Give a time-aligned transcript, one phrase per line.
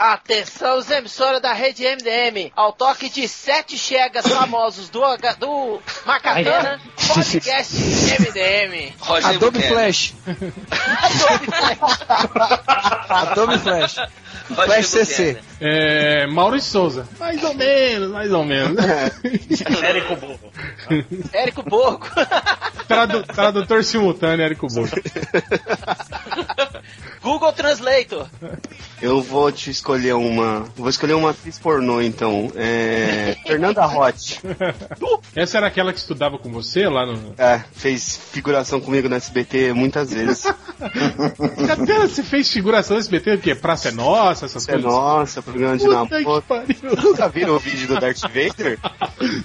[0.00, 5.02] Atenção, os emissoras da rede MDM, ao toque de sete chegas famosos do,
[5.38, 7.76] do Macatana, podcast
[8.18, 8.94] MDM.
[8.98, 9.74] Roger Adobe Buchanan.
[9.74, 10.14] Flash.
[13.10, 13.96] Adobe Flash.
[14.48, 15.38] Roger Flash CC.
[15.60, 17.08] É, Maurício Souza.
[17.18, 18.76] Mais ou menos, mais ou menos.
[19.82, 20.52] Érico Burro.
[21.32, 22.06] Érico Borgo.
[22.88, 24.96] Tradu tradutor simultâneo, Érico Borgo.
[27.22, 28.26] Google Translator.
[29.02, 30.64] Eu vou te escolher uma.
[30.76, 32.50] Vou escolher uma atriz pornô, então.
[32.56, 33.36] É.
[33.46, 34.38] Fernanda Roth.
[35.36, 37.34] Essa era aquela que estudava com você lá no.
[37.36, 40.44] É, fez figuração comigo no SBT muitas vezes.
[41.66, 43.34] Cadê você fez figuração do SBT?
[43.34, 43.54] O quê?
[43.54, 44.90] Praça é Nossa, essas É coisas?
[44.90, 46.42] nossa, programa de Puta namoro.
[46.42, 46.96] que pariu.
[47.02, 48.78] Nunca viram o vídeo do Darth Vader?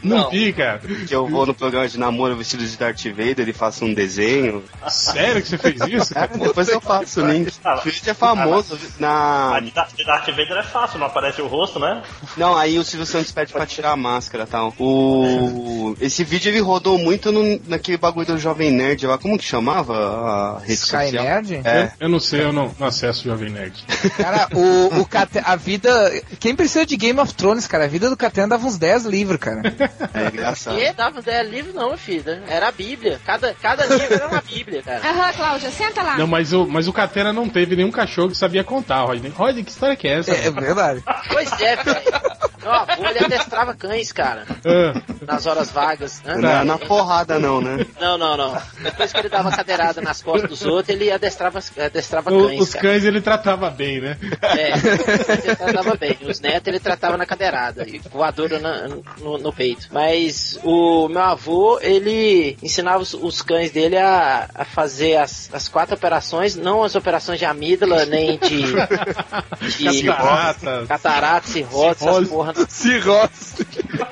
[0.03, 0.29] Não, Não.
[0.29, 0.79] vi, cara.
[0.79, 4.63] Que eu vou no programa de namoro vestido de Darth Vader e faço um desenho.
[4.89, 6.17] Sério que você fez isso?
[6.17, 7.51] É, depois eu faço o link.
[7.63, 9.59] O vídeo é famoso A na.
[9.59, 12.01] de Darth de Darth Vader é fácil, não aparece o rosto, né?
[12.37, 14.73] Não, aí o Silvio Santos pede pra tirar a máscara e tal.
[14.79, 15.95] O.
[15.99, 19.17] Esse vídeo ele rodou muito no- naquele bagulho do Jovem Nerd lá.
[19.17, 21.23] Como que chamava a rede Sky social?
[21.23, 21.61] Nerd?
[21.65, 21.91] É.
[21.99, 23.83] Eu não sei, eu não, não acesso o Jovem Nerd.
[24.17, 25.94] Cara, o, o Cate- a vida.
[26.39, 27.85] Quem precisa de Game of Thrones, cara?
[27.85, 29.61] A vida do Catena dava uns 10 livros, cara.
[30.13, 30.79] É engraçado.
[30.79, 32.23] E dava ideia livro não, filho.
[32.47, 33.19] Era a Bíblia.
[33.25, 35.01] Cada, cada livro era uma Bíblia, cara.
[35.09, 36.17] Aham, Cláudia, senta lá.
[36.17, 39.31] Não, mas o, mas o Catena não teve nenhum cachorro que sabia contar, Rodney.
[39.35, 40.31] Rodney, que história que é essa?
[40.31, 41.03] É, é verdade.
[41.29, 42.01] Pois é, velho.
[42.61, 44.43] Meu avô, ele adestrava cães, cara.
[44.65, 46.19] Ah, Nas horas vagas.
[46.23, 46.35] né?
[46.35, 47.85] Não é na porrada, não, né?
[48.01, 48.59] Não, não, não.
[48.81, 52.73] Depois que ele dava cadeirada nas costas dos outros, ele adestrava, adestrava o- cães, os
[52.73, 52.87] cara.
[52.87, 54.17] cães ele tratava bem, né?
[54.41, 56.17] É, ele tratava bem.
[56.21, 58.87] Os netos ele tratava na cadeirada e voadora na-
[59.19, 59.87] no, no peito.
[59.91, 65.67] Mas o meu avô, ele ensinava os, os cães dele a, a fazer as, as
[65.67, 68.63] quatro operações, não as operações de amígdala, nem de,
[69.77, 72.17] de Catarata, catarata, cirrose, Cirrose.
[72.19, 72.53] essas porra.
[72.55, 72.65] não.
[72.67, 73.65] Cirrose.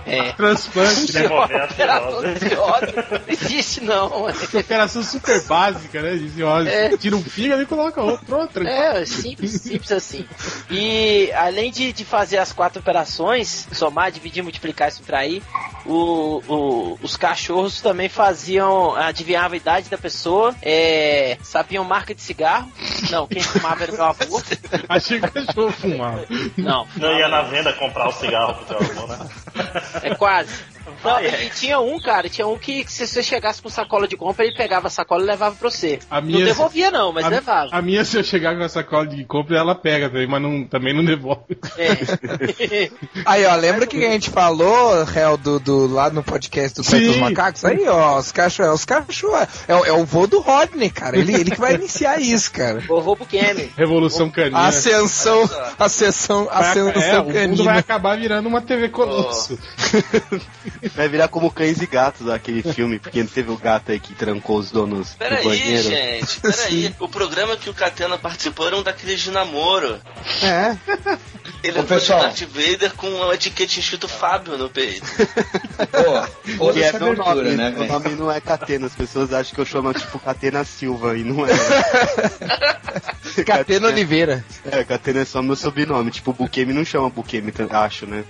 [0.06, 0.32] É.
[0.34, 1.22] transplante, né?
[1.26, 2.40] A cirrose.
[2.50, 4.28] de óleo não existe, não.
[4.60, 6.16] Operação super básica, né?
[6.16, 6.68] De óleo.
[6.68, 6.98] É.
[6.98, 8.36] Tira um fígado e coloca outro.
[8.38, 8.68] outro.
[8.68, 10.26] É, simples, simples assim.
[10.70, 15.42] E além de, de fazer as quatro operações, somar, dividir, multiplicar e subtrair,
[15.86, 22.22] o, o- os cachorros também faziam, adivinhavam a idade da pessoa, é, sabiam marca de
[22.22, 22.72] cigarro.
[23.12, 24.42] Não, quem fumava era o meu avô.
[24.90, 26.26] Achei que o cachorro fumava.
[26.58, 29.30] Não, Não ia na venda comprar o cigarro pro teu avô, né?
[30.02, 30.54] é quase.
[31.04, 34.46] Não, e tinha um, cara, tinha um que, se você chegasse com sacola de compra,
[34.46, 36.00] ele pegava a sacola e levava pra você.
[36.10, 37.70] A Não minha- devolvia não, mas a, levava.
[37.72, 40.64] a minha, se eu chegar com a sacola de compra, ela pega também, mas não,
[40.66, 41.58] também não devolve.
[41.78, 42.90] É.
[43.26, 47.06] Aí, ó, lembra que a gente falou, réu, do, do, lá no podcast do Site
[47.06, 47.22] dos Sim.
[47.22, 47.66] Macacos?
[47.66, 51.18] Aí, ó, os cachorros, os cachorros, é, o- é o vô do Rodney, cara.
[51.18, 52.80] Ele, ele que vai iniciar isso, cara.
[52.82, 53.72] Vovô Bukemi.
[53.78, 54.68] Revolução canina.
[54.68, 57.80] Ascensão, a sessão, a Vai- ascensão é, o mundo vai canina.
[57.80, 59.58] acabar virando uma TV Colosso.
[60.96, 64.58] Vai virar como Cães e Gatos, aquele filme, porque teve o gato aí que trancou
[64.58, 65.84] os donos do Peraí, banheiro.
[65.84, 66.96] gente, peraí.
[67.00, 70.00] O programa que o Catena participou era um daqueles de namoro.
[70.42, 70.78] É,
[71.64, 72.20] Ele Ô, de pessoal.
[72.22, 75.06] Darth Vader com uma etiquete escrito Fábio no peito.
[76.58, 79.56] Pô, que é meu abertura, nome, né, meu nome não é Catena, as pessoas acham
[79.56, 81.52] que eu chamo tipo Catena Silva, e não é.
[83.46, 84.44] Catena Oliveira.
[84.70, 88.26] É, Catena é só meu sobrenome, tipo Bukemi não chama Bukemi, acho, né?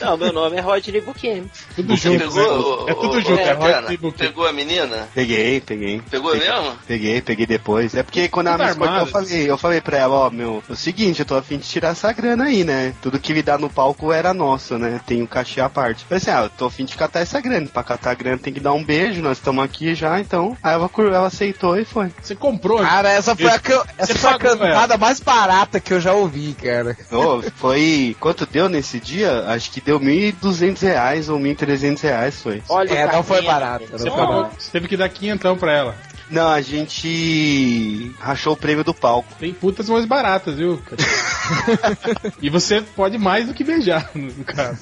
[0.00, 1.50] Não, meu nome é Rodney Bukemi.
[1.82, 2.18] Tudo junto.
[2.18, 2.90] pegou, né?
[2.92, 4.24] É tudo o- junto, é cara, Buquê.
[4.26, 5.08] Pegou a menina?
[5.14, 6.02] Peguei, peguei.
[6.10, 6.72] Pegou peguei, mesmo?
[6.86, 7.94] Peguei, peguei depois.
[7.94, 10.62] É porque quando Tudo ela me escolheu, eu falei, eu falei pra ela, ó, meu,
[10.68, 12.94] é o seguinte, eu tô afim de tirar essa grana aí, né?
[13.00, 15.00] Tudo que me dá no palco era nosso, né?
[15.06, 16.04] Tem um cachê à parte.
[16.04, 17.66] Falei assim, ah, eu tô afim de catar essa grana.
[17.72, 20.56] Pra catar a grana tem que dar um beijo, nós estamos aqui já, então.
[20.62, 22.10] Aí ela, ela aceitou e foi.
[22.22, 22.78] Você comprou.
[22.80, 26.54] Cara, essa foi a, can- essa foi a cantada mais barata que eu já ouvi,
[26.60, 26.96] cara.
[27.12, 28.16] Ô, foi.
[28.20, 29.44] Quanto deu nesse dia?
[29.48, 31.67] Acho que deu 1.200 reais ou 1.300
[32.02, 32.62] reais foi.
[32.68, 33.84] Olha, É, não foi barato.
[33.90, 34.54] Não Você, foi pagou, barato.
[34.62, 35.94] você teve que dar quinhentão pra ela.
[36.30, 39.32] Não, a gente rachou o prêmio do palco.
[39.38, 40.80] Tem putas mais baratas, viu?
[42.42, 44.80] e você pode mais do que beijar, no caso.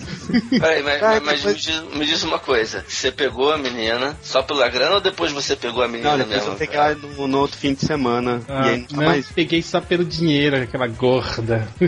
[0.51, 2.85] Peraí, mas, Ah, mas me, depois- diz, me diz uma coisa.
[2.89, 6.37] Você pegou a menina só pela grana ou depois você pegou a menina Não, depois
[6.39, 6.53] mesmo?
[6.53, 8.43] eu peguei ela no, no outro fim de semana.
[8.49, 9.27] e Ah, aí nunca não, mais.
[9.31, 11.67] peguei só pelo dinheiro, aquela gorda.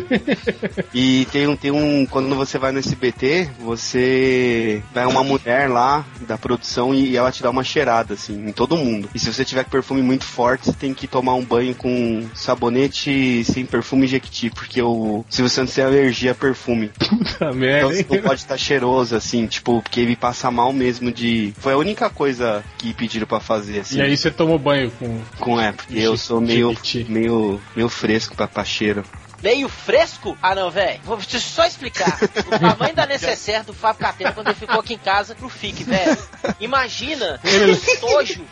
[0.95, 2.07] E tem um, tem um.
[2.07, 7.43] Quando você vai no SBT, você vai uma mulher lá da produção e ela te
[7.43, 9.09] dá uma cheirada, assim, em todo mundo.
[9.15, 13.45] E se você tiver perfume muito forte, você tem que tomar um banho com sabonete
[13.45, 16.91] sem perfume Jequiti, porque o Silvio Santos tem alergia a perfume.
[17.01, 17.89] Puta Então merda.
[17.89, 21.55] você não pode estar cheiroso, assim, tipo, porque ele passa mal mesmo de.
[21.59, 23.97] Foi a única coisa que pediram pra fazer, assim.
[23.99, 25.21] E aí você tomou banho com.
[25.41, 26.77] Com é, porque eu sou meio,
[27.09, 29.03] meio, meio fresco pra, pra cheiro.
[29.43, 30.37] Meio fresco?
[30.43, 31.01] Ah, não, velho.
[31.05, 32.19] Vou te só explicar.
[32.23, 35.85] O tamanho da necessaire do Fábio Catena quando ele ficou aqui em casa pro FIC,
[35.85, 36.19] velho.
[36.61, 38.45] Imagina o estojo.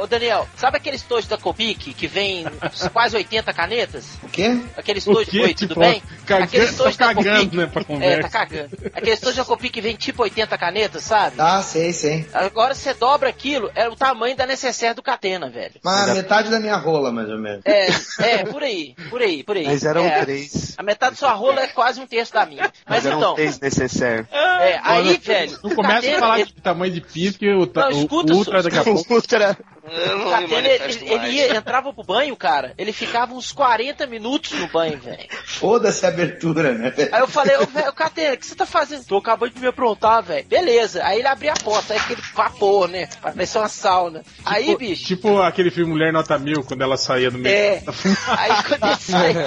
[0.00, 2.44] Ô, Daniel, sabe aquele estojo da Copic que vem
[2.92, 4.04] quase 80 canetas?
[4.22, 4.60] O quê?
[4.76, 5.40] Aquele estojo, quê?
[5.40, 6.02] oi, Tipo, tudo bem?
[6.26, 7.30] cagando- Aquele estojo tá da Copic.
[7.32, 8.22] cagando, né, pra É, conversa.
[8.22, 8.70] tá cagando.
[8.94, 11.36] Aquele estojo da Copic que vem tipo 80 canetas, sabe?
[11.38, 12.26] Ah, sei, sei.
[12.32, 15.74] Agora você dobra aquilo, é o tamanho da necessaire do Catena, velho.
[15.82, 17.62] Mas metade da minha rola, mais ou menos.
[17.64, 17.88] É,
[18.20, 19.64] é, por aí, por aí, por aí.
[19.66, 20.74] Mas eram É, três.
[20.76, 22.62] A metade da sua rola é quase um terço da minha.
[22.62, 24.26] Mas Mas eram então, três necessários.
[24.32, 27.66] é, aí, velho, Não o começa a falar ele- de tamanho de piso que o,
[27.66, 29.14] ta- Não, o- escuta, o Ultra su- daqui a pouco.
[29.14, 29.56] Ultra.
[29.84, 34.68] O Catena, ele, ele ia, entrava pro banho, cara, ele ficava uns 40 minutos no
[34.68, 35.26] banho, velho.
[35.44, 36.92] Foda-se a abertura, né?
[37.10, 39.04] Aí eu falei, ô, velho, Catena, o que você tá fazendo?
[39.04, 40.46] Tô acabando de me aprontar, velho.
[40.46, 41.04] Beleza.
[41.04, 43.08] Aí ele abria a porta, aí aquele vapor, né?
[43.20, 44.22] Parecia uma sauna.
[44.44, 45.04] Aí, bicho.
[45.04, 47.52] Tipo aquele filme Mulher Nota Mil, quando ela saía do meio.
[47.54, 47.82] É.
[48.38, 49.40] Aí quando saiu,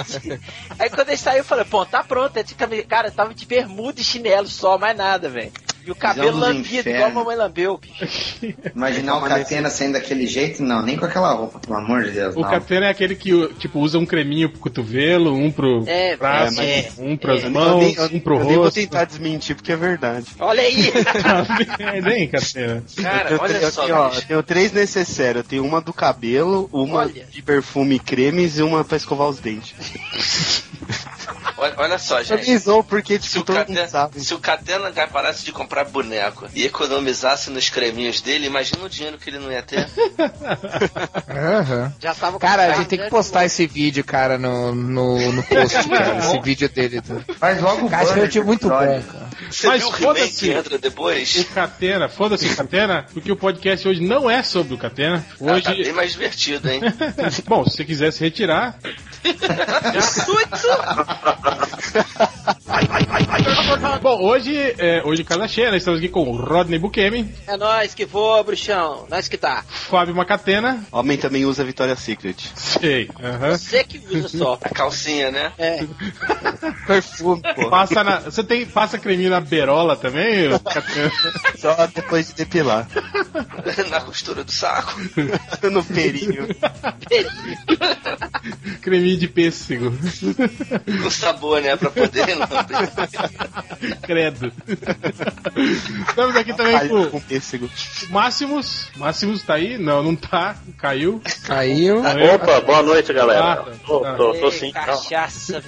[0.78, 2.36] aí quando ele saiu, eu falei, pô, tá pronto.
[2.36, 2.44] É
[2.84, 5.52] Cara, tava de bermuda e chinelo só, mais nada, velho.
[5.86, 8.54] E o cabelo lambido, igual a mamãe lambeu, bicho.
[8.74, 10.60] Imaginar o Catena saindo daquele jeito?
[10.62, 12.34] Não, nem com aquela roupa, pelo amor de Deus.
[12.34, 12.50] O não.
[12.50, 16.88] Catena é aquele que, tipo, usa um creminho pro cotovelo, um pro É, braço, é,
[16.98, 17.48] um pras é.
[17.48, 18.74] mãos, eu nem, eu, um pro eu nem vou rosto.
[18.80, 20.26] tentar desmentir porque é verdade.
[20.40, 20.92] Olha aí.
[21.78, 22.82] é, nem, Catena.
[23.00, 25.44] Cara, eu, olha eu só, tenho, ó, eu tenho três necessários.
[25.44, 27.24] Eu tenho uma do cabelo, uma Olha.
[27.30, 30.64] de perfume e cremes e uma pra escovar os dentes.
[31.58, 32.34] Olha, olha só, gente.
[32.34, 34.20] Avisou porque, Se tipo, o, todo mundo Catena, sabe.
[34.20, 39.18] se o Catena parasse de comprar boneco e economizasse nos creminhos dele, imagina o dinheiro
[39.18, 39.86] que ele não ia ter.
[41.28, 41.92] Aham.
[42.00, 45.32] Já tava com Cara, a gente tem que de- postar esse vídeo, cara, no, no,
[45.32, 46.18] no post, cara.
[46.18, 47.00] Esse vídeo dele.
[47.00, 47.24] Do...
[47.34, 49.04] Faz logo o Cara, vídeo é muito bom, cara.
[49.50, 50.50] Você Mas o foda-se.
[50.50, 51.36] entra depois?
[51.36, 55.24] O Catena, foda-se o Catena, porque o podcast hoje não é sobre o Catena.
[55.40, 55.92] Ah, tá bem Hoje.
[55.92, 56.80] mais divertido, hein?
[57.46, 58.78] Bom, se você quiser se retirar.
[64.02, 68.04] Bom, hoje, é, hoje casa cheia, Estamos aqui com o Rodney Bukemi, É nós que
[68.04, 69.06] voa, bruxão.
[69.10, 69.64] Nós que tá.
[69.68, 70.84] Fábio Macatena.
[70.92, 72.36] Homem também usa Victoria's Secret.
[72.54, 73.10] Sei.
[73.20, 73.50] aham.
[73.58, 74.58] Você que usa só.
[74.62, 75.52] A calcinha, né?
[75.58, 75.84] É.
[76.86, 77.68] Perfume, pô.
[77.68, 80.50] Passa na, você tem, passa creminho na berola também?
[81.58, 82.86] Só depois de depilar.
[83.90, 84.98] Na costura do saco.
[85.70, 86.46] no perinho.
[88.80, 89.92] creminho de pêssego.
[91.02, 91.76] Com sabor, né?
[91.76, 92.46] Pra poder não.
[94.02, 94.52] Credo.
[95.56, 97.66] Estamos aqui também com com pêssego.
[98.08, 98.88] o Máximos.
[98.96, 99.78] Máximos tá aí?
[99.78, 100.56] Não, não tá.
[100.78, 101.20] Caiu.
[101.44, 102.00] Caiu.
[102.34, 103.40] Opa, boa noite, Ah, galera.
[103.56, 103.64] tá.
[103.86, 104.14] Tô, Tá.
[104.14, 104.72] tô, tô Ei, sim.
[104.72, 105.62] Cachaça.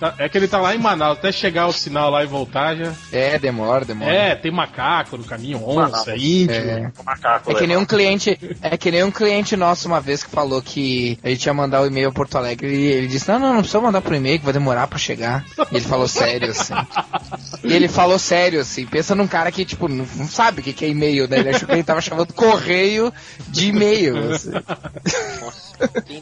[0.00, 2.74] Tá- É que ele tá lá em Manaus, até chegar o sinal lá e voltar
[2.76, 2.92] já.
[3.12, 4.10] É, demora, demora.
[4.12, 6.54] É, tem macaco no caminho, onça, índio.
[6.56, 6.90] É.
[6.96, 10.00] Tô macaco, É que né, nem um cliente, é que nem um cliente nosso uma
[10.00, 13.06] vez que falou que a gente ia mandar o e-mail a Porto Alegre e ele
[13.06, 15.44] disse: "Não, não, não precisa mandar pro e-mail que vai demorar pra chegar".
[15.72, 16.74] E ele falou sério assim.
[17.62, 20.88] E ele falou sério assim, pensa num cara que tipo não, sabe o que é
[20.88, 21.38] e-mail, né?
[21.38, 23.12] Ele achou que ele tava chamando correio
[23.48, 24.32] de e-mail.
[24.32, 24.50] assim.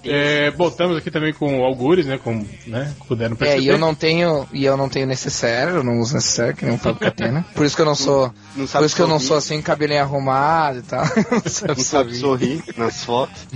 [0.05, 2.19] É, bom, estamos aqui também com Algures, né?
[2.23, 2.93] Com, né?
[3.07, 3.63] Puderam É, perceber.
[3.63, 6.75] e eu não tenho, e eu não tenho necessaire, eu não uso necessaire, que nem
[6.75, 7.45] o Fábio Catena.
[7.55, 9.61] Por isso que eu não sou, Não por sabe isso que eu não sou assim,
[9.63, 11.05] cabelinho arrumado e tal.
[11.31, 12.63] Não sabe Não sabe sorrir.
[12.77, 13.45] nas fotos.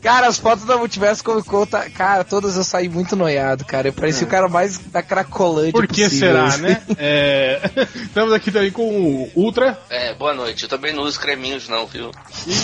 [0.00, 3.88] cara, as fotos da Multiverso Comic Con, tá, cara, todas eu saí muito noiado, cara.
[3.88, 6.62] Eu parecia o cara mais da cracolândia Por que possível, será, assim.
[6.62, 6.82] né?
[6.98, 7.60] É,
[7.94, 10.64] estamos aqui também com o Ultra É, boa noite.
[10.64, 12.10] Eu também não uso creminhos, não, viu?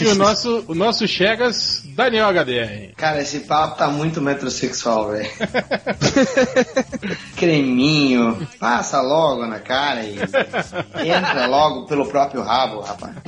[0.00, 2.92] e o nosso, o nosso Chegas, Daniel HDR.
[2.96, 5.28] Cara, esse papo tá muito metrosexual, velho.
[7.36, 10.18] Creminho, passa logo na cara e
[11.08, 13.14] entra logo pelo próprio rabo, rapaz.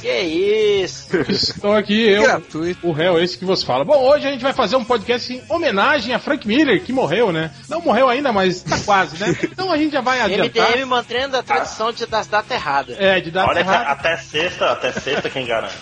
[0.00, 1.16] Que isso?
[1.28, 2.86] Estão aqui eu, Gratuito.
[2.86, 3.84] o réu, esse que vos fala.
[3.84, 7.32] Bom, hoje a gente vai fazer um podcast em homenagem a Frank Miller, que morreu,
[7.32, 7.50] né?
[7.68, 9.36] Não morreu ainda, mas tá quase, né?
[9.42, 10.70] Então a gente já vai adiantar.
[10.70, 12.96] MDM mantendo a tradição de, das datas erradas.
[13.00, 13.86] É, de dar Olha que errado.
[13.88, 15.74] até sexta, até sexta quem garante.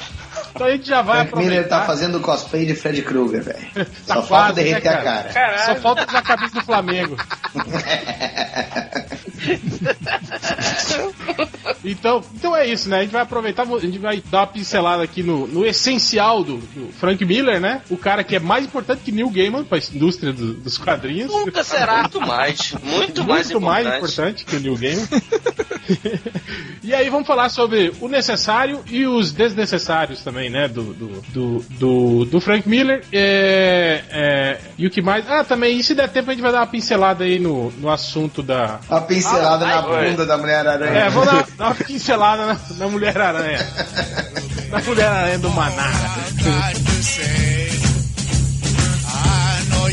[0.54, 3.68] Então a gente já vai Frank Miller tá fazendo cosplay de Fred Krueger, velho.
[4.06, 5.28] Tá Só quase, falta né, derreter a cara?
[5.30, 5.58] cara.
[5.66, 7.16] Só falta usar a cabeça do Flamengo.
[11.84, 12.98] Então, então é isso, né?
[12.98, 16.56] A gente vai aproveitar, a gente vai dar uma pincelada aqui no, no essencial do,
[16.56, 17.82] do Frank Miller, né?
[17.90, 21.30] O cara que é mais importante que Neil Gaiman pra indústria do- dos quadrinhos.
[21.30, 22.00] Nunca será.
[22.02, 22.72] Muito mais.
[22.82, 24.42] Muito, mais Muito mais importante.
[24.42, 25.08] importante que o Neil Gaiman.
[26.82, 30.66] e aí vamos falar sobre o necessário e os desnecessários também, né?
[30.68, 33.04] Do, do, do, do, do Frank Miller.
[33.12, 35.28] É, é, e o que mais.
[35.30, 37.90] Ah, também, e se der tempo, a gente vai dar uma pincelada aí no, no
[37.90, 38.80] assunto da.
[38.88, 40.99] Uma pincelada pincelada na bunda da Mulher-Aranha.
[40.99, 43.59] É, vou dar, dar uma pincelada na, na Mulher-Aranha.
[44.71, 45.91] na Mulher-Aranha do Maná.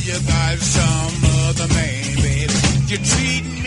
[0.03, 2.53] You got some other man, baby.
[2.87, 3.60] You're treating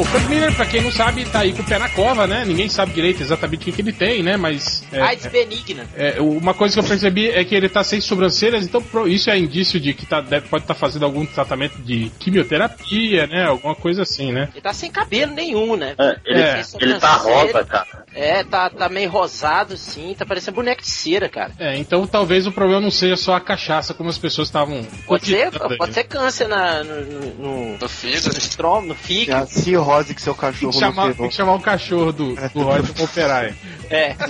[0.00, 2.44] o Frank Miller, pra quem não sabe, tá aí com o pé na cova, né?
[2.46, 4.36] Ninguém sabe direito exatamente o que, que ele tem, né?
[4.36, 4.82] Mas.
[4.92, 5.86] é, AIDS benigna.
[5.96, 9.38] É, uma coisa que eu percebi é que ele tá sem sobrancelhas, então isso é
[9.38, 13.44] indício de que tá, deve, pode estar fazendo algum tratamento de quimioterapia, né?
[13.44, 14.48] Alguma coisa assim, né?
[14.52, 15.94] Ele tá sem cabelo nenhum, né?
[15.98, 16.62] É, ele, É.
[16.80, 17.86] ele tá rosa, cara.
[18.14, 21.52] É, tá, tá meio rosado, sim, tá parecendo boneco de cera, cara.
[21.58, 24.82] É, então talvez o problema não seja só a cachaça, como as pessoas estavam.
[25.06, 25.92] Pode ser, pode né?
[25.92, 28.28] ser câncer na, no, no, no, No fígado.
[28.32, 29.50] no estômago, no É fígado.
[29.82, 32.34] A cirrose que seu Tem cachorro que, não chamar, tem que chamar o cachorro do,
[32.34, 33.54] do Roger pra operar.
[33.90, 34.16] É.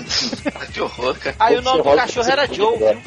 [0.73, 1.37] Que horror, cara.
[1.39, 2.99] Aí o nome do cachorro era Joe, viu?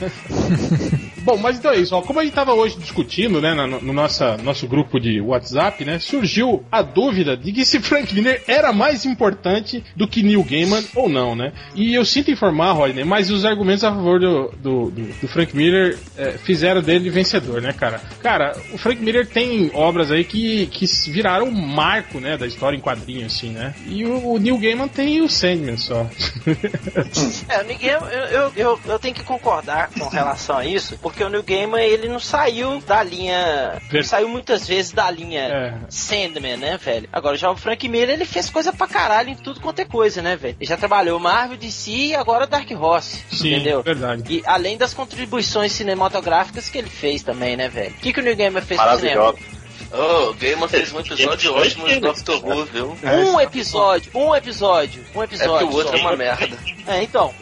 [1.25, 2.01] Bom, mas então é isso, ó.
[2.01, 5.97] Como a gente tava hoje discutindo, né, no, no nossa, nosso grupo de WhatsApp, né,
[5.97, 10.83] surgiu a dúvida de que se Frank Miller era mais importante do que Neil Gaiman
[10.93, 11.51] ou não, né?
[11.73, 15.97] E eu sinto informar, Rodney, mas os argumentos a favor do, do, do- Frank Miller
[16.15, 17.99] eh, fizeram dele vencedor, né, cara?
[18.21, 22.77] Cara, o Frank Miller tem obras aí que, que viraram um marco, né, da história
[22.77, 23.73] em quadrinho, assim, né?
[23.87, 26.05] E o, o Neil Gaiman tem o Sandman só.
[27.49, 30.97] É, o New Gaiman, eu, eu, eu, eu tenho que concordar com relação a isso,
[31.01, 33.81] porque o New Gaiman, ele não saiu da linha...
[33.89, 35.73] Ver- Não saiu muitas vezes da linha É.
[35.89, 37.07] Sandman, né, velho?
[37.11, 40.21] Agora, já o Frank Miller, ele fez coisa pra caralho em tudo quanto é coisa,
[40.21, 40.55] né, velho?
[40.59, 43.81] Ele já trabalhou Marvel, DC e agora Dark Horse, Sim, entendeu?
[43.83, 44.23] verdade.
[44.31, 47.91] E além das contribuições cinematográficas que ele fez também, né, velho?
[47.91, 49.33] O que, que o New Gaiman fez pro cinema?
[49.93, 52.97] Oh, o Gaiman fez um episódio ótimo de Doctor Who, viu?
[53.03, 55.51] Um episódio, um episódio, um É episódio.
[55.59, 55.97] porque o outro só.
[55.97, 56.57] é uma merda.
[56.87, 57.33] É, então.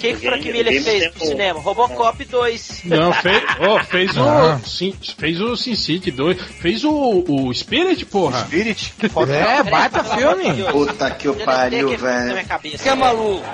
[0.00, 1.60] O que, que o Frank Miller fez pro cinema?
[1.60, 2.82] Robocop 2.
[2.86, 4.58] Não, fez, oh, fez Ah.
[4.62, 8.40] o Sin, fez o Sin City 2, fez o, o Spirit, porra.
[8.46, 8.94] Spirit?
[9.30, 10.62] É, baita filme.
[10.70, 12.34] Puta que o pariu, velho.
[12.82, 13.44] Que é maluco.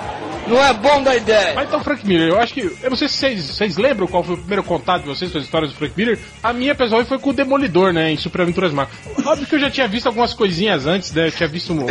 [0.47, 1.53] Não é bom da ideia.
[1.55, 2.61] Mas então, Frank Miller, eu acho que.
[2.81, 5.37] Eu não sei se vocês, vocês lembram qual foi o primeiro contato de vocês com
[5.37, 6.17] as histórias do Frank Miller.
[6.41, 8.11] A minha, pessoal, foi com o Demolidor, né?
[8.11, 8.95] Em Super Aventuras Marvel.
[9.25, 11.27] Óbvio que eu já tinha visto algumas coisinhas antes, né?
[11.27, 11.85] Eu tinha visto um-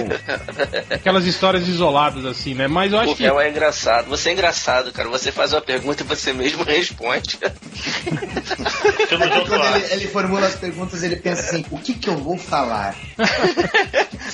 [0.90, 2.66] aquelas histórias isoladas, assim, né?
[2.66, 3.26] Mas eu acho O que.
[3.26, 4.06] é engraçado.
[4.08, 4.45] Você é engraçado,
[4.92, 5.08] cara.
[5.08, 7.38] Você faz uma pergunta e você mesmo responde.
[9.08, 12.94] Quando ele, ele formula as perguntas, ele pensa assim: o que que eu vou falar?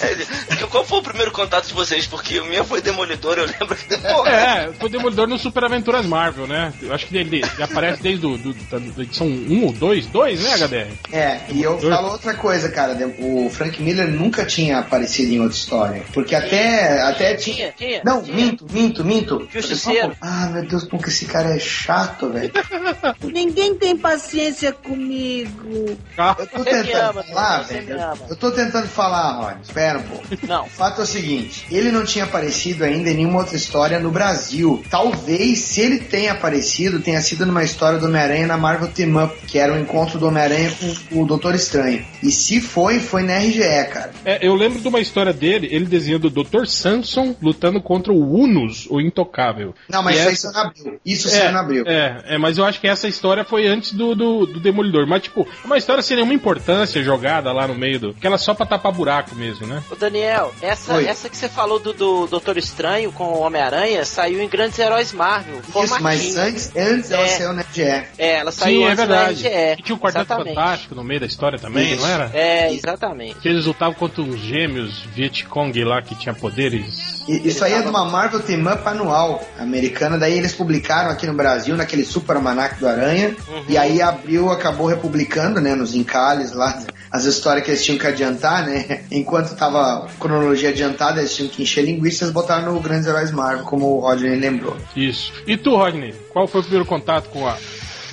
[0.03, 0.27] Ele-
[0.71, 2.07] Qual foi o primeiro contato de vocês?
[2.07, 3.95] Porque o meu foi Demolidor, eu lembro que.
[4.27, 6.73] É, foi Demolidor no Super Aventuras Marvel, né?
[6.81, 10.07] Eu acho que ele, ele aparece desde do, do, da, da edição 1 ou 2,
[10.07, 10.89] 2, né, HDR?
[11.13, 12.97] É, e eu falo outra coisa, cara.
[13.19, 16.03] O Frank Miller nunca tinha aparecido em outra história.
[16.15, 17.53] Porque até, até tinha.
[17.57, 18.03] Tinha, tinha.
[18.05, 18.35] Não, tinha.
[18.35, 19.49] minto, minto, minto.
[19.53, 20.02] Justiceiro.
[20.21, 22.53] Ah, meu Deus, como que esse cara é chato, velho.
[23.23, 25.97] Ninguém tem paciência comigo.
[26.39, 28.01] Eu tô Você tentando ama, falar, velho.
[28.29, 29.63] Eu tô tentando falar, Rod.
[29.63, 30.27] Espera um pouco.
[30.47, 30.65] Não.
[30.65, 34.11] O fato é o seguinte, ele não tinha aparecido ainda em nenhuma outra história no
[34.11, 34.83] Brasil.
[34.91, 39.35] Talvez, se ele tenha aparecido, tenha sido numa história do Homem-Aranha na Marvel Team Up,
[39.47, 40.73] que era o encontro do Homem-Aranha
[41.11, 42.05] com o Doutor Estranho.
[42.23, 44.13] E se foi, foi na RGE, cara.
[44.25, 46.67] É, eu lembro de uma história dele, ele desenhando o Dr.
[46.67, 49.75] Samson lutando contra o Unus, o Intocável.
[49.93, 51.01] Não, mas isso aí essa- saiu na Abril.
[51.05, 51.85] Isso saiu na Abril.
[51.87, 55.07] É, é, mas eu acho que essa história foi antes do, do, do Demolidor.
[55.07, 58.11] Mas, tipo, é uma história sem nenhuma importância jogada lá no meio do.
[58.11, 59.83] Aquela só pra tapar buraco mesmo, né?
[59.91, 61.07] Ô Daniel, essa, Oi.
[61.07, 65.13] essa que você falou do, do Doutor Estranho com o Homem-Aranha saiu em Grandes Heróis
[65.13, 65.61] Marvel.
[65.61, 67.29] Isso, mas antes, antes ela É.
[67.29, 67.83] saiu na RGE.
[67.83, 69.47] É, ela saiu Sim, é antes da verdade.
[69.79, 70.55] E tinha o Quarteto Exatamente.
[70.55, 72.03] Fantástico no meio da história também, Isso.
[72.03, 72.31] não era?
[72.33, 73.35] É, exatamente.
[73.41, 77.12] Que eles lutavam contra uns gêmeos Vietcong lá que tinha poderes.
[77.29, 81.27] E- Isso aí é de uma Marvel Team Up anual americana, daí eles publicaram aqui
[81.27, 83.35] no Brasil, naquele Super Almanac do Aranha,
[83.69, 88.07] e aí abriu, acabou republicando, né, nos encalhes lá, as histórias que eles tinham que
[88.07, 93.31] adiantar, né, enquanto tava cronologia adiantada, eles tinham que encher linguiças, botaram no Grandes Heróis
[93.31, 94.77] Marvel, como o Rodney lembrou.
[94.97, 95.33] Isso.
[95.47, 97.57] E tu, Rodney, qual foi o primeiro contato com a.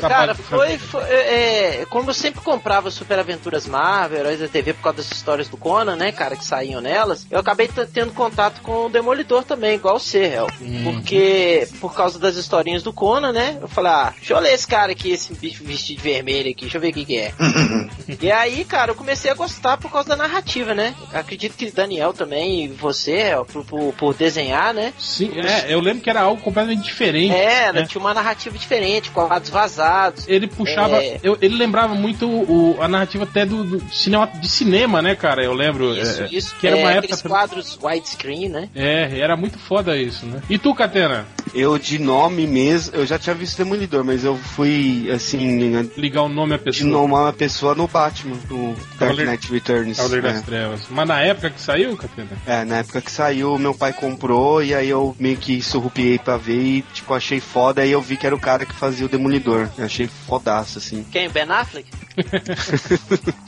[0.07, 4.73] Cara, foi, foi é, é, como eu sempre comprava Super Aventuras Marvel, Heróis da TV
[4.73, 8.61] por causa das histórias do Conan, né, cara, que saíam nelas, eu acabei tendo contato
[8.61, 10.47] com o Demolidor também, igual o C, Hel.
[10.83, 14.67] Porque, por causa das historinhas do Conan, né, eu falei, ah, deixa eu ler esse
[14.67, 17.33] cara aqui, esse bicho vestido de vermelho aqui, deixa eu ver o que que é.
[18.21, 22.13] e aí, cara, eu comecei a gostar por causa da narrativa, né, acredito que Daniel
[22.13, 26.21] também, e você, Hel, por, por, por desenhar, né, Sim, é, eu lembro que era
[26.21, 27.33] algo completamente diferente.
[27.33, 27.85] é, né?
[27.85, 29.88] tinha uma narrativa diferente, quadros vazados,
[30.27, 30.97] Ele puxava.
[30.97, 31.19] É.
[31.23, 35.43] eu- ele lembrava muito o, a narrativa até do, do cinema, de cinema, né, cara?
[35.43, 35.93] Eu lembro.
[35.97, 36.55] Isso, é, isso.
[36.59, 37.29] Que era é, uma aqueles época.
[37.29, 38.69] quadros widescreen, né?
[38.75, 40.41] É, era muito foda isso, né?
[40.49, 41.25] E tu, Catena?
[41.53, 45.49] Eu, de nome mesmo, eu já tinha visto Demolidor, mas eu fui, assim,
[45.97, 46.89] Ligar o nome à de pessoa.
[46.89, 49.97] nomar uma pessoa no Batman, no Dark Knight Returns.
[49.97, 50.31] Cavaleiro é.
[50.33, 50.81] das Trevas.
[50.89, 52.29] Mas na época que saiu, Catena?
[52.45, 56.37] É, na época que saiu, meu pai comprou e aí eu meio que surrupiei pra
[56.37, 57.81] ver e, tipo, achei foda.
[57.81, 59.69] Aí eu vi que era o cara que fazia o Demolidor.
[59.79, 61.03] Eu achei fodaço, assim.
[61.11, 61.29] Quem?
[61.29, 61.89] Ben Affleck?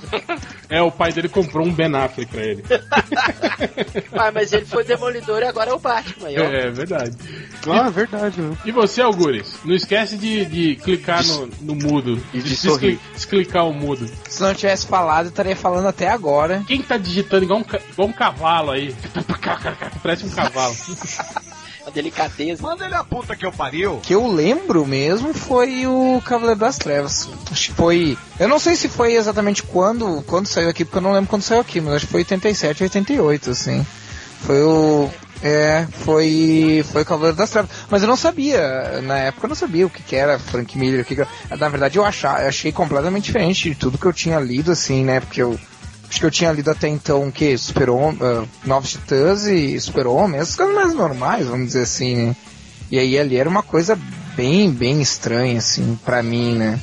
[0.69, 2.63] É, o pai dele comprou um Ben Affleck pra ele.
[4.13, 6.27] Ah, mas ele foi Demolidor e agora é o Batman.
[6.29, 6.41] ó.
[6.43, 7.15] É, verdade.
[7.67, 8.55] Ah, é verdade, né?
[8.65, 9.55] E você, Algures?
[9.65, 12.21] Não esquece de, de clicar no, no mudo.
[12.33, 12.97] E de sorrir.
[12.97, 14.09] descli- desclicar o mudo.
[14.29, 16.63] Se não tivesse falado, eu estaria falando até agora.
[16.67, 18.95] Quem tá digitando igual um, igual um cavalo aí?
[20.03, 20.75] Parece um cavalo.
[21.93, 22.61] Delicadeza.
[22.61, 23.99] Manda ele a puta que eu pariu.
[24.01, 27.29] que eu lembro mesmo foi o Cavaleiro das Trevas.
[27.51, 28.17] Acho que foi.
[28.39, 31.43] Eu não sei se foi exatamente quando, quando saiu aqui, porque eu não lembro quando
[31.43, 33.85] saiu aqui, mas acho que foi 87, 88, assim.
[34.41, 35.09] Foi o.
[35.43, 36.83] É, foi.
[36.91, 37.71] Foi o Cavaleiro das Trevas.
[37.89, 41.01] Mas eu não sabia, na época eu não sabia o que, que era Frank Miller,
[41.01, 44.13] o que, que Na verdade eu achar, eu achei completamente diferente de tudo que eu
[44.13, 45.19] tinha lido, assim, né?
[45.19, 45.59] Porque eu.
[46.11, 47.57] Acho que eu tinha lido até então o que?
[47.57, 52.15] Super Homem, ah, Novos Titãs e Super Homem, essas coisas mais normais, vamos dizer assim,
[52.15, 52.35] né?
[52.91, 53.97] E aí ali era uma coisa
[54.35, 56.81] bem, bem estranha, assim, pra mim, né?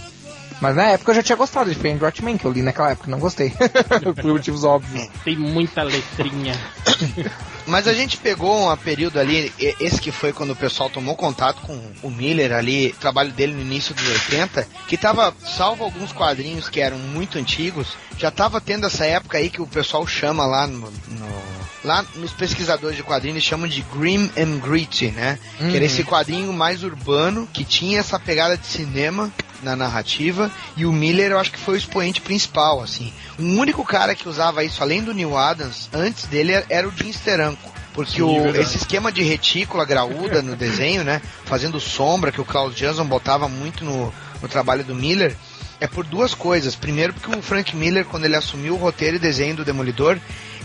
[0.63, 3.11] Mas na época eu já tinha gostado de Fame Watchmen, que eu li naquela época,
[3.11, 3.53] não gostei.
[4.17, 5.07] Por motivos óbvios.
[5.23, 6.59] Tem muita letrinha.
[7.69, 11.61] Mas a gente pegou um período ali, esse que foi quando o pessoal tomou contato
[11.63, 16.69] com o Miller ali, trabalho dele no início dos 80, que tava, salvo alguns quadrinhos
[16.69, 20.67] que eram muito antigos, já tava tendo essa época aí que o pessoal chama lá
[20.67, 25.39] no, no- lá nos pesquisadores de quadrinhos chamam de grim and gritty, né?
[25.59, 29.31] Que era esse quadrinho mais urbano, que tinha essa pegada de cinema
[29.63, 33.13] na narrativa, e o Miller eu acho que foi o expoente principal, assim.
[33.39, 36.93] O único cara que usava isso, além do Neil Adams, antes dele era- era o
[36.97, 37.58] Jim Steranko.
[37.99, 41.21] Porque o, esse esquema de retícula graúda no desenho, né?
[41.45, 45.37] Fazendo sombra, que o Klaus Jansson botava muito no, no trabalho do Miller,
[45.81, 46.77] é por duas coisas.
[46.77, 50.17] Primeiro, porque o Frank Miller, quando ele assumiu o roteiro e desenho do Demolidor,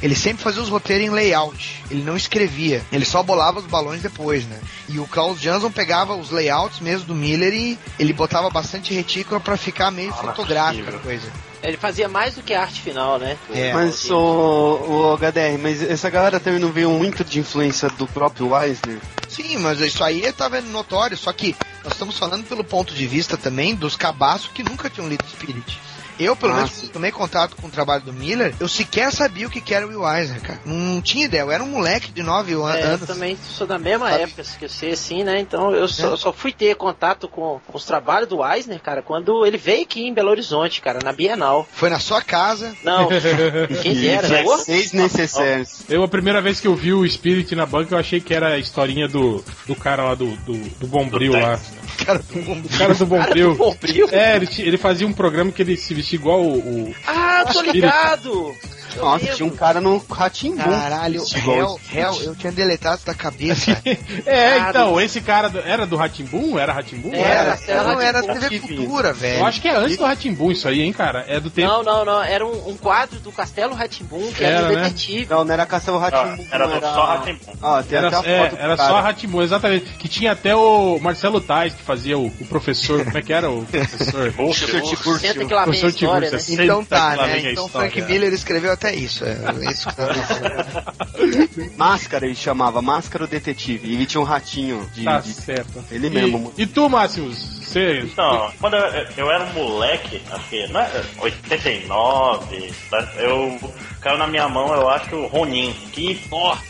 [0.03, 1.81] ele sempre fazia os roteiros em layout.
[1.89, 2.83] Ele não escrevia.
[2.92, 4.59] Ele só bolava os balões depois, né?
[4.89, 9.39] E o Klaus Jansson pegava os layouts mesmo do Miller e ele botava bastante retícula
[9.39, 11.31] pra ficar meio fotográfica a coisa.
[11.63, 13.37] Ele fazia mais do que a arte final, né?
[13.53, 13.74] É.
[13.74, 18.53] Mas o, o HDR, mas essa galera também não veio muito de influência do próprio
[18.61, 19.00] Eisner?
[19.29, 23.37] Sim, mas isso aí tava notório, só que nós estamos falando pelo ponto de vista
[23.37, 25.79] também dos cabaços que nunca tinham lido Spirit.
[26.19, 29.49] Eu, pelo Ah, menos, tomei contato com o trabalho do Miller, eu sequer sabia o
[29.49, 30.59] que era o Will Eisner, cara.
[30.65, 33.07] Não tinha ideia, eu era um moleque de 9 É, eu anos.
[33.07, 34.23] também sou da mesma Sabe?
[34.23, 35.39] época que você, assim, né?
[35.39, 39.45] Então eu só, só fui ter contato com, com os trabalhos do Eisner, cara, quando
[39.45, 41.67] ele veio aqui em Belo Horizonte, cara, na Bienal.
[41.73, 43.07] Foi na sua casa, Não,
[43.81, 44.57] quem dera, E porra.
[44.59, 45.83] seis necessários.
[45.89, 48.49] Eu, a primeira vez que eu vi o Spirit na banca, eu achei que era
[48.53, 51.59] a historinha do, do cara lá do, do, do Bombril Do lá.
[52.05, 52.65] cara do mundo.
[52.67, 53.49] O cara do Cara, Bombril.
[53.51, 54.09] do Bombril?
[54.11, 56.57] É, ele, ele fazia um programa que ele se vestia igual o.
[56.89, 58.55] o- Ah, tô ligado!
[58.98, 59.36] Nossa, lembro.
[59.38, 60.58] tinha um cara no Ratimbu.
[60.64, 63.72] Caralho, Hell, Hell, eu tinha deletado da cabeça.
[64.25, 66.58] É, Cara, então, esse cara do- era do Ratimbum?
[66.58, 67.14] Era Ratimbum?
[67.14, 68.40] Era, Era, não era Rá-Tim-Bum.
[68.50, 69.40] TV Cultura, velho.
[69.40, 71.25] Eu acho que é antes do Ratimbum isso aí, hein, cara?
[71.27, 71.68] É do tempo.
[71.68, 72.24] Não, não, não.
[72.24, 74.84] Era um, um quadro do Castelo Ratimbum que era, Era, um né?
[74.84, 75.27] detetive.
[75.29, 76.46] Não, não era Castelo Ratimbu.
[76.51, 77.51] era do só Rá-Tim-Bum.
[77.62, 78.90] Ó, tem Era, até a é, foto do era cara.
[78.90, 79.86] só Ratimbum, exatamente.
[79.98, 83.03] Que tinha até o Marcelo Tais, que fazia o, o professor.
[83.03, 84.32] Como é que era o professor?
[84.34, 85.20] Professor Tiburcio.
[85.20, 86.38] Senta que lá vem a Professor história, né?
[86.38, 87.51] Tiburcio, Então tá, né?
[87.51, 87.68] Então.
[87.70, 89.24] Frank Miller escreveu até isso.
[89.24, 89.37] É,
[89.72, 91.74] isso que eu tô falando.
[91.77, 93.87] Máscara ele chamava, Máscara o Detetive.
[93.87, 95.03] E ele tinha um ratinho de.
[95.03, 95.83] Tá de- certo.
[95.91, 96.53] Ele e, mesmo.
[96.57, 97.62] E tu, Máximos?
[97.74, 98.00] Você.
[98.03, 103.07] Então, quando eu, eu era um moleque, acho que não é, 89, tá?
[103.18, 105.74] eu caiu na minha mão, eu acho, o Ronin.
[105.92, 106.20] Que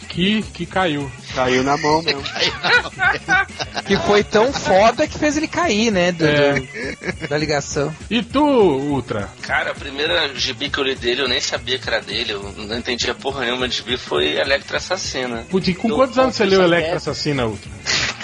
[0.09, 1.11] Que, que caiu.
[1.35, 2.21] Caiu na mão mesmo.
[3.85, 6.11] Que foi tão foda que fez ele cair, né?
[6.11, 6.53] do- É.
[6.53, 7.93] do- da ligação.
[8.09, 9.29] E tu, Ultra?
[9.41, 12.43] Cara, a primeira gibi que eu li dele, eu nem sabia que era dele, eu
[12.57, 15.45] não entendia porra nenhuma de gibi, foi Electra Assassina.
[15.49, 16.95] Putz, e com Do- quantos anos você leu Electra.
[16.97, 17.69] Assassina, Ultra?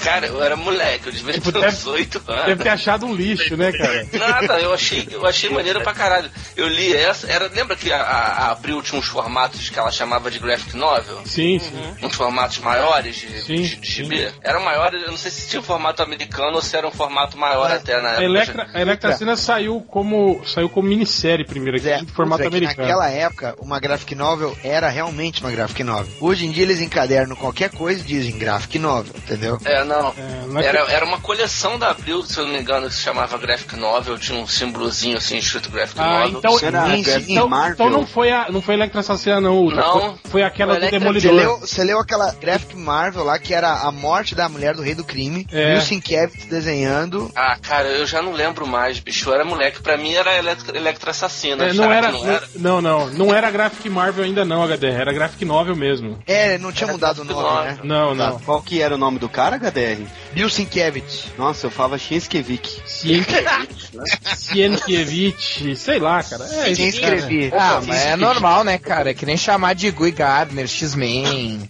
[0.04, 2.46] Cara, eu era moleque, eu devia Tipo, ter deve- uns 8 anos.
[2.46, 4.08] Deve ter achado um lixo, né, cara?
[4.14, 6.30] Nada, eu achei, eu achei maneiro pra caralho.
[6.56, 9.92] Eu li essa, era, lembra que a, a, a Abril tinha uns formatos que ela
[9.92, 11.22] chamava de graphic novel?
[11.26, 11.96] Sim, sim.
[12.04, 14.32] Uns formatos maiores de, Sim, de, de gibi?
[14.42, 17.38] Era maior, eu não sei se tinha um formato americano ou se era um formato
[17.38, 18.24] maior até na A época.
[18.26, 22.88] Electra, a Electra Assassina saiu como, saiu como minissérie primeiro aqui, em formato americano.
[22.88, 26.12] Naquela época, uma graphic novel era realmente uma graphic novel.
[26.20, 29.58] Hoje em dia eles encadernam qualquer coisa e dizem graphic novel, entendeu?
[29.66, 30.10] É, não.
[30.18, 32.94] É, não é Era, era uma coleção da Abril, se eu não me engano, que
[32.96, 36.40] se chamava Graphic Novel, tinha um símbolozinho assim escrito Graphic Ah, Novel.
[36.40, 37.74] então, então, Graphic então, Marvel.
[37.74, 39.82] então não foi a não foi Electra Assassina não, Ultra.
[39.82, 40.00] Não.
[40.00, 41.34] Foi, foi aquela Foi do Electra- Você Demolidor.
[41.34, 44.96] leu, você leu aquela graphic Marvel lá que era a morte da mulher do rei
[44.96, 45.74] do crime, É.
[45.74, 47.32] Will Sienkiewicz desenhando.
[47.36, 49.30] Ah, cara, eu já não lembro mais, bicho.
[49.30, 49.82] Eu era moleque.
[49.82, 51.64] Pra mim era Electra, Electra Assassina.
[51.66, 52.48] É, não Será era, não era?
[52.56, 56.20] não, não, não era Graphic Marvel ainda não, HD, era Graphic Novel mesmo.
[56.28, 57.78] É, não tinha Era mudado o nome, né?
[57.84, 58.40] Não, não.
[58.40, 60.06] Qual que era o nome do cara, HDR?
[60.34, 61.26] Bill Sienkiewicz.
[61.38, 62.49] Nossa, eu falava Shinskevich.
[62.86, 63.92] Sienkiewicz,
[64.36, 66.46] Sienkiewicz, sei lá, cara.
[66.52, 67.16] É, Quem cara.
[67.16, 67.52] escrevi?
[67.54, 69.12] Ah, mas é normal, né, cara?
[69.12, 71.62] É que nem chamar de Guy Gardner, X-Men.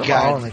[0.00, 0.52] Gardner.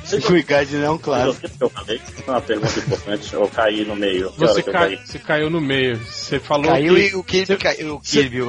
[0.77, 0.85] né?
[0.85, 1.31] Não, Mas claro.
[1.31, 2.01] o que eu falei?
[2.27, 3.33] É uma pergunta importante.
[3.33, 4.31] Eu caí no meio.
[4.31, 4.99] Que Você, que eu cai, caí?
[5.07, 5.97] você caiu no meio.
[6.05, 7.07] Você falou Caiu que...
[7.07, 7.95] e o Kirby caiu.
[7.95, 8.39] O Kirby,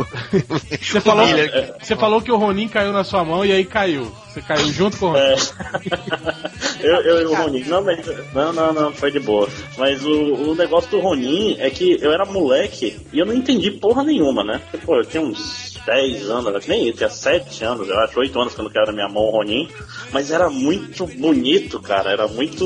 [0.81, 1.75] Você falou, Miller.
[1.81, 4.11] você falou que o Ronin caiu na sua mão e aí caiu.
[4.35, 5.17] Você caiu junto com o.
[5.17, 5.37] É.
[6.83, 7.63] eu, eu e o Ronin.
[7.65, 8.05] Não, mas.
[8.35, 9.49] Não, não, não, foi de boa.
[9.79, 10.11] Mas o,
[10.51, 14.43] o negócio do Ronin é que eu era moleque e eu não entendi porra nenhuma,
[14.43, 14.61] né?
[14.71, 18.41] Porque, pô, eu tinha uns 10 anos, nem isso, tinha 7 anos, eu acho, 8
[18.41, 19.69] anos quando eu era na minha mão o Ronin.
[20.13, 22.11] Mas era muito bonito, cara.
[22.11, 22.65] Era muito.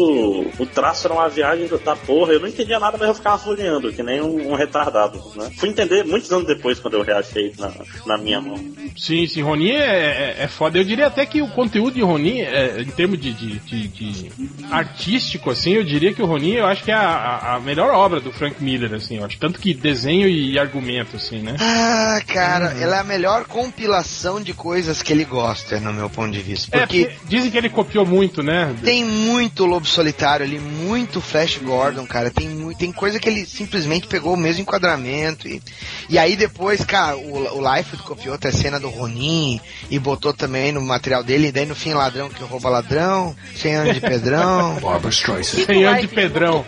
[0.59, 2.33] O traço era uma viagem da porra.
[2.33, 5.51] Eu não entendia nada, mas eu ficava folheando, que nem um, um retardado, né?
[5.59, 7.73] Fui entender muitos anos depois quando eu reachei na,
[8.07, 8.57] na minha mão.
[8.97, 10.79] Sim, sim, Ronin é, é, é foda.
[10.79, 14.31] Eu diria até que o conteúdo de Ronin, é, em termos de, de, de- de
[14.71, 18.21] artístico, assim, eu diria que o Ronin eu acho que é a, a- melhor obra
[18.21, 19.37] do Frank Miller, assim, eu acho.
[19.39, 21.57] Tanto que desenho e argumento, assim, né?
[21.59, 26.31] Ah, cara, ela é a melhor compilação de coisas que ele gosta, no meu ponto
[26.31, 26.77] de vista.
[26.77, 28.75] É, Porque porque dizem que ele copiou muito, né?
[28.85, 32.31] tem muito Lobo Solitário ali, muito Flash Gordon, cara.
[32.31, 35.49] Tem, mu- tem coisa que ele simplesmente pegou o mesmo enquadramento.
[35.49, 35.61] E,
[36.09, 40.33] e aí depois, cara, o, o Life copiou até a cena do Ronin e botou
[40.33, 41.48] também no material dele.
[41.49, 44.75] E daí no fim, ladrão que rouba ladrão, 100 anos de Pedrão.
[44.85, 45.65] Barbara Streisand.
[45.65, 46.63] 100 anos de Pedrão.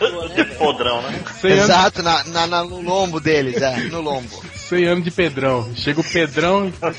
[0.59, 1.21] Podrão, né?
[1.41, 4.43] 100 anos, Exato, na, na- na- no lombo deles, é, no lombo.
[4.57, 5.71] 100 anos de Pedrão.
[5.77, 6.95] Chega o Pedrão e fica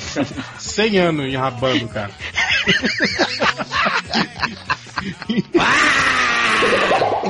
[0.59, 2.11] 100 anos enrabando, cara.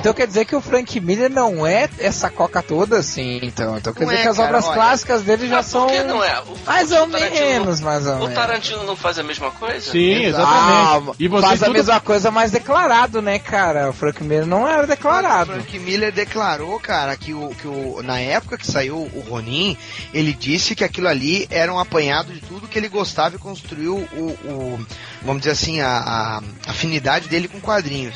[0.01, 3.77] Então quer dizer que o Frank Miller não é essa coca toda assim, então.
[3.77, 4.73] Então quer Não dizer é, que as cara, obras olha.
[4.73, 5.85] clássicas dele já Ah, são.
[5.85, 6.39] por que não é?
[6.41, 8.33] O, Mais o ou menos, mais ou O menos.
[8.33, 9.91] Tarantino não faz a mesma coisa?
[9.91, 11.15] Sim, Ah, exatamente.
[11.19, 13.89] E você faz a tudo- mesma coisa, mais declarado, né, cara?
[13.89, 15.51] O Frank Miller não era O declarado.
[15.53, 19.77] Frank Miller declarou, cara, que, o, que o, na época que saiu o Ronin,
[20.13, 23.97] ele disse que aquilo ali era um apanhado de tudo que ele gostava e construiu
[24.13, 24.87] o, o-
[25.21, 28.15] vamos dizer assim, a, a afinidade dele com quadrinhos.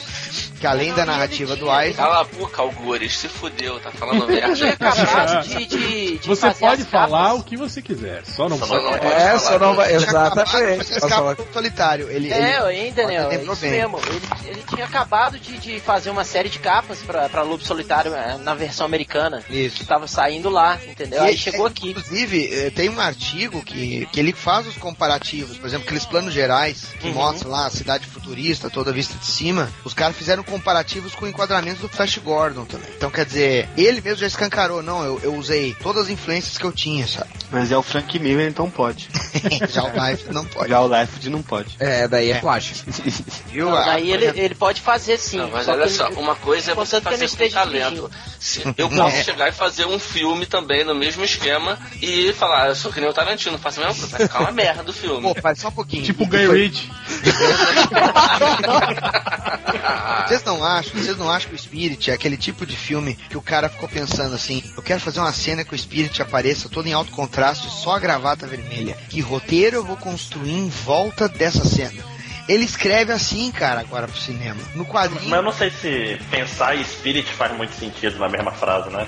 [0.60, 4.70] Que além da narrativa do Ice, Cala a boca, Algures, se fudeu, tá falando merda.
[4.72, 7.40] Acabado de, de, de Você pode falar capas.
[7.40, 8.84] o que você quiser, só não Só pode.
[8.86, 9.40] não pode É, falar.
[9.40, 9.94] só não vai.
[9.94, 11.00] Exatamente.
[11.02, 11.34] falar?
[11.36, 12.10] do solitário.
[12.10, 12.38] Ele, É,
[12.70, 13.26] ele, ainda, né?
[13.26, 14.00] tem É isso problema.
[14.00, 14.16] mesmo.
[14.16, 18.14] Ele, ele tinha acabado de, de fazer uma série de capas pra, pra Lobo Solitário
[18.16, 19.44] eh, na versão americana.
[19.50, 19.78] Isso.
[19.80, 21.22] Que tava saindo lá, entendeu?
[21.22, 21.90] Aí E- chegou aqui.
[21.92, 26.34] Inclusive, eh, tem um artigo que, que ele faz os comparativos, por exemplo, aqueles planos
[26.34, 27.14] gerais que Uhum.
[27.14, 29.72] mostram lá a cidade futurista, toda vista de cima.
[29.84, 32.90] Os caras fizeram comparativos com enquadramentos do Flash Gordon também.
[32.96, 36.64] Então, quer dizer, ele mesmo já escancarou, não, eu, eu usei todas as influências que
[36.66, 37.30] eu tinha, sabe?
[37.52, 39.10] Mas é o Frank Miller, então pode.
[39.70, 40.70] já o Life não pode.
[40.70, 41.76] Já o Left não pode.
[41.80, 42.40] É, daí é É.
[42.40, 42.76] plágio.
[43.52, 43.70] Viu?
[43.70, 45.38] Não, Ah, daí ele, ele pode fazer sim.
[45.38, 48.12] Não, mas só olha só, ele- uma coisa é você que ele fazer com talento.
[48.40, 52.68] Se eu posso chegar e fazer um filme também no mesmo esquema e falar, "Ah,
[52.70, 54.18] eu sou que nem o Tarantino, faço a mesma coisa.
[54.18, 55.22] Vai ficar uma merda o filme.
[55.22, 56.04] Pô, pai, só um pouquinho.
[56.04, 56.85] Tipo o Guy Ritchie.
[60.28, 63.38] Vocês não acham, vocês não acham que o Spirit é aquele tipo de filme que
[63.38, 66.88] o cara ficou pensando assim, eu quero fazer uma cena que o Spirit apareça todo
[66.88, 68.98] em alto contraste, só a gravata vermelha.
[69.10, 72.04] Que roteiro eu vou construir em volta dessa cena?
[72.48, 74.62] Ele escreve assim, cara, agora pro cinema.
[74.76, 75.30] No quadrinho.
[75.30, 79.08] Mas eu não sei se pensar e spirit faz muito sentido na mesma frase, né?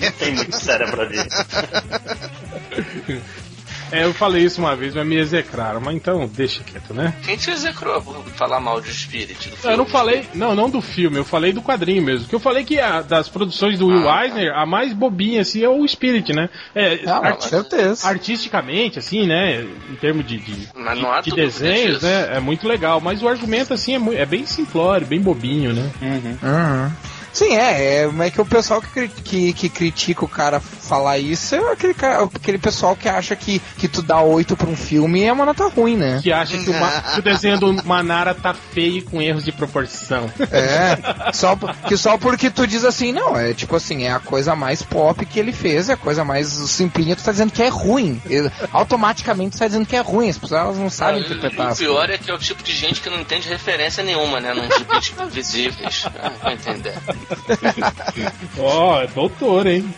[0.00, 1.18] Não tem muito cérebro ali.
[3.92, 5.80] É, eu falei isso uma vez, mas me execraram.
[5.80, 7.14] Mas então, deixa quieto, né?
[7.24, 9.74] Quem te execrou por falar mal de Spirit do filme?
[9.74, 12.26] Eu não falei, não, não do filme, eu falei do quadrinho mesmo.
[12.26, 14.24] Que eu falei que a, das produções do Will Ah.
[14.24, 16.48] Eisner, a mais bobinha, assim, é o Spirit, né?
[16.74, 18.08] É, Ah, arti- com certeza.
[18.08, 19.62] artisticamente, assim, né?
[19.90, 22.36] Em termos de, de, há de dúvida desenhos, né?
[22.36, 23.00] É muito legal.
[23.00, 25.90] Mas o argumento, assim, é, é bem simplório, bem bobinho, né?
[26.00, 26.92] Uhum.
[27.32, 31.18] Sim, é, é, mas é que o pessoal que, que, que critica o cara falar
[31.18, 34.76] isso é aquele, cara- aquele pessoal que acha que, que tu dá oito pra um
[34.76, 36.20] filme é uma nota ruim, né?
[36.22, 36.74] Que acha que o,
[37.14, 40.30] que o desenho do Manara tá feio e com erros de proporção.
[40.50, 44.20] É, só, por- que só porque tu diz assim, não, é tipo assim, é a
[44.20, 47.62] coisa mais pop que ele fez, é a coisa mais simplinha, tu tá dizendo que
[47.62, 48.20] é ruim.
[48.28, 51.70] E, automaticamente tu tá dizendo que é ruim, as pessoas elas não sabem Ah, interpretar.
[51.70, 54.38] e o pior é que é o tipo de gente que não entende referência nenhuma,
[54.40, 54.52] né?
[54.52, 56.04] Num tipo de visíveis.
[56.42, 56.92] Ah, entender.
[58.58, 59.94] Ó, é doutor, hein?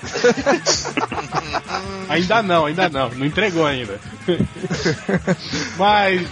[2.08, 3.10] ainda não, ainda não.
[3.10, 4.00] Não entregou ainda.
[5.78, 6.22] Mas.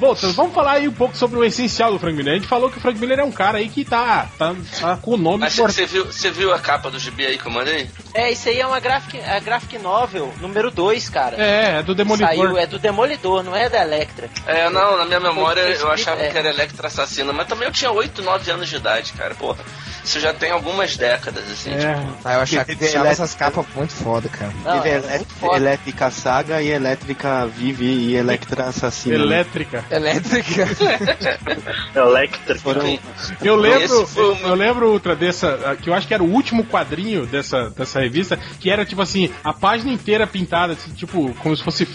[0.00, 2.32] Voltando, vamos falar aí um pouco sobre o essencial do Frank Miller.
[2.32, 4.96] A gente falou que o Frank Miller é um cara aí que tá, tá, tá
[4.96, 7.52] com o nome Mas você viu, você viu a capa do gibi aí que eu
[7.52, 7.86] mandei?
[8.14, 11.36] É, isso aí é uma graphic, a graphic novel número 2, cara.
[11.36, 12.28] É, é do Demolidor.
[12.28, 14.30] Saiu, é do Demolidor, não é da Electra.
[14.46, 16.30] É, não, na minha memória eu achava é.
[16.30, 19.34] que era Electra Assassina, mas também eu tinha 8, 9 anos de idade, cara.
[19.34, 19.62] Porra,
[20.10, 21.70] isso já tem algumas décadas, assim.
[21.72, 21.78] É.
[21.94, 24.52] tipo, Ah, eu achava que Teve achava elétrica- essas capas muito foda, cara.
[24.64, 25.56] Não, Teve é foda.
[25.56, 29.14] Elétrica Saga e Elétrica Vive e Electra Assassina.
[29.14, 29.84] Elétrica.
[29.90, 30.66] Elétrica.
[31.94, 32.58] Electra.
[32.58, 32.98] Foram,
[33.42, 37.26] Eu lembro, meu- eu lembro outra dessa, que eu acho que era o último quadrinho
[37.26, 41.62] dessa, dessa revista, que era tipo assim, a página inteira pintada, assim, tipo, como se
[41.62, 41.86] fosse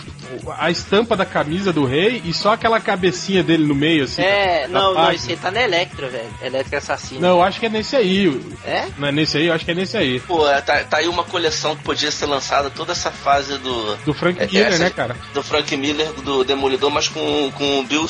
[0.58, 4.21] a estampa da camisa do rei e só aquela cabecinha dele no meio, assim.
[4.21, 5.15] É, da não, não, página.
[5.15, 6.30] isso aí tá na Electra, velho.
[6.41, 7.21] Electra Assassina.
[7.21, 8.05] Não, eu acho que é nesse aí.
[8.65, 8.88] É?
[8.98, 10.20] Não é nesse aí, eu acho que é nesse aí.
[10.22, 13.96] Pô, tá, tá aí uma coleção que podia ser lançada toda essa fase do.
[13.98, 15.15] Do Frank É, Miller, essa- né, cara?
[15.34, 18.08] Do Frank Miller, do Demolidor, mas com, com o Bill.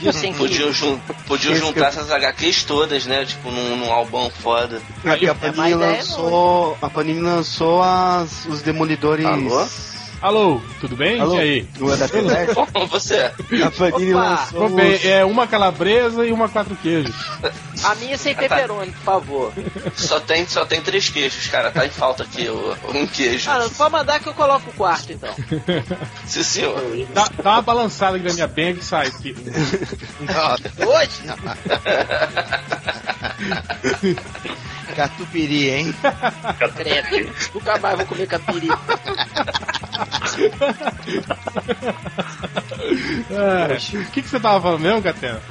[0.00, 3.24] E Sem Podiam, jun, podiam juntar essas HQs todas, né?
[3.24, 4.80] Tipo, num, num albão foda.
[5.04, 6.78] Aí a É Panini ideia, lançou.
[6.82, 9.24] A Panini lançou as, os demolidores.
[9.26, 9.66] Alô?
[10.20, 11.20] Alô, tudo bem?
[11.20, 11.36] Alô?
[11.36, 11.68] E aí?
[11.92, 12.54] É da Telete?
[12.54, 13.30] Como você?
[13.64, 14.28] A Panini Opa!
[14.52, 14.66] lançou.
[14.74, 17.14] Os- é uma calabresa e uma quatro queijos.
[17.84, 19.52] A minha sem pepperoni, por favor.
[19.94, 21.70] Só tem, só tem três queijos, cara.
[21.70, 23.48] Tá em falta aqui o, um queijo.
[23.48, 25.32] Ah, não pode mandar que eu coloco o quarto, então.
[26.26, 26.80] Sim, senhor.
[27.14, 29.34] Dá, dá uma balançada aqui na minha bang e sai aqui.
[30.84, 31.22] Hoje?
[34.96, 35.94] Catupiri, hein?
[36.76, 37.32] Credo.
[37.54, 38.28] Nunca mais vou comer
[43.30, 45.40] É, O que, que você tava falando mesmo, Catena?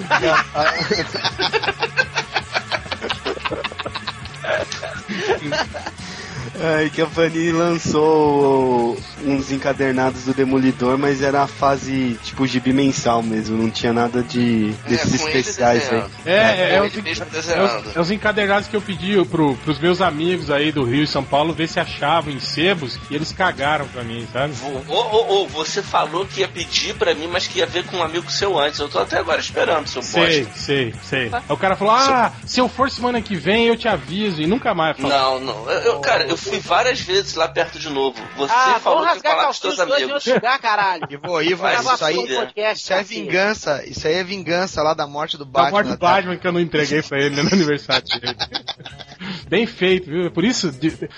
[6.59, 12.73] É, que a Panini lançou uns encadernados do Demolidor, mas era a fase tipo gibi
[12.73, 16.03] mensal mesmo, não tinha nada de desses com ele especiais aí.
[16.25, 20.01] É, é, é os, é os- é os encadernados que eu pedi pro, pros meus
[20.01, 23.87] amigos aí do Rio e São Paulo ver se achavam em sebos e eles cagaram
[23.87, 24.53] pra mim, sabe?
[24.87, 27.97] Ô, ô, ô, você falou que ia pedir pra mim, mas que ia ver com
[27.97, 28.79] um amigo seu antes.
[28.79, 30.59] Eu tô até agora esperando, seu Sei, bosta.
[30.59, 31.29] sei, sei.
[31.31, 34.41] Aí o cara falou: Ah, se eu for semana que vem eu te aviso.
[34.41, 35.11] E nunca mais falou.
[35.11, 35.71] Não, não.
[35.71, 38.17] Eu, eu- cara, eu fui várias vezes lá perto de novo.
[38.37, 40.25] Você Ah, falou que ia rasgar falar com os teus amigos.
[40.25, 41.03] lugar, caralho.
[41.11, 43.21] Ivo, Ivo, Vai isso aí, podcast, isso é cacete.
[43.21, 43.83] vingança.
[43.85, 45.71] Isso aí é vingança lá da morte do Da Batman.
[45.71, 46.07] morte do tá?
[46.13, 48.35] Batman que eu não entreguei pra ele né, no aniversário dele.
[49.49, 50.31] Bem feito, viu?
[50.31, 50.71] Por isso,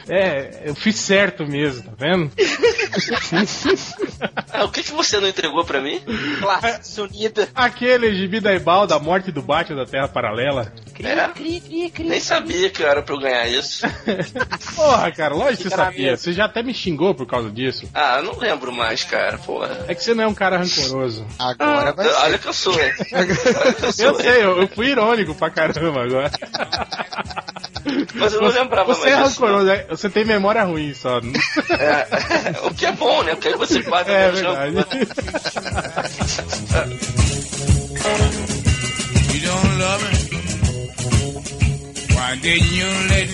[0.08, 2.32] é, eu fiz certo mesmo, tá vendo?
[4.52, 6.02] Ah, o que, que você não entregou pra mim?
[6.40, 7.48] Classe unida.
[7.54, 10.72] Aquele gibi da Ebal, da morte do Batman da Terra Paralela.
[11.02, 12.04] É, Cri, cri, cri.
[12.10, 13.88] nem sabia que era pra eu ganhar isso.
[14.76, 16.18] Porra, cara, lógico que você sabia.
[16.18, 17.90] Você já até me xingou por causa disso.
[17.94, 19.86] Ah, eu não lembro mais, cara, porra.
[19.88, 21.26] É que você não é um cara rancoroso.
[21.38, 22.16] Agora vai ser.
[22.16, 22.74] Olha que eu sou.
[23.14, 23.32] Olha que
[23.86, 24.06] eu sou.
[24.06, 26.32] Eu sei, eu, eu fui irônico pra caramba agora.
[28.16, 29.48] Mas eu não lembrava Você é mais disso, não.
[29.48, 31.18] rancoroso, é- você tem memória ruim só.
[31.20, 32.08] É,
[32.68, 33.36] o que é bom, né?
[33.36, 34.56] Porque aí você guarda É no chão.
[34.56, 34.88] verdade.
[39.34, 40.19] You don't love me.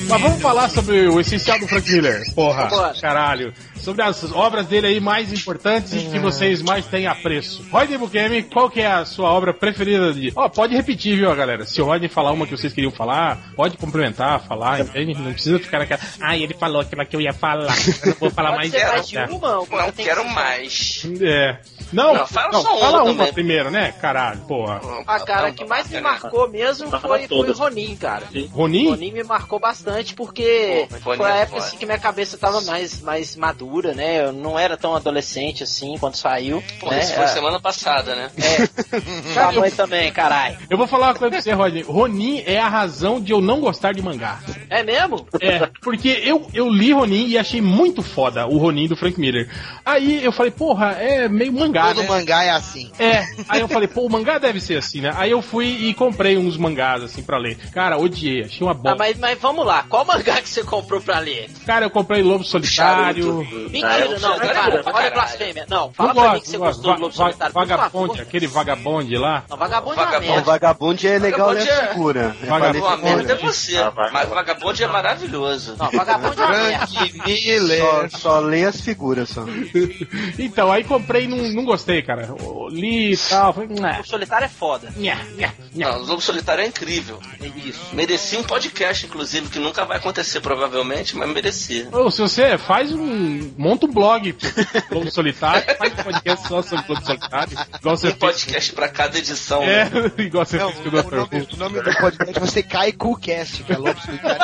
[0.08, 2.22] Mas vamos falar sobre o essencial do Frank Miller.
[2.34, 3.54] Porra, caralho.
[3.76, 7.64] Sobre as obras dele aí mais importantes e que vocês mais têm apreço.
[7.72, 10.32] Rodney Bukemi, qual que é a sua obra preferida de...
[10.36, 11.66] Ó, pode repetir, viu, galera?
[11.66, 15.14] Se o Rodney falar uma que vocês queriam falar, pode complementar, falar, entende?
[15.14, 16.00] Não precisa ficar naquela...
[16.20, 17.76] Ah, ele falou aquela que eu ia falar.
[18.04, 19.28] Eu não vou falar Pode mais nada.
[19.30, 21.08] Não quero que- mais.
[21.22, 21.58] É.
[21.94, 23.34] Não, Não, fala não, só uma fala uma também.
[23.34, 23.92] primeiro, né?
[24.02, 24.82] Caralho, porra.
[25.06, 27.54] Ah, cara, que mais me marcou mesmo foi, foi o.
[27.54, 28.24] Ronin, cara.
[28.52, 28.85] Ronin?
[28.90, 32.62] Ronin me marcou bastante porque Pô, foi a é época assim que minha cabeça tava
[32.62, 34.26] mais, mais madura, né?
[34.26, 36.64] Eu não era tão adolescente assim quando saiu.
[36.80, 37.00] Pô, né?
[37.00, 38.32] isso foi Ah, semana passada, né?
[38.38, 38.66] É.
[39.34, 40.58] Sua mãe também, caralho.
[40.70, 41.84] Eu vou falar uma coisa pra você, Rodney.
[41.84, 44.40] Ronin é a razão de eu não gostar de mangá.
[44.70, 45.28] É mesmo?
[45.42, 49.50] É, porque eu, eu li Ronin e achei muito foda o Ronin do Frank Miller.
[49.86, 52.08] Aí eu falei, porra, é meio mangá, Todo né?
[52.08, 52.92] mangá é assim.
[53.00, 55.12] É, aí eu falei, pô, o mangá deve ser assim, né?
[55.16, 57.58] Aí eu fui e comprei uns mangás, assim, pra ler.
[57.72, 58.98] Cara, odiei, achei uma Ah, bosta.
[58.98, 61.50] mas, mas vamos lá, qual mangá que você comprou pra ler?
[61.66, 63.38] Cara, eu comprei Lobo Solitário.
[63.70, 65.66] Mentira, Ah, não, cara, olha a blasfêmia.
[65.70, 66.76] Não, Não fala pra mim que você não gosto.
[66.82, 69.44] gostou do Lobo va- Solitário, Vagabonde, aquele vagabonde lá.
[69.50, 71.08] Não, vagabundo é uma Vagabonde.
[71.08, 72.36] É legal a é- figura.
[72.42, 72.80] É Vagabond.
[72.82, 73.78] pra Pô, ler a merda é você.
[73.78, 73.94] Ah.
[74.12, 75.76] Mas Vagabond é maravilhoso.
[75.78, 76.88] Não, vagabundo é merda.
[77.26, 78.10] Miller.
[78.12, 79.44] Só, só lê as figuras só.
[80.38, 82.30] Então, aí comprei e não, não gostei, cara.
[82.70, 83.54] Li e tal.
[83.54, 84.94] Falei, O "Nhé, Lobo Solitário é foda.
[84.96, 87.20] nhé, nhé." Não, o Lobo Solitário é incrível.
[87.66, 87.80] Isso.
[87.94, 88.65] Merecia um podcast,
[89.06, 91.88] inclusive, que nunca vai acontecer provavelmente, mas merecia.
[91.92, 93.52] Ou se você faz um.
[93.58, 97.58] monta um blog pro Lobo Solitário, faz um podcast só sobre Lobo Solitário.
[97.80, 98.20] Igual você Um fez.
[98.20, 99.64] podcast pra cada edição.
[99.64, 100.12] É, né?
[100.18, 101.16] igual você Não, fez com o o, Dr.
[101.16, 104.40] nome, o nome do podcast vai ser Kaiku Cast, que é Lobo Solitário.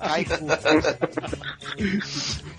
[0.00, 0.34] Kaiku.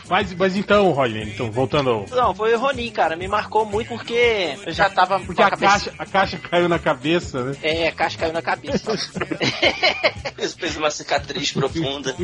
[0.09, 2.05] Mas, mas então, Rodney, então, voltando ao.
[2.09, 3.15] Não, foi o Ronin, cara.
[3.15, 5.71] Me marcou muito porque eu já tava Porque com a a cabeça.
[5.71, 7.55] caixa, a caixa caiu na cabeça, né?
[7.63, 8.91] É, a caixa caiu na cabeça.
[10.57, 12.15] Fez uma cicatriz profunda.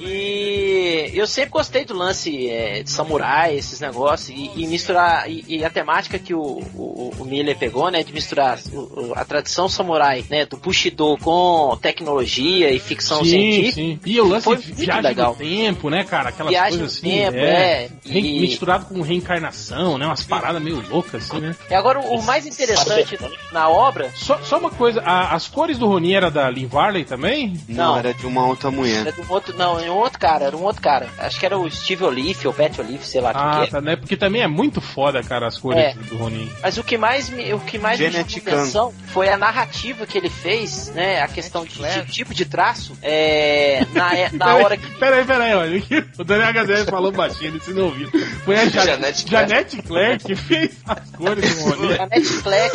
[0.00, 5.30] E eu sempre gostei do lance é, de samurai, esses negócios, e, e misturar.
[5.30, 8.02] E, e a temática que o, o, o Miller pegou, né?
[8.02, 10.44] De misturar o- a tradição samurai, né?
[10.46, 13.74] Do Bushido com tecnologia e ficção sim, científica.
[13.74, 14.00] sim.
[14.04, 15.32] E o lance Foi de muito viagem legal.
[15.32, 16.28] no tempo, né, cara?
[16.30, 17.08] Aquelas Viagem coisas assim.
[17.10, 17.88] tempo, é.
[18.04, 20.06] Re- E- Misturado com reencarnação, né?
[20.06, 21.56] Umas paradas meio loucas, assim, né?
[21.70, 23.18] E agora o, o mais interessante
[23.52, 27.04] na obra Só, só uma coisa, a- as cores do Ronin era da Lynn Varley
[27.04, 27.60] também?
[27.68, 27.96] Não, Não.
[27.98, 29.12] era de uma outra era mulher.
[29.12, 29.56] de um outro.
[29.56, 31.08] Não, era um outro cara, era um outro cara.
[31.18, 33.70] Acho que era o Steve Olive ou Pat Olive, sei lá Ah, quem que é.
[33.70, 33.96] tá, né?
[33.96, 35.94] Porque também é muito foda, cara, as cores É.
[35.94, 36.50] do Ronin.
[36.62, 40.06] Mas o que mais me, o que mais me chamou a atenção foi a narrativa
[40.06, 41.20] que ele fez, né?
[41.22, 42.96] A questão de, de tipo de traço.
[43.02, 44.86] É, na, é- na hora que.
[44.98, 45.80] Peraí, peraí, olha.
[46.18, 48.10] O Daniel HDR falou baixinho, ele se não ouviu.
[48.44, 51.94] Foi a Ja- Janete Janete Claire que fez as cores do Ronin.
[51.98, 52.72] A Netflix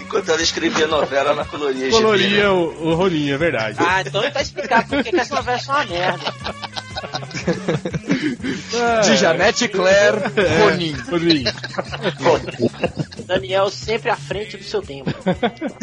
[0.00, 1.90] Enquanto ela escrevia novela, ela coloria?
[1.90, 3.76] Coloria o, o Ronin, é verdade.
[3.78, 6.34] Ah, então tá explicado porque que essa novela é uma merda.
[9.04, 10.18] De Janete Claire,
[10.60, 10.94] Ronin.
[11.10, 11.44] Ronin.
[13.26, 15.10] Daniel sempre à frente do seu tempo.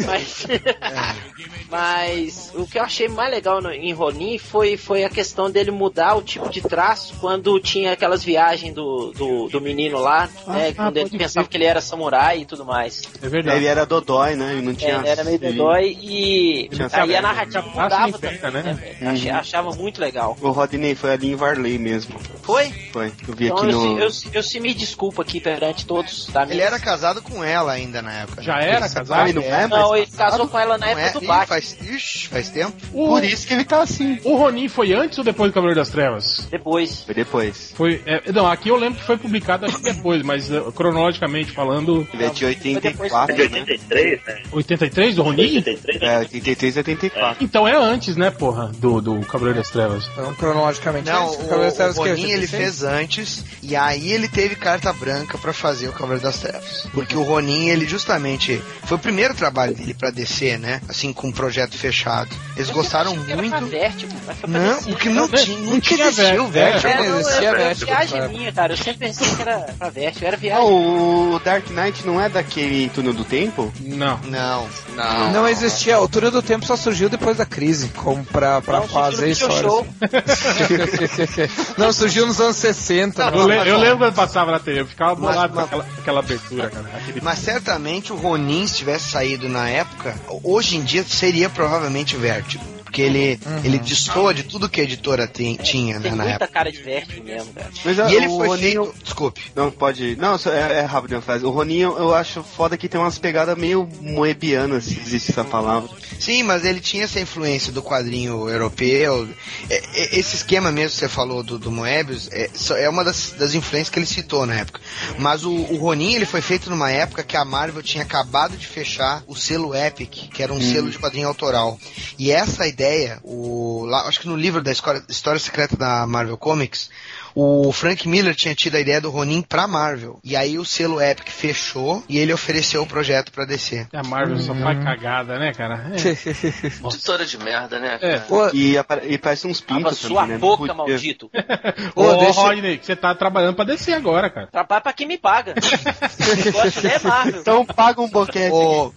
[0.06, 0.46] Mas,
[1.70, 5.70] mas o que eu achei mais legal no- em Ronin foi, foi a questão dele
[5.70, 10.68] mudar o tipo de traço quando tinha aquelas viagens do, do, do menino lá, né?
[10.70, 11.48] ah, Quando ele pensava crer.
[11.50, 13.02] que ele era samurai e tudo mais.
[13.22, 13.56] É verdade.
[13.58, 14.60] Ele era Dodói, né?
[14.62, 14.96] Não É, tinha.
[14.98, 18.78] ele era meio dodói e aí a narrativa tinha mudava traço também, né?
[19.00, 19.08] né?
[19.10, 20.36] Achei- Achava muito legal.
[20.40, 22.14] O Rodney foi a Lynn Varley mesmo.
[22.42, 22.70] Foi?
[22.92, 23.12] Foi.
[23.26, 23.98] Eu vi Então aqui eu, no.
[23.98, 28.00] eu, eu se me desculpa aqui perante todos da Ele era casado com ela ainda
[28.02, 28.42] na época.
[28.42, 29.32] Já era casado?
[29.34, 29.66] Não é.
[29.68, 31.12] Não, ele casou com ela na Não época é?
[31.12, 31.46] do Ih, Batman.
[31.46, 32.76] faz, ixi, faz tempo.
[32.92, 34.18] O, Por isso que ele tá assim.
[34.24, 36.46] o Ronin foi antes ou depois do Cavaleiro das Trevas?
[36.50, 37.02] Depois.
[37.02, 37.72] Foi depois.
[37.74, 38.02] Foi.
[38.06, 42.06] é, não, aqui eu lembro que foi publicado acho que depois, mas eh, cronologicamente falando,
[42.12, 43.58] Ele é de É 84, de né?
[43.60, 44.42] 83, né?
[44.52, 45.56] 83 do Ronin?
[45.56, 47.44] 83, É, 83 e 84.
[47.44, 50.08] Então é antes, né, porra, do, do Cavaleiro das Trevas.
[50.12, 52.62] Então, cronologicamente, Não, esse o, das o Trevas é ele 86?
[52.62, 56.86] fez antes e aí ele teve carta branca pra fazer o Cavaleiro das Trevas.
[56.92, 60.80] Porque o Ronin, ele justamente foi o primeiro trabalho dele pra descer, né?
[60.88, 62.28] Assim, com um projeto fechado.
[62.56, 63.70] Eles gostaram Eu achei que era pra muito.
[63.70, 64.90] Vértigo, mas foi pra Não, DC.
[64.90, 66.46] porque não, tinha, não tinha Vértigo.
[66.48, 66.88] Vértigo.
[66.88, 68.72] É, não, não, existia era Vértigo, viagem minha, cara.
[68.72, 70.26] Eu sempre pensei que era pra Vértigo.
[70.26, 70.64] Era Ah, viagem.
[70.64, 73.72] o Dark Knight não é daquele túnel do tempo?
[73.80, 74.18] Não.
[74.24, 74.68] Não.
[74.94, 75.32] Não.
[75.32, 79.30] Não existia, o túnel do tempo só surgiu depois da crise, como pra, pra fazer
[79.30, 79.60] histórias.
[79.60, 79.86] Show.
[81.76, 83.30] Não, surgiu nos anos 60.
[83.30, 83.58] Não, né?
[83.58, 86.18] Eu, le- eu lembro quando passava na TV, eu ficava Mas- bolado com aquela, aquela
[86.20, 86.90] abertura, cara.
[86.96, 92.16] Aquele- Mas certamente o Ronin, se tivesse saído na época, hoje em dia seria provavelmente
[92.16, 92.64] Vértigo.
[92.88, 96.30] Porque ele, ele destoa de tudo que a editora tem- tinha né, Tem na muita
[96.44, 96.48] época.
[96.48, 97.68] cara de Vértigo mesmo, cara.
[97.84, 98.94] Mas E ele foi Ronin- feito.
[99.02, 99.42] Desculpe.
[99.54, 100.16] Não, pode.
[100.16, 101.44] Não, é, é rápido a frase.
[101.44, 105.88] O Ronin eu, acho foda que tem umas pegadas meio moebianas, se existe essa palavra.
[106.18, 109.28] Sim, mas ele tinha essa influência do quadrinho europeu.
[109.68, 112.50] É, é, esse esquema mesmo que você falou do, do Moebius é,
[112.82, 114.80] é uma das, das influências que ele citou na época.
[115.18, 118.66] Mas o, o Ronin ele foi feito numa época que a Marvel tinha acabado de
[118.66, 121.78] fechar o selo Epic, que era um selo de quadrinho autoral.
[122.18, 126.36] E essa ideia, o, lá, acho que no livro da História, História Secreta da Marvel
[126.36, 126.88] Comics,
[127.34, 130.18] o Frank Miller tinha tido a ideia do Ronin pra Marvel.
[130.24, 133.86] E aí o selo Epic fechou e ele ofereceu o projeto pra DC.
[133.92, 135.78] A Marvel só faz cagada, né, cara?
[135.98, 136.88] É.
[136.88, 137.98] Editora de merda, né?
[138.00, 138.22] É.
[138.52, 140.38] E, e parece uns pintos sua também, né?
[140.38, 141.30] boca, maldito.
[141.94, 144.46] Ô, Ô, deixa- Rodney, que você tá trabalhando pra descer agora, cara.
[144.48, 145.54] Trabalha pra quem me paga.
[145.54, 147.40] Gosto é Marvel.
[147.40, 148.50] Então paga um boquete.
[148.52, 148.92] O,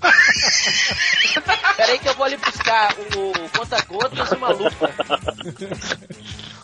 [1.78, 4.90] Peraí que eu vou ali buscar o conta-gotas e uma lupa.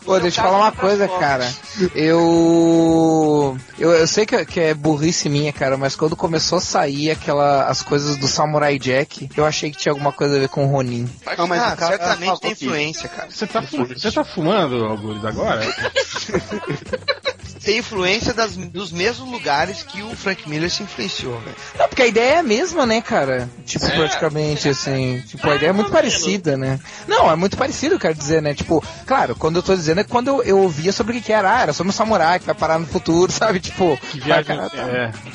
[0.08, 1.52] Pô, deixa eu falar uma coisa, cara.
[1.94, 3.58] Eu.
[3.78, 7.10] Eu, eu sei que, é- que é burrice minha, cara, mas quando começou a sair
[7.10, 10.64] aquela, as coisas do Samurai Jack, eu achei que tinha alguma coisa a ver com
[10.64, 11.08] o Ronin.
[11.36, 13.30] Não, mas ah, cara certamente falou tem influência, cara.
[13.30, 15.60] Você tá, fu- você tá fumando, Algures, agora?
[17.68, 21.54] tem influência das, dos mesmos lugares que o Frank Miller se influenciou, velho.
[21.78, 23.46] Não, porque a ideia é a mesma, né, cara?
[23.66, 23.90] Tipo, É.
[23.90, 25.22] praticamente, assim.
[25.26, 26.80] Tipo, a ideia é muito parecida, né?
[27.06, 28.54] Não, é muito parecido, quero dizer, né?
[28.54, 31.32] Tipo, claro, quando eu tô dizendo é quando eu, eu ouvia sobre o que que
[31.32, 31.58] era.
[31.58, 33.60] Ah, era sobre um samurai que vai parar no futuro, sabe?
[33.60, 34.44] Tipo, Que vai, viagem.
[34.56, 34.88] cara, tá-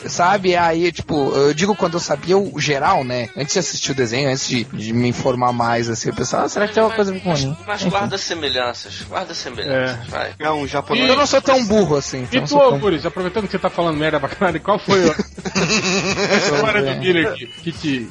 [0.03, 0.09] é.
[0.09, 0.55] sabe?
[0.55, 3.29] Aí, tipo, eu digo quando eu sabia o geral, né?
[3.37, 6.49] Antes de assistir o desenho, antes de, de me informar mais, assim, eu pensava, ah,
[6.49, 7.55] será que tem alguma coisa a ver com Ronin?
[7.67, 10.31] Mas guarda semelhanças, guarda semelhanças, vai.
[10.39, 11.07] É um japonês.
[11.07, 12.22] Eu não sou tão burro assim.
[12.23, 14.99] Então E tu, tão- Boris, aproveitando que você tá falando merda pra caralho, qual foi
[15.09, 18.09] a história do Miller que, que te,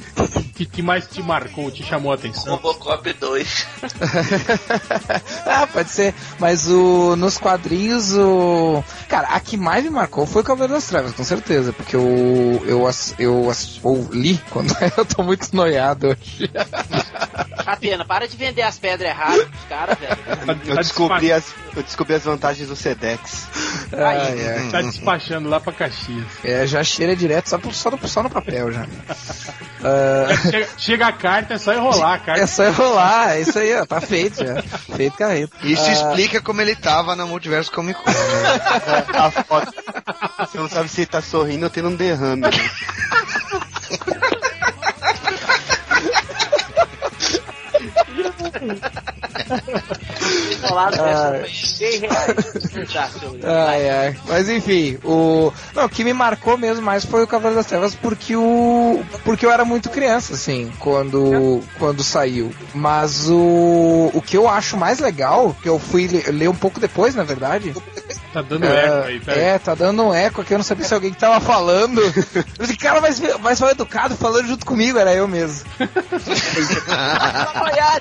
[0.55, 2.55] que, que mais te marcou, te chamou a atenção?
[2.55, 3.67] Robocop 2.
[5.45, 6.13] ah, pode ser.
[6.39, 8.83] Mas o, nos quadrinhos, o.
[9.09, 11.73] Cara, a que mais me marcou foi o Cavaleiro das Trevas, com certeza.
[11.73, 12.63] Porque eu.
[12.65, 16.49] Eu, ass- eu, ass- ou li quando eu tô muito noiado hoje.
[17.63, 20.17] Catena, para de vender as pedras erradas pros caras, velho.
[20.67, 21.45] Eu descobri, as,
[21.75, 23.47] eu descobri as vantagens do Sedex.
[23.93, 24.69] Ai, ai.
[24.69, 26.25] Tá despachando lá pra Caxias.
[26.43, 28.85] É, já cheira direto só, pro- só, no, só no papel já.
[29.81, 32.41] Ah, Chega, chega a carta, é só enrolar a carta.
[32.41, 34.61] é só enrolar, é isso aí, ó, tá feito já.
[34.95, 35.55] Feito carreta.
[35.63, 39.05] Isso Ah, explica como ele tava na Multiverso Comic Con, né?
[39.17, 39.73] A foto.
[40.39, 42.41] Você não sabe se ele tá sorrindo ou tendo um derrame.
[42.41, 42.49] né?
[50.63, 51.31] Enrolado Ah.
[51.31, 52.89] dessa foi 100 reais.
[52.91, 54.17] Já, seu- Ai, ai.
[54.27, 55.51] Mas enfim, o.
[55.75, 59.03] Não, o que me marcou mesmo mais foi o Cavaleiro das Trevas porque o.
[59.23, 61.61] Porque eu era muito criança, assim, quando.
[61.79, 62.53] quando saiu.
[62.73, 64.11] Mas o.
[64.13, 67.23] O que eu acho mais legal, que eu fui le- ler um pouco depois, na
[67.23, 67.73] verdade.
[68.33, 69.39] Tá dando é, eco aí, peraí.
[69.43, 72.01] é, tá dando um eco aqui, eu não sabia se alguém que tava falando.
[72.01, 75.69] Eu disse, cara, mas, mas foi educado falando junto comigo, era eu mesmo.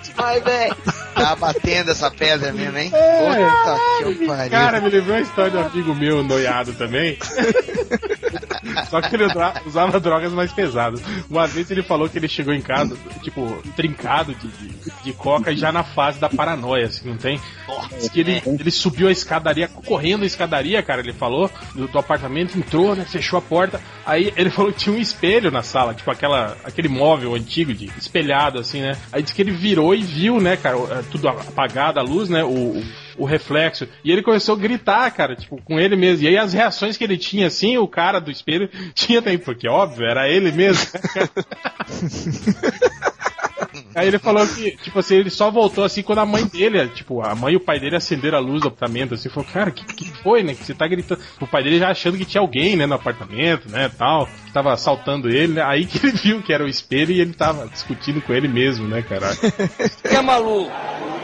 [0.02, 0.76] Demais, velho.
[1.14, 2.90] Tá batendo essa pedra mesmo, hein?
[2.94, 3.98] É.
[3.98, 4.50] Puta que pariu.
[4.50, 7.18] Cara, me lembrou a história de um amigo meu noiado também.
[8.88, 9.24] Só que ele
[9.66, 11.02] usava drogas mais pesadas.
[11.28, 15.52] Uma vez ele falou que ele chegou em casa, tipo, trincado de, de, de coca
[15.52, 17.40] e já na fase da paranoia, assim, não tem?
[17.98, 21.98] Diz que ele, ele subiu a escadaria, correndo a escadaria, cara, ele falou, do, do
[21.98, 23.80] apartamento, entrou, né, fechou a porta.
[24.04, 27.86] Aí ele falou que tinha um espelho na sala, tipo aquela, aquele móvel antigo, de
[27.98, 28.96] espelhado, assim, né?
[29.12, 32.44] Aí disse que ele virou e viu, né, cara, é, tudo apagado, a luz, né,
[32.44, 32.82] o, o,
[33.18, 33.88] o reflexo.
[34.04, 36.24] E ele começou a gritar, cara, tipo, com ele mesmo.
[36.24, 39.68] E aí as reações que ele tinha, assim, o cara do espelho tinha também, porque
[39.68, 40.82] óbvio, era ele mesmo.
[43.94, 47.20] Aí ele falou que, tipo assim, ele só voltou assim quando a mãe dele, tipo,
[47.20, 49.84] a mãe e o pai dele acenderam a luz do apartamento, assim, falou, cara, que,
[49.84, 50.54] que foi, né?
[50.54, 51.20] Que você tá gritando.
[51.40, 55.28] O pai dele já achando que tinha alguém, né, no apartamento, né, tal, tava assaltando
[55.28, 55.62] ele, né?
[55.62, 58.86] Aí que ele viu que era o espelho e ele tava discutindo com ele mesmo,
[58.86, 59.28] né, cara?
[60.08, 60.70] Que é maluco?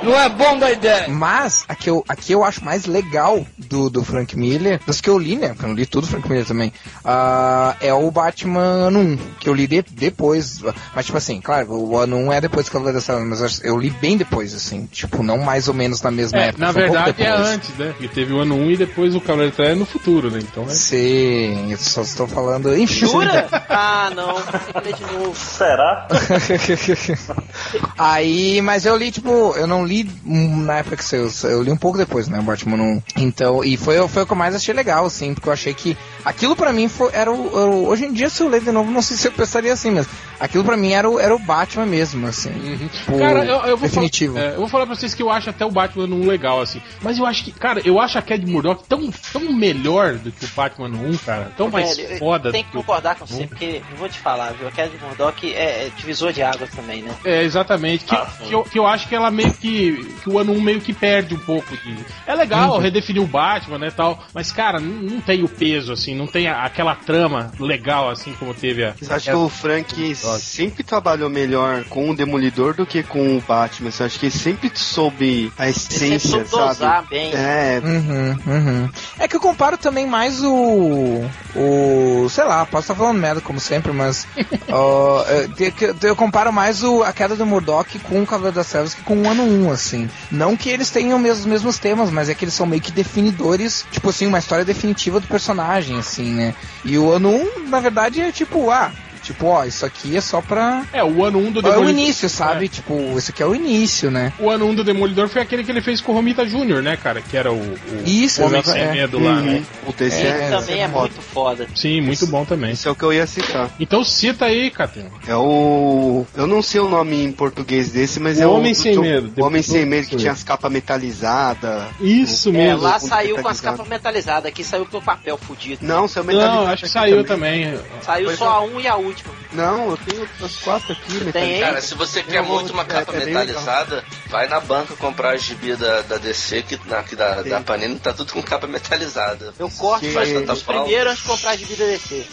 [0.00, 1.08] Não é bom da ideia.
[1.08, 5.00] Mas, a que eu, a que eu acho mais legal do, do Frank Miller, das
[5.00, 5.48] que eu li, né?
[5.48, 6.72] Porque eu não li tudo do Frank Miller também,
[7.04, 10.60] ah, é o Batman ano 1, que eu li de- depois.
[10.94, 13.76] Mas, tipo assim, claro, o ano 1 é depois do Cavaleiro das Trevas, mas eu
[13.76, 14.86] li bem depois, assim.
[14.86, 16.64] Tipo, não mais ou menos na mesma É, época.
[16.64, 17.88] na foi um verdade é antes, né?
[17.88, 20.38] Porque teve o ano 1 e depois o Cavaleiro Trás no futuro, né?
[20.40, 20.68] Então é.
[20.68, 22.72] Sim, eu só estou falando.
[22.78, 23.04] Enfim.
[23.22, 23.48] Jura?
[23.68, 24.34] Ah, não.
[24.34, 25.34] Tem que ler de novo.
[25.36, 26.06] Será?
[27.98, 31.76] Aí, mas eu li, tipo, eu não li na época que saiu, eu li um
[31.76, 33.02] pouco depois, né, o Batman 1.
[33.16, 35.96] Então, e foi, foi o que eu mais achei legal, assim, porque eu achei que
[36.24, 38.90] aquilo pra mim foi, era o, o- Hoje em dia, se eu ler de novo,
[38.90, 40.06] não sei se eu pensaria assim, mas
[40.38, 42.50] aquilo pra mim era o, era o Batman mesmo, assim.
[42.92, 43.18] Tipo, Uhum.
[43.18, 44.34] Cara, eu, eu vou definitivo.
[44.34, 46.26] Falar, é, eu vou falar pra vocês que eu acho até o Batman no 1
[46.26, 46.80] legal, assim.
[47.02, 50.44] Mas eu acho que, cara, eu acho a Cad Murdock tão, tão melhor do que
[50.44, 51.52] o Batman no 1, cara.
[51.56, 52.82] Tão mais Velho, foda Tem do que que o
[53.14, 54.68] concordar com você, porque eu vou te falar, viu?
[54.68, 57.14] A Kelly Murdock é, é divisor de águas também, né?
[57.24, 58.04] É, exatamente.
[58.04, 60.04] Que, Ah, que, eu, que eu acho que ela meio que.
[60.22, 61.96] que o ano 1 meio que perde um pouco de.
[62.26, 62.78] É legal Uhum.
[62.78, 64.22] redefinir o Batman, né, tal.
[64.34, 68.32] Mas, cara, não, não tem o peso, assim, não tem a- aquela trama legal, assim,
[68.38, 68.94] como teve a.
[69.00, 73.40] Você acha que o Frank sempre trabalhou melhor com o Demolidor do que com o
[73.40, 73.90] Batman?
[73.90, 77.08] Você acha que ele sempre soube a essência, sabe?
[77.10, 77.32] bem.
[77.34, 78.90] É, Uhum, uhum.
[79.18, 81.24] É que eu comparo também mais o.
[81.54, 82.28] O.
[82.28, 84.26] Sei lá, posso estar falando merda como sempre, mas.
[84.68, 88.94] ó, eu, eu comparo mais o, a queda do Murdoch com o Cavaleiro das Trevas
[88.94, 90.10] que com o ano 1, assim.
[90.30, 93.86] Não que eles tenham os mesmos temas, mas é que eles são meio que definidores,
[93.90, 96.54] tipo assim, uma história definitiva do personagem, assim, né?
[96.84, 98.92] E o ano 1, na verdade, é tipo, ah.
[99.28, 100.84] Tipo, ó, isso aqui é só pra.
[100.90, 101.90] É, o ano 1 um do É o Demolidor.
[101.90, 102.66] início, sabe?
[102.66, 104.32] Tipo, isso aqui é o início, né?
[104.38, 106.80] O ano 1 um do Demolidor foi aquele que ele fez com o Romita Jr.,
[106.80, 107.20] né, cara?
[107.20, 108.90] Que era o, o Isso, Homem Sem é.
[108.90, 109.62] Medo lá, né?
[109.84, 111.00] Puta, esse Esse é, também é foda.
[111.00, 111.66] muito foda.
[111.76, 112.70] Sim, muito bom também.
[112.72, 113.70] Esse é o que eu ia citar.
[113.78, 115.10] Então cita aí, Catena.
[115.26, 116.24] É o.
[116.34, 118.52] Eu não sei o nome em português desse, mas O é o.
[118.52, 119.30] Homem Sem o- Medo.
[119.36, 121.82] O Homem Sem Medo que tinha as capas metalizadas.
[122.00, 122.80] Isso É, mesmo.
[122.82, 125.84] lá com saiu com as capas metalizadas, aqui saiu com o papel fudido.
[125.84, 126.56] Não, saiu metalizado.
[126.64, 127.74] Não, acho que saiu também.
[128.02, 128.48] Saiu só é.
[128.48, 129.17] a um e a última.
[129.52, 131.60] Não, eu tenho as quatro aqui Tem?
[131.60, 135.42] Cara, se você quer muito uma é, capa é metalizada, vai na banca comprar as
[135.42, 139.54] gibi da, da DC, que, na, que da, da Panini tá tudo com capa metalizada.
[139.58, 140.82] Eu corto Que- faz tanta os falta.
[140.82, 142.26] primeiro antes de comprar de vida DC.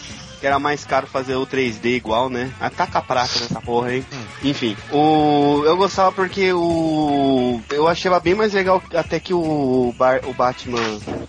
[0.46, 2.52] Que era mais caro fazer o 3D igual, né?
[2.60, 4.04] Ataca a prata nessa porra aí.
[4.44, 10.20] Enfim, o eu gostava porque o eu achava bem mais legal até que o, Bar-
[10.24, 10.78] o Batman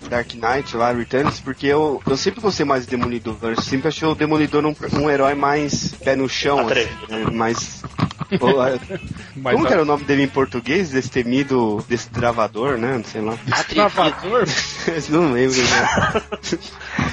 [0.07, 3.37] Dark Knight lá, Returns, porque eu, eu sempre gostei mais do Demolidor.
[3.41, 7.07] Eu sempre achei o Demolidor um, um herói mais pé no chão, assim, Atrevido.
[7.09, 7.25] né?
[7.31, 7.81] mais
[9.51, 10.91] Como que era o nome dele em português?
[10.91, 12.97] Desse temido, desse travador, né?
[12.97, 13.35] Não sei lá.
[13.67, 14.43] Travador?
[15.09, 15.57] Não lembro.
[15.57, 16.21] Né?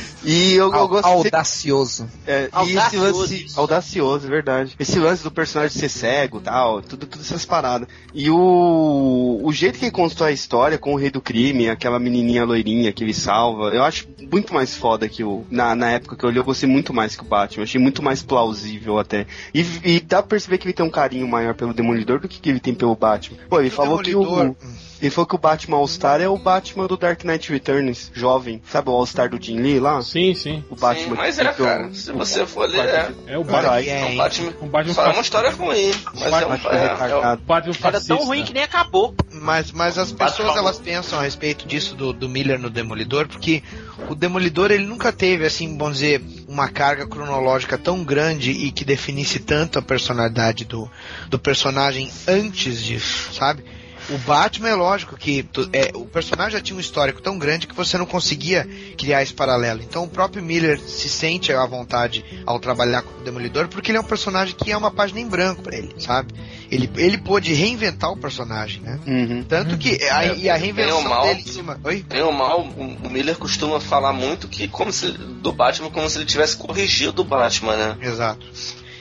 [0.25, 2.09] E eu, eu gosto Audacioso.
[2.27, 4.75] é, e esse Audacioso, lance audacioso, é verdade.
[4.79, 7.87] Esse lance do personagem ser cego, tal, tudo, tudo essas paradas.
[8.15, 11.99] E o o jeito que ele constrói a história com o rei do crime, aquela
[11.99, 16.17] menininha loirinha que ele salva, eu acho muito mais foda que o na, na época
[16.17, 17.61] que eu olhei, eu gostei muito mais que o Batman.
[17.61, 19.27] Eu achei muito mais plausível até.
[19.53, 22.41] E, e dá pra perceber que ele tem um carinho maior pelo Demolidor do que,
[22.41, 23.37] que ele tem pelo Batman.
[23.49, 24.57] Pô, ele falou que o Demolidor-
[25.03, 28.63] ele falou que o Batman All-Star é o Batman do Dark Knight Returns, jovem.
[28.71, 30.01] Sabe o All-Star do Jim Lee lá?
[30.15, 30.65] Sim, sim.
[30.71, 31.93] O Sim, Batman mas que é, o- cara.
[31.93, 33.13] Se você for ler, é.
[33.27, 33.43] É o.
[33.43, 33.81] Batman.
[33.81, 34.17] É, É um hein?
[34.17, 34.55] Batman.
[34.63, 35.91] Um Batman é uma história ruim.
[36.15, 36.49] Mas é um.
[36.51, 37.43] Batman É, é, retardado.
[37.43, 38.17] Batman Era fascista.
[38.17, 39.13] tão ruim que nem acabou.
[39.33, 43.61] Mas, mas as pessoas elas pensam a respeito disso do, do Miller no Demolidor, porque
[44.09, 48.85] o Demolidor ele nunca teve, assim, vamos dizer, uma carga cronológica tão grande e que
[48.85, 50.89] definisse tanto a personalidade do,
[51.29, 53.65] do personagem antes disso, sabe?
[54.11, 57.67] O Batman é lógico que tu- é, o personagem já tinha um histórico tão grande
[57.67, 59.81] que você não conseguia criar esse paralelo.
[59.83, 63.99] Então o próprio Miller se sente à vontade ao trabalhar com o Demolidor porque ele
[63.99, 66.35] é um personagem que é uma página em branco pra ele, sabe?
[66.71, 69.01] Ele, ele pôde reinventar o personagem, né?
[69.07, 69.43] Uhum.
[69.49, 71.81] Tanto que a, e a reinvenção Bem mal, dele em cima.
[71.85, 72.05] Oi?
[72.07, 76.09] Bem ou mal, o o Miller costuma falar muito que como se do Batman como
[76.11, 77.97] se ele tivesse corrigido o Batman, né?
[78.03, 78.45] Exato.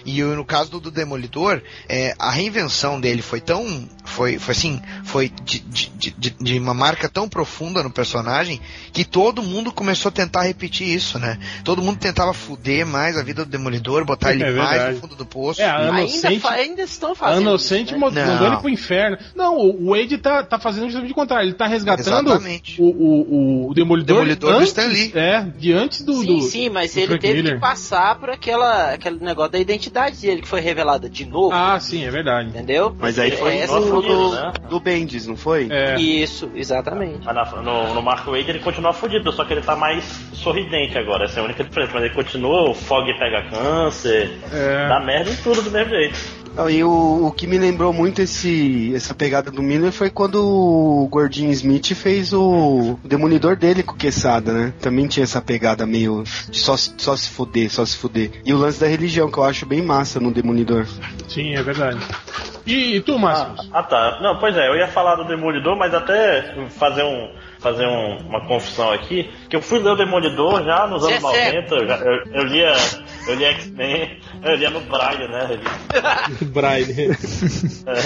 [0.06, 3.88] E o- no caso do, do Demolidor, é, a reinvenção dele foi tão.
[4.06, 8.60] Foi, foi assim, foi de, de, de, de uma marca tão profunda no personagem
[8.91, 11.39] que todo mundo começou a tentar repetir isso, né?
[11.64, 15.16] Todo mundo tentava fuder mais a vida do Demolidor, botar ele É mais no fundo
[15.16, 15.62] do poço.
[15.62, 17.41] É, a Ainda, Inocente, fa- ainda estão a fazendo.
[17.41, 18.26] Inocente isso, né?
[18.26, 19.18] mandou ele pro inferno.
[19.36, 21.47] Não, o Wade tá, tá fazendo justamente o contrário.
[21.47, 22.82] Ele tá resgatando Exatamente.
[22.82, 25.12] o, o, o Demolidor, Demolidor do antes, Stan Lee.
[25.16, 26.14] É, de antes do.
[26.16, 27.56] Sim, do sim, mas do ele Frank teve Miller.
[27.56, 31.52] que passar por aquela, aquele negócio da identidade dele que foi revelada de novo.
[31.54, 32.50] Ah, sim, é verdade.
[32.50, 32.96] Entendeu?
[33.00, 34.54] Mas aí foi Essa do, foi do, né?
[34.70, 35.68] do Bendis, não foi?
[35.70, 35.96] É.
[36.00, 37.20] Isso, exatamente.
[37.26, 40.98] Mas na- no, no Mark Wade ele continua fudido, só que ele tá mais sorridente
[40.98, 41.26] agora.
[41.26, 41.91] Essa é a única diferença.
[41.94, 44.88] Mas ele continua, o Fog pega câncer, É.
[44.88, 46.44] dá merda em tudo do mesmo jeito.
[46.56, 50.36] Não, E o, o que me lembrou muito esse, essa pegada do Miller foi quando
[50.36, 54.74] o Gordinho Smith fez o, o Demolidor dele com o Quesada, né?
[54.80, 58.30] Também tinha essa pegada meio de só, se- só se fuder, só se fuder.
[58.46, 60.86] E o lance da religião, que eu acho bem massa no Demolidor.
[61.27, 61.99] Sim, é verdade.
[62.65, 63.69] E, e tu, Márcio?
[63.71, 64.19] Ah, ah, tá.
[64.21, 67.29] Não, pois é, eu ia falar do Demolidor, mas até fazer um
[67.64, 71.20] fazer um- uma confissão aqui, que eu fui ler o Demolidor já nos anos é
[71.22, 72.74] 90, eu, já- eu, eu lia,
[73.28, 75.47] eu lia X-Men, eu lia no Braille, né?
[76.53, 76.93] Braille.
[77.86, 78.01] É,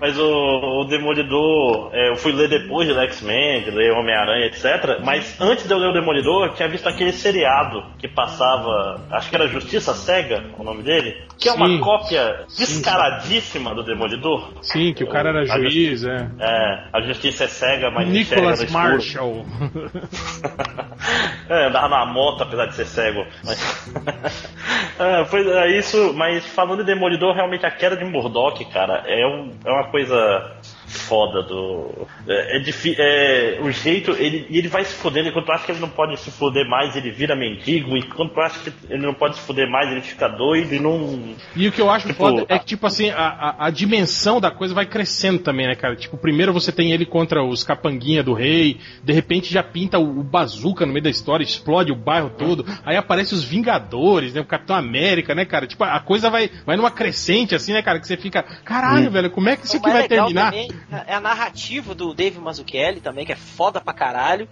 [0.00, 4.98] mas o, o Demolidor, é, eu fui ler depois de X-Men, de ler Homem-Aranha, etc.
[5.02, 9.30] Mas antes de eu ler o Demolidor, eu tinha visto aquele seriado que passava, acho
[9.30, 11.80] que era Justiça Cega, o nome dele, que é uma Sim.
[11.80, 14.52] cópia descaradíssima do Demolidor.
[14.62, 16.28] Sim, que o cara era A juiz, é.
[16.38, 19.01] É, a justiça é cega, mas enxerga Nicholas no escuro.
[19.02, 19.44] Marshall.
[21.50, 23.26] é, andava na moto, apesar de ser cego.
[23.44, 24.48] Mas...
[24.98, 29.26] é, foi é isso, mas falando de Demolidor, realmente a queda de Murdoch, cara, é,
[29.26, 30.56] um, é uma coisa
[30.92, 32.06] foda do.
[32.28, 32.96] É, é difícil.
[32.98, 35.88] É, o jeito, ele, e ele vai se fudendo, enquanto tu acha que ele não
[35.88, 39.36] pode se fuder mais, ele vira mendigo, e quando tu acha que ele não pode
[39.36, 41.34] se fuder mais, ele fica doido e não.
[41.56, 44.40] E o que eu acho Tipo, foda é que, tipo assim, a, a, a dimensão
[44.40, 45.96] da coisa vai crescendo também, né, cara?
[45.96, 50.20] Tipo, primeiro você tem ele contra os capanguinha do rei, de repente já pinta o,
[50.20, 54.40] o bazuca no meio da história, explode o bairro todo, aí aparece os Vingadores, né?
[54.40, 55.66] O Capitão América, né, cara?
[55.66, 57.98] Tipo, a coisa vai, vai numa crescente, assim, né, cara?
[57.98, 60.52] Que você fica, caralho, velho, como é que isso aqui vai terminar?
[60.52, 60.68] também
[61.06, 64.48] é a narrativa do Dave Mazzucchelli também, que é foda pra caralho.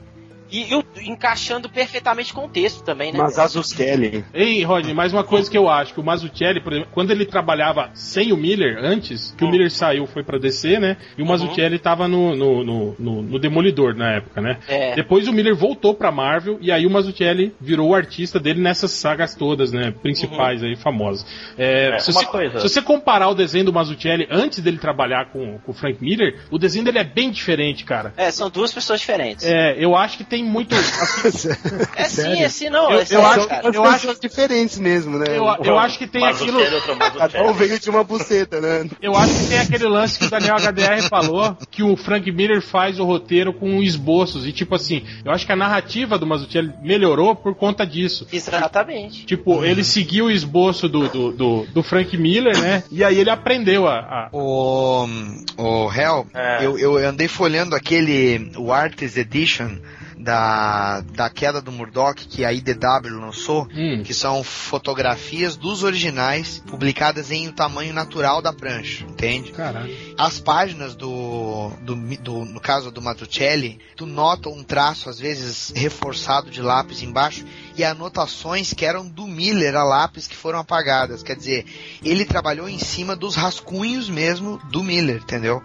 [0.51, 3.19] E, e encaixando perfeitamente com o texto também, né?
[3.19, 4.25] Mas Azucelli.
[4.35, 7.25] Ei, Rodney, mais uma coisa que eu acho, que o Mazzucchelli, por exemplo, quando ele
[7.27, 10.97] trabalhava sem o Miller, antes, que o Miller saiu, foi pra DC, né?
[11.17, 14.59] E o Mazzucchelli tava no, no, no, no- no Demolidor na época, né?
[14.69, 14.95] É.
[14.95, 18.91] Depois o Miller voltou pra Marvel, e aí o Mazzucchelli virou o artista dele nessas
[18.93, 19.93] sagas todas, né?
[20.03, 21.27] Principais aí, famosas.
[21.57, 24.79] É, É, se, uma você, coisa- se você comparar o desenho do Mazzucchelli antes dele
[24.79, 28.13] trabalhar com, com o Frank Miller, o desenho dele é bem diferente, cara.
[28.17, 29.45] É, são duas pessoas diferentes.
[29.47, 30.75] É, eu acho que tem muito.
[30.75, 31.49] assim,
[31.97, 32.91] É sim, é sim, não.
[32.91, 33.69] Eu- é eu sério, acho- cara.
[33.69, 35.27] As eu acho- diferentes mesmo, né?
[35.29, 36.59] eu, eu acho que tem aquilo.
[36.61, 36.99] Mazzucchelli.
[37.19, 38.89] Cada um veio de uma buceta, né?
[39.01, 42.61] Eu acho que tem aquele lance que o Daniel HDR falou, que o Frank Miller
[42.63, 44.47] faz o roteiro com esboços.
[44.47, 48.27] E tipo assim, eu acho que a narrativa do Mazzucchelli melhorou por conta disso.
[48.33, 49.25] Exatamente.
[49.27, 52.83] Tipo, ele seguiu o esboço do, do, do, do Frank Miller, né?
[52.91, 53.99] E aí ele aprendeu a.
[53.99, 55.07] a- O,
[55.57, 56.65] o Hell, É.
[56.65, 59.71] eu, eu andei folhando aquele o Artist Edition
[60.23, 64.03] da, da queda do Murdoch que a IDW lançou, Hum.
[64.05, 69.53] que são fotografias dos originais publicadas em o tamanho natural da prancha, entende?
[69.53, 69.95] Caralho.
[70.19, 75.73] As páginas do, do, do- no caso do Matuccelli, tu nota um traço às vezes
[75.75, 77.45] reforçado de lápis embaixo
[77.81, 81.23] e anotações que eram do Miller a lápis que foram apagadas.
[81.23, 81.65] Quer dizer,
[82.05, 85.63] ele trabalhou em cima dos rascunhos mesmo do Miller, entendeu?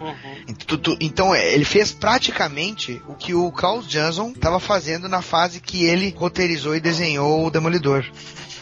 [0.66, 5.60] Tu- Então é, ele fez praticamente o que o Carl Johnson estava fazendo na fase
[5.60, 8.04] que ele roteirizou e desenhou o Demolidor.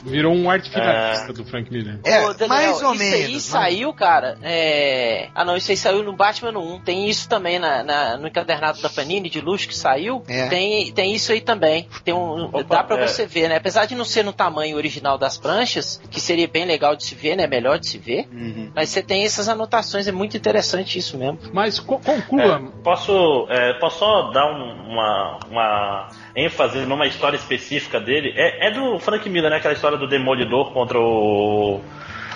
[0.05, 1.99] Virou um arte finalista do Frank Miller.
[2.05, 3.25] É, Ô, Daniel, mais ou isso menos.
[3.27, 4.37] aí mas- saiu, cara.
[4.43, 5.29] É...
[5.35, 6.81] Ah, não, isso aí saiu no Batman no 1.
[6.81, 10.23] Tem isso também na, na- no encadernado da Panini de luxo que saiu.
[10.29, 10.47] É.
[10.49, 11.89] Tem, tem isso aí também.
[12.05, 13.07] Tem um, Opa, dá pra é.
[13.09, 13.57] você ver, né?
[13.57, 17.15] Apesar de não ser no tamanho original das pranchas, que seria bem legal de se
[17.15, 17.47] ver, né?
[17.47, 18.29] Melhor de se ver.
[18.33, 18.71] Uhum.
[18.75, 21.39] Mas você tem essas anotações, é muito interessante isso mesmo.
[21.53, 22.57] Mas co- conclua.
[22.63, 28.33] É, posso, é, posso só dar um- uma, uma ênfase numa história específica dele?
[28.37, 29.57] É, é do Frank Miller, né?
[29.57, 31.81] Aquela história do Demolidor contra o.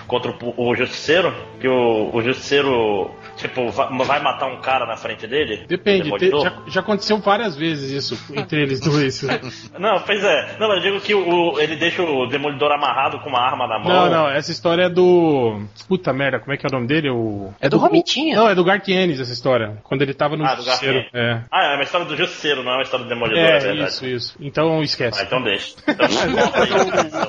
[0.06, 1.32] contra o, o Justiceiro.
[1.60, 5.64] Que o, o Justiceiro, tipo, vai, matar um cara na frente dele.
[5.66, 9.22] Depende, te- já, já aconteceu várias vezes isso entre eles dois.
[9.78, 10.56] Não, pois é.
[10.58, 13.88] Não, eu digo que o, ele deixa o Demolidor amarrado com uma arma na mão.
[13.88, 15.62] Não, não, essa história é do.
[15.88, 17.10] Puta merda, como é que é o nome dele?
[17.10, 17.52] O...
[17.60, 18.36] É do Romitinha.
[18.36, 19.78] Não, é do Gartienes essa história.
[19.84, 21.04] Quando ele tava no Ah, do Justiceiro.
[21.14, 21.40] É.
[21.50, 23.90] Ah, é uma história do Justiceiro, não é uma história do Demolidor, é, É, verdade.
[23.90, 24.36] isso, isso.
[24.40, 25.20] Então esquece.
[25.20, 25.74] Ah, então deixa.
[27.08, 27.28] Então.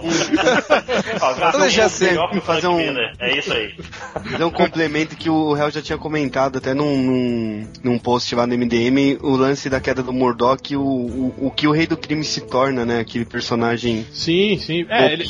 [1.21, 2.79] Ó, Garfield deixa é ser, melhor que o fazer um-.
[3.19, 3.75] É isso aí.
[4.13, 8.47] Fazer um complemento que o Hell já tinha comentado até num, num, num post lá
[8.47, 11.97] no MDM, o lance da queda do Murdoch, o, o, o que o Rei do
[11.97, 12.99] Crime se torna, né?
[12.99, 14.85] Aquele personagem Sim, sim.
[14.89, 15.25] É, ele,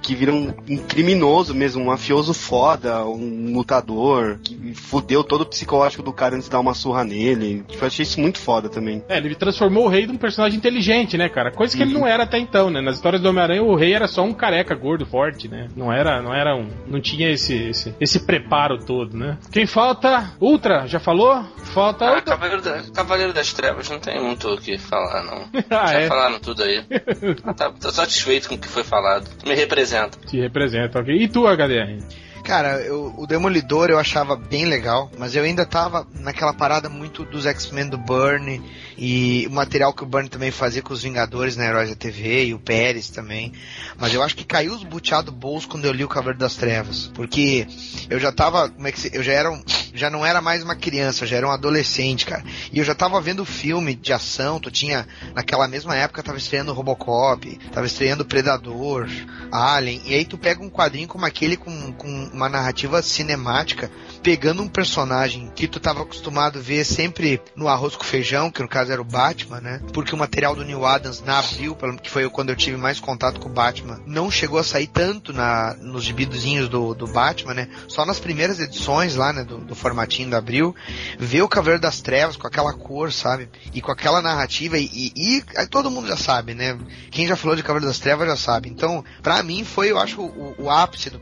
[0.00, 5.46] que vira um, um criminoso mesmo, um mafioso foda, um lutador, que fudeu todo o
[5.46, 7.64] psicológico do cara antes de dar uma surra nele.
[7.68, 9.02] Tipo, eu achei isso muito foda também.
[9.08, 11.50] é, ele transformou o rei num personagem inteligente, né, cara?
[11.50, 12.80] Coisa que ele não era até então, né?
[12.80, 15.68] Nas histórias do Homem-Aranha, o rei era só um careca gordo, forte, né?
[15.76, 16.68] Não era, não era um.
[16.86, 19.38] Não tinha esse, esse, esse preparo todo, né?
[19.50, 20.01] Quem falta?
[20.40, 21.44] Ultra, já falou?
[21.72, 22.20] Falta Ah.
[22.22, 25.48] Cavaleiro, da- Cavaleiro das Trevas, não tem muito o que falar, não.
[25.70, 26.06] Ah, Já é.
[26.08, 26.84] falaram tudo aí.
[27.56, 29.28] tá, tô satisfeito com o que foi falado.
[29.46, 30.18] Me representa.
[30.26, 31.14] Te representa, ok?
[31.14, 31.98] E tu, HDR?
[32.44, 37.24] Cara, eu- o Demolidor eu achava bem legal, mas eu ainda tava naquela parada muito
[37.24, 38.60] dos X-Men do Burn
[38.98, 42.46] e o material que o Burn também fazia com os Vingadores na Heróis da TV
[42.46, 43.52] e o Pérez também.
[43.96, 46.56] Mas eu acho que caiu os buteados do bolso quando eu li o Cavaleiro das
[46.56, 47.66] Trevas, porque
[48.10, 49.62] eu já tava, como é que se, eu já era um,
[49.94, 52.42] já não era mais uma criança, já era um adolescente, cara.
[52.72, 56.72] E eu já tava vendo filme de ação, tu tinha naquela mesma época tava estreando
[56.72, 59.08] Robocop, tava estreando Predador,
[59.52, 63.90] Alien, e aí tu pega um quadrinho como aquele com, com uma narrativa cinemática,
[64.22, 68.62] pegando um personagem que tu tava acostumado a ver sempre no arroz com feijão, que
[68.62, 69.80] no caso era o Batman, né?
[69.92, 73.40] Porque o material do Neil Adams na Abril, que foi quando eu tive mais contato
[73.40, 77.68] com o Batman, não chegou a sair tanto na, nos gibidozinhos do, do Batman, né?
[77.88, 79.44] Só nas primeiras edições lá, né?
[79.44, 80.74] Do, do formatinho da Abril,
[81.18, 83.48] ver o Cavaleiro das Trevas com aquela cor, sabe?
[83.72, 86.78] E com aquela narrativa, e, e, e todo mundo já sabe, né?
[87.10, 88.68] Quem já falou de Cavaleiro das Trevas já sabe.
[88.68, 91.18] Então, pra mim foi, eu acho, o, o ápice do,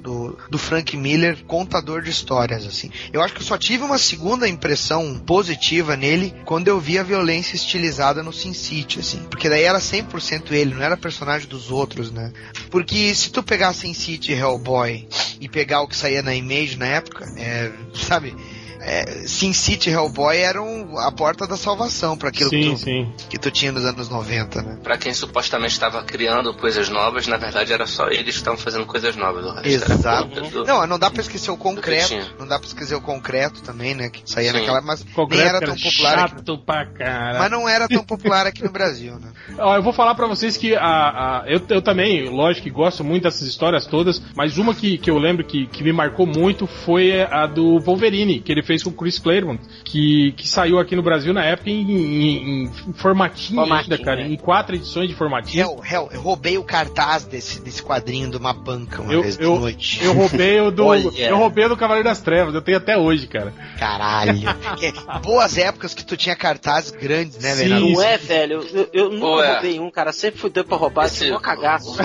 [0.00, 2.90] do, do, do Frank Miller, contador de histórias, assim.
[3.10, 7.02] Eu acho que eu só tive uma segunda impressão positiva nele quando eu vi a
[7.02, 9.22] violência estilizada no Sin City, assim.
[9.30, 12.30] Porque daí era 100% ele, não era personagem dos outros, né?
[12.70, 15.08] Porque se tu pegar Sin City e Hellboy
[15.40, 18.36] e pegar o que saía na Image na época, é, sabe?
[18.82, 22.76] É, Sin City Hellboy era um- a porta da salvação pra aquilo Sim, que, tu,
[22.78, 23.12] sim.
[23.30, 24.78] que tu tinha nos anos 90, né?
[24.82, 28.84] Pra quem supostamente estava criando coisas novas, na verdade era só eles que estavam fazendo
[28.86, 29.44] coisas novas.
[29.44, 30.40] O resto era Exato.
[30.50, 32.14] do- Não, não dá pra esquecer o concreto.
[32.38, 34.08] Não dá pra esquecer o concreto também, né?
[34.10, 34.58] Que saía Sim.
[34.58, 34.80] naquela.
[34.80, 36.30] Mas Concreto nem era tão popular aqui.
[36.36, 37.38] chato pra caralho.
[37.38, 39.30] Mas não era tão popular aqui no Brasil, né?
[39.58, 43.04] Ó, eu vou falar pra vocês que a, a- eu, eu também, lógico que gosto
[43.04, 46.66] muito dessas histórias todas, mas uma que, que eu lembro que, que me marcou muito
[46.66, 50.94] foi a do Wolverine, que ele fez com o Chris Claremont, que, que saiu aqui
[50.94, 54.28] no Brasil na época em, em- em formatinho, Formatinho, ainda, cara, né?
[54.28, 55.60] em quatro edições de formatinho.
[55.64, 59.36] Hell, Hell, eu roubei o cartaz desse, desse quadrinho de uma banca uma Eu, vez
[59.36, 60.04] de eu, noite.
[60.04, 60.86] eu roubei o do.
[60.92, 61.10] Olha.
[61.18, 63.52] Eu roubei o do Cavaleiro das Trevas, eu tenho até hoje, cara.
[63.78, 64.38] Caralho.
[64.80, 67.80] É, boas épocas que tu tinha cartazes grandes, né, velho?
[67.80, 68.62] Não é, velho?
[68.72, 69.52] Eu, eu nunca Pô, é.
[69.54, 70.12] roubei um, cara.
[70.12, 71.96] Sempre fui doido pra roubar, Esse- esse um cagaço.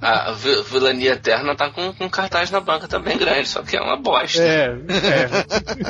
[0.00, 3.80] a vi- vilania eterna tá com, com cartaz na banca também grande, só que é
[3.80, 4.40] uma bosta.
[4.42, 5.30] É, é.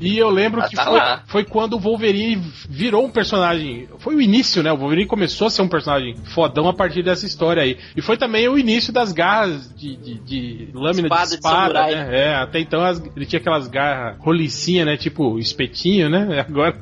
[0.00, 0.84] E eu lembro Ah, que tá
[1.26, 3.88] foi, foi quando o Wolverine virou um personagem.
[3.98, 4.70] Foi o início, né?
[4.72, 7.76] O Wolverine começou a ser um personagem fodão a partir dessa história aí.
[7.96, 11.64] E foi também o início das garras de, de, de lâmina Espada de de espada,
[11.74, 11.94] samurai.
[11.94, 12.08] né?
[12.20, 14.96] É, até então as- ele tinha aquelas garras rolicinha, né?
[14.96, 16.44] Tipo espetinho, né?
[16.48, 16.76] Agora.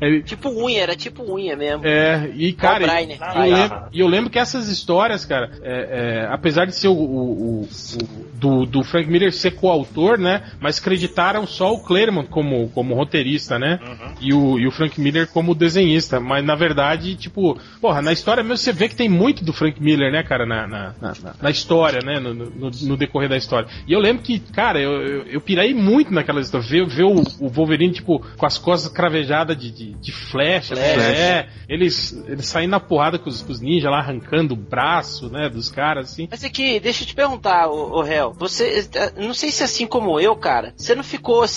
[0.00, 1.86] ele- tipo unha, era tipo unha mesmo.
[1.86, 3.18] é, e cara, e- e
[3.50, 6.92] eu, lembro, e eu lembro que essas histórias, cara, é, é, apesar de ser o,
[6.94, 10.42] o- o- o- do, do Frank Miller ser coautor, né?
[10.60, 13.78] Mas creditaram só o Claremont como, como roteirista, né?
[14.20, 16.20] E, o, e o Frank Miller como desenhista.
[16.20, 19.82] Mas na verdade, tipo, porra, na história mesmo você vê que tem muito do Frank
[19.82, 21.12] Miller, né, cara, na, na, na,
[21.42, 22.18] na história, né?
[22.20, 23.68] No, no, no decorrer da história.
[23.86, 26.66] E eu lembro que, cara, eu, eu, eu pirei muito naquela história.
[26.66, 30.74] Ver, ver o, o Wolverine, tipo, com as costas cravejadas de, de, de flecha?
[30.74, 31.00] Flecha.
[31.00, 35.28] É, eles, eles saindo na porrada com os, com os ninjas lá, arrancando o braço,
[35.30, 36.28] né, dos caras, assim.
[36.30, 39.86] Mas aqui, deixa eu te perguntar, ô, ô Hel, você, eh, não sei se assim
[39.86, 41.55] como eu, cara, você não ficou assim,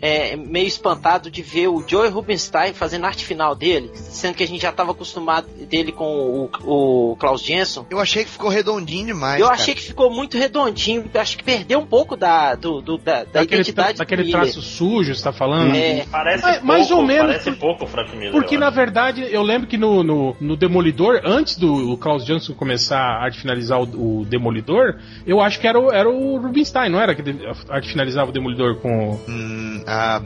[0.00, 4.42] é, meio espantado de ver o Joey Rubinstein fazendo a arte final dele, sendo que
[4.42, 7.86] a gente já tava acostumado dele com o, o Klaus Jensen?
[7.90, 9.40] Eu achei que ficou redondinho demais.
[9.40, 9.58] Eu cara.
[9.60, 13.40] achei que ficou muito redondinho, acho que perdeu um pouco da, do, do- da, da
[13.40, 15.74] Daquele, identidade daquele traço sujo, você tá falando?
[15.74, 18.32] É, Parece Mas- pouco, mais ou menos, Parece por- pouco o Frank Miller.
[18.32, 22.98] Porque na verdade eu lembro que no, no, no Demolidor, antes do Klaus Johnson começar
[22.98, 27.00] a arte finalizar o, o Demolidor, eu acho que era o, era o Rubinstein, não
[27.00, 27.14] era?
[27.14, 27.22] Que
[27.68, 29.18] a arte finalizava o Demolidor com.
[29.34, 30.20] O- Hum, ah,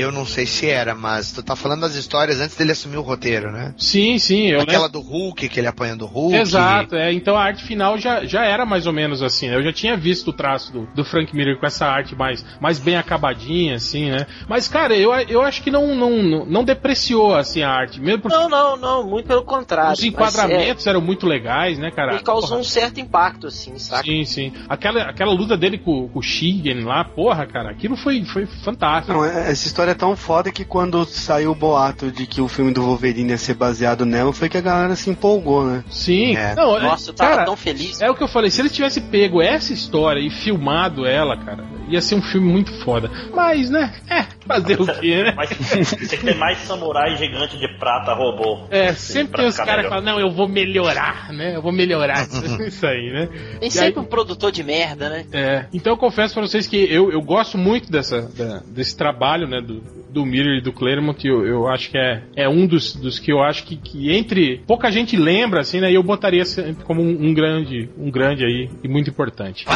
[0.00, 3.02] eu não sei se era, mas tu tá falando das histórias antes dele assumir o
[3.02, 3.74] roteiro, né?
[3.76, 5.00] Sim, sim, eu Aquela lembro.
[5.00, 6.36] do Hulk, que ele apanha do Hulk.
[6.36, 9.56] Exato, é, então a arte final já, já era mais ou menos assim, né?
[9.56, 12.78] Eu já tinha visto o traço do, do Frank Miller com essa arte mais, mais
[12.78, 14.26] bem acabadinha, assim, né?
[14.48, 18.36] Mas, cara, eu, eu acho que não, não, não, depreciou, assim, a arte, mesmo porque
[18.36, 19.92] não, não, não, muito pelo contrário.
[19.92, 22.12] os enquadramentos eram muito legais, né, cara?
[22.12, 22.60] é, ele causou Porra.
[22.60, 24.04] um certo impacto, assim, saca?
[24.04, 24.52] Sim, sim.
[24.68, 29.12] Aquela, aquela luta dele com, com o Shigen lá, porra, cara, aquilo foi, foi fantástico.
[29.12, 32.48] Não, é- essa história é tão foda que quando saiu o boato de que o
[32.48, 35.84] filme do Wolverine ia ser baseado nela, foi que a galera se empolgou, né?
[35.90, 36.36] Sim.
[36.36, 36.54] É.
[36.54, 38.00] Não, é- Nossa, eu tava cara, tão feliz.
[38.00, 41.64] É o que eu falei, se ele tivesse pego essa história e filmado ela, cara,
[41.88, 43.10] ia ser um filme muito foda.
[43.34, 43.94] Mas, né?
[44.08, 45.32] É, fazer o quê, né?
[45.36, 48.66] Mas tem que ter mais samurai gigante de prata robô.
[48.70, 51.56] É, sempre pra tem os caras que falam, não, eu vou melhorar, né?
[51.56, 53.28] Eu vou melhorar isso, isso aí, né?
[53.58, 55.24] Tem E sempre aí- um produtor de merda, né?
[55.32, 59.46] É, então eu confesso pra vocês que eu, eu gosto muito dessa, da- desse trabalho,
[59.48, 59.77] né, do,
[60.10, 63.30] do Miller e do Claremont, eu, eu acho que é, é um dos, dos que
[63.32, 67.02] eu acho que, que entre pouca gente lembra, assim, né, e eu botaria sempre como
[67.02, 69.66] um, um grande, um grande aí, e muito importante.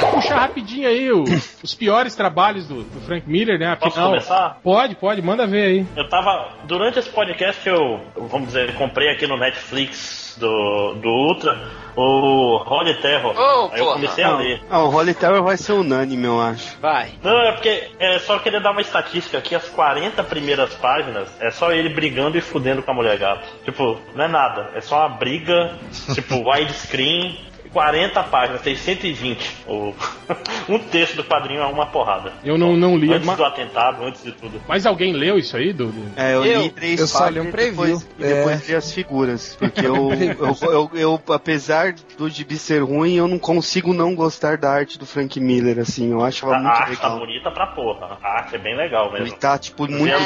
[0.00, 1.24] Vou puxar rapidinho aí o-
[1.62, 4.10] os piores trabalhos do, do Frank Miller, né, Posso afinal...
[4.10, 4.60] começar?
[4.62, 5.86] Pode, pode, manda ver aí.
[5.96, 6.48] Eu tava.
[6.66, 12.94] Durante esse podcast, eu, vamos dizer, comprei aqui no Netflix do, do Ultra o Holy
[12.94, 13.34] Terror.
[13.36, 13.96] Oh, Aí eu porra.
[13.96, 14.62] comecei a ler.
[14.70, 16.78] Ah, o Holy Terror vai ser unânime, eu acho.
[16.80, 17.10] Vai.
[17.24, 21.50] Não, é porque é só queria dar uma estatística aqui, as 40 primeiras páginas é
[21.50, 23.48] só ele brigando e fudendo com a mulher gato.
[23.64, 25.74] Tipo, não é nada, é só uma briga,
[26.14, 27.36] tipo, widescreen,
[27.72, 29.56] 40 páginas, tem 120.
[29.66, 29.94] O...
[30.68, 32.32] um terço do quadrinho é uma porrada.
[32.44, 34.60] Eu não, não li, Antes ma- do atentado, antes de tudo.
[34.68, 37.46] mas alguém leu isso aí, do- É, eu, Eu- li três eu só li páginas
[37.46, 37.84] um e preview.
[37.98, 38.66] depois, e depois É.
[38.72, 39.56] li as figuras.
[39.58, 44.56] Porque eu, eu, eu, eu, apesar do gibi ser ruim, eu não consigo não gostar
[44.58, 46.10] da arte do Frank Miller, assim.
[46.10, 47.18] Eu achava A muito arte tá legal.
[47.18, 48.18] bonita pra porra.
[48.22, 49.36] A arte é bem legal Ele mesmo.
[49.38, 50.18] tá, tipo, muito É,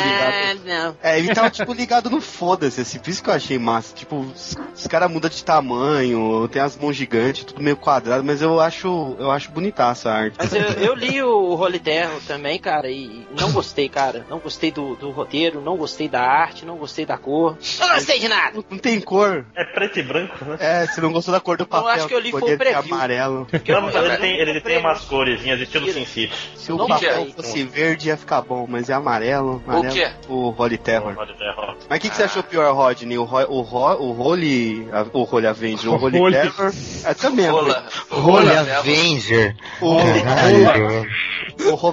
[0.55, 0.61] ligado.
[0.67, 0.97] não.
[1.03, 3.95] É, ele tava, tipo, ligado no foda-se, assim, por isso que eu achei massa.
[3.95, 8.25] Tipo, os, os caras mudam de tamanho, tem as mãos gigantes, arte tudo meio quadrado,
[8.25, 10.37] mas eu acho, eu acho bonitaça a arte.
[10.39, 14.25] Mas eu, eu li o Holy Terror também, cara, e não gostei, cara.
[14.31, 17.57] Não gostei do, do roteiro, não gostei da arte, não gostei da cor.
[17.81, 18.53] Não gostei de nada.
[18.57, 19.45] Não, não tem cor.
[19.55, 20.57] É preto e branco, né?
[20.61, 21.89] É, você não gostou da cor do papel.
[21.89, 22.95] acho que eu li que foi o ser preview.
[22.95, 23.47] amarelo.
[23.73, 25.91] Não, mas ele tem, ele tem umas coresinhas, estilo.
[25.93, 26.33] Sin City.
[26.57, 29.63] Se o Não papel fosse verde ia ficar bom, mas é amarelo.
[29.67, 30.11] amarelo quê?
[30.29, 31.15] O Holy Terror.
[31.15, 31.77] Pode terror.
[31.89, 33.17] Mas o que, que você achou pior, Rodney?
[33.19, 34.87] O, Ro- o, Ro- o Holy.
[34.93, 36.73] a- O Holy Avenger, o Holy, Holy- Terror.
[37.23, 37.47] É também.
[37.49, 37.85] Rola.
[38.11, 38.79] Olha, Rola.
[38.79, 39.57] Avenger.
[39.81, 41.07] O, Caralho.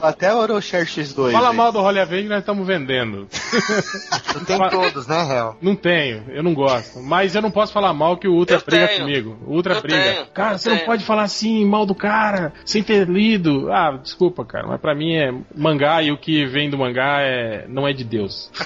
[0.10, 1.32] o Terror ou o Share X2?
[1.32, 1.56] Fala hein?
[1.56, 3.28] mal do Holy Avenger, nós estamos vendendo.
[4.36, 5.58] Não tem todos, né, Hel?
[5.62, 7.00] Não tenho, eu não gosto.
[7.02, 9.00] Mas eu não posso falar mal que o Ultra Eu briga tenho.
[9.02, 9.38] comigo.
[9.46, 10.02] O Ultra Eu briga.
[10.04, 10.26] tenho.
[10.28, 10.88] Cara, Eu você não tenho.
[10.88, 13.72] pode falar assim, mal do cara, sem ter lido.
[13.72, 17.66] Ah, desculpa, cara, mas pra mim é mangá e o que vem do mangá é
[17.68, 18.52] não é de Deus.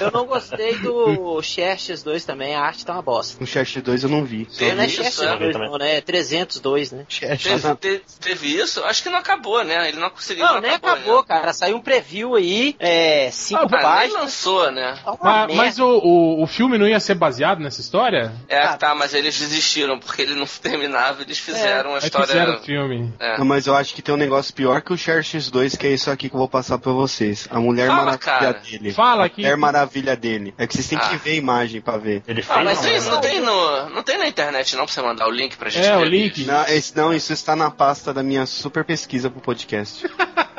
[0.00, 3.42] Eu não gostei do Xerxes 2 também, a arte tá uma bosta.
[3.42, 4.46] O Share X2 eu não vi.
[4.50, 5.36] Só Teve Não é vi- isso, Xerxes é?
[5.36, 5.96] 2 não, né?
[5.96, 7.06] É 302, né?
[7.08, 8.82] Teve, te- teve isso?
[8.84, 9.88] Acho que não acabou, né?
[9.88, 10.44] Ele não conseguiu.
[10.44, 11.24] Não, nem acabou, né?
[11.26, 11.52] cara.
[11.52, 14.20] Saiu um preview aí, é, cinco Ah, nem páginas.
[14.20, 14.98] lançou, né?
[15.04, 18.32] Tá mas mas o, o, o filme não ia ser baseado nessa história?
[18.48, 18.76] É, Ah.
[18.76, 22.26] tá, mas eles desistiram, porque ele não terminava, eles fizeram uma Aí história.
[22.26, 23.12] fizeram o filme.
[23.20, 23.38] É.
[23.38, 25.90] Não, mas eu acho que tem um negócio pior que o Share X2, que é
[25.90, 27.46] isso aqui que eu vou passar pra vocês.
[27.50, 28.52] A Mulher Fala, Maravilha cara.
[28.54, 28.92] dele.
[28.92, 29.42] Fala A aqui.
[29.42, 30.54] Mulher Maravilha dele.
[30.58, 31.08] É que vocês têm Ah.
[31.08, 32.22] que ver a imagem pra ver.
[32.26, 34.39] Ele fez Ah, mas uma- tem, não, tem no, não tem na internet
[34.76, 36.02] não pra você mandar o link pra gente É, ver?
[36.02, 36.44] o link.
[36.44, 40.04] Não, esse, não, isso está na pasta da minha super pesquisa pro podcast.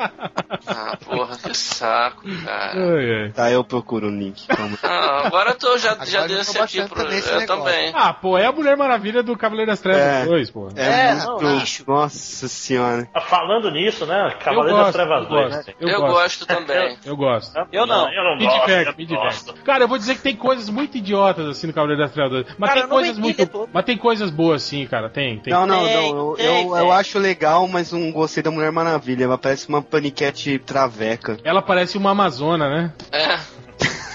[0.66, 2.72] Ah, porra, que saco, cara.
[2.74, 3.28] Ai, ai.
[3.30, 4.46] Tá, eu procuro o link.
[4.46, 4.78] Calma.
[4.82, 7.02] Ah, agora eu tô, já, já Agora deu eu esse aqui pro.
[7.02, 7.46] também Eu negócio.
[7.46, 7.92] também.
[7.94, 10.24] Ah, pô, é a Mulher Maravilha do Cavaleiro das Trevas É.
[10.26, 10.68] 2, pô.
[10.76, 11.42] É, É, muito.
[11.86, 11.96] não.
[11.96, 13.08] Nossa senhora.
[13.14, 14.34] Ah, Falando nisso, né?
[14.42, 15.54] Cavaleiro das Trevas eu 2.
[15.56, 15.74] gosto.
[15.80, 16.46] Eu, Eu gosto.
[16.46, 16.98] também.
[17.04, 17.58] Eu gosto.
[17.72, 18.12] Eu não.
[18.12, 19.44] Eu não Me gosto, eu me gosto.
[19.46, 19.62] diverte.
[19.64, 22.46] Cara, eu vou dizer que tem coisas muito idiotas assim no Cavaleiro das Trevas 2.
[22.58, 23.46] Mas Cara, tem coisas muito.
[23.46, 23.68] todo.
[23.72, 25.08] Mas tem coisas boas sim, cara.
[25.08, 25.52] Tem, tem.
[25.52, 26.36] Não, não, não.
[26.38, 29.24] Eu, eu acho legal, mas não gostei da Mulher Maravilha.
[29.24, 31.36] Ela parece uma paniquete traveca.
[31.44, 32.92] Ela parece uma Amazona, né?
[33.12, 33.38] É.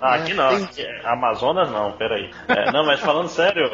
[0.00, 2.30] Ah, aqui não, aqui é Amazonas não, peraí.
[2.46, 3.68] É, não, mas falando sério,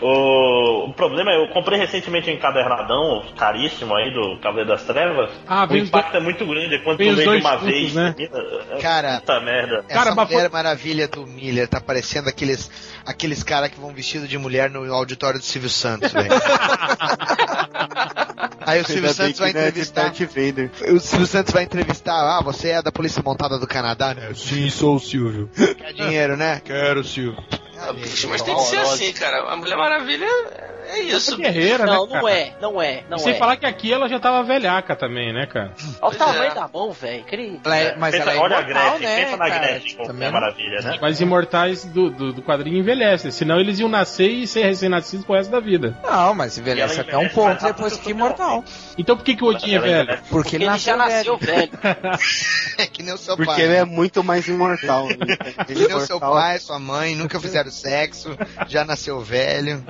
[0.00, 5.30] o, o problema é, eu comprei recentemente um encadernadão caríssimo aí do Cavaleiro das Trevas.
[5.46, 7.94] Ah, o impacto é muito grande quando vem tu lê de uma vez.
[7.94, 8.14] né?
[8.18, 9.84] É Cara, Puta merda.
[9.88, 12.70] Essa Cara, Mulher foi- Maravilha do Miller tá parecendo aqueles,
[13.04, 16.30] aqueles caras que vão vestido de mulher no auditório do Silvio Santos, velho.
[18.66, 20.12] Aí o Silvio Santos vai é entrevistar.
[20.90, 22.38] O Silvio Santos vai entrevistar.
[22.38, 24.32] Ah, você é da Polícia Montada do Canadá, né?
[24.34, 25.48] Sim, sou o Silvio.
[25.54, 26.60] Quer dinheiro, né?
[26.64, 27.42] Quero, Silvio.
[27.78, 29.52] Ah, bicho, mas tem que ser assim, cara.
[29.52, 30.26] A Mulher Maravilha
[30.88, 31.36] é isso.
[31.36, 32.14] Guerreira, Não, né?
[32.14, 32.30] não cara?
[32.38, 33.36] é, não é, não E sem é.
[33.36, 35.72] falar que aqui ela já tava velhaca também, né, cara?
[36.00, 36.54] Olha o tamanho é.
[36.54, 37.24] da mão, velho.
[37.64, 39.66] É- mas pensa, ela é olha a imortal, Gretchen, né, pensa na cara?
[39.66, 40.98] Gretchen, Tipo, é maravilha, né?
[41.00, 43.30] Mas imortais do, do, do quadrinho envelhecem.
[43.30, 45.96] Senão eles iam nascer e ser recém-nascidos pro resto da vida.
[46.02, 48.64] Não, mas envelhece até um ponto depois que imortal.
[48.98, 50.06] Então por que, que o Odin é velho?
[50.08, 51.70] Porque Porque ele ele nasceu já nasceu velho.
[51.82, 51.96] velho.
[52.78, 53.62] É que nem o seu Porque pai.
[53.62, 55.08] ele é muito mais imortal.
[55.66, 56.32] Ele Que é nem o seu imortal.
[56.34, 58.36] pai, sua mãe, nunca fizeram sexo,
[58.68, 59.82] já nasceu velho.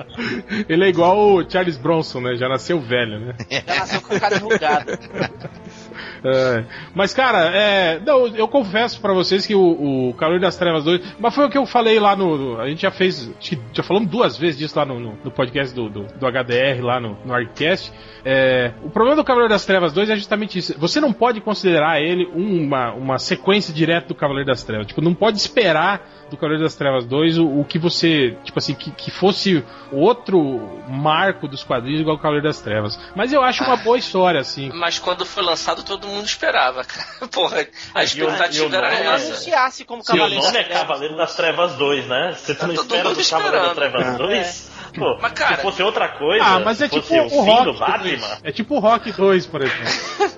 [0.69, 2.35] Ele é igual o Charles Bronson, né?
[2.35, 3.35] Já nasceu velho, né?
[3.67, 4.91] Já nasceu com cara enrugado.
[6.23, 6.63] É,
[6.95, 11.15] mas, cara, é, não, eu confesso pra vocês que o, o Cavaleiro das Trevas 2.
[11.19, 12.59] Mas foi o que eu falei lá no.
[12.59, 13.31] a gente já fez.
[13.71, 16.99] Já falamos duas vezes disso lá no, no- no podcast do, do, do HDR, lá
[16.99, 17.91] no, no Arcast.
[18.25, 20.75] É, o problema do Cavaleiro das Trevas 2 é justamente isso.
[20.79, 24.87] Você não pode considerar ele uma, uma sequência direta do Cavaleiro das Trevas.
[24.87, 28.37] Tipo, não pode esperar do Cavaleiro das Trevas 2 o, o que você.
[28.43, 30.39] Tipo assim, que, que fosse outro
[30.87, 32.99] marco dos quadrinhos igual o Cavaleiro das Trevas.
[33.15, 34.69] Mas eu acho uma boa história, assim.
[34.73, 37.27] Mas quando foi lançado, todo mundo esperava, cara.
[37.31, 39.25] Porra, a o- o expectativa era nome Não é- essa.
[39.27, 40.81] anunciasse como o Cavaleiro nome é das Trevas.
[40.87, 42.33] Cavaleiro das Trevas 2, né?
[42.37, 43.75] Você Tá não espera do Cavaleiro das.
[43.75, 44.17] Trevas É.
[44.17, 44.76] 2?
[44.97, 47.59] Pô, Mas, cara- se fosse outra coisa, Ah, mas é se tipo fosse o Rock.
[47.65, 47.79] do 2.
[47.79, 50.27] Batman, É tipo o Rock 2, por exemplo.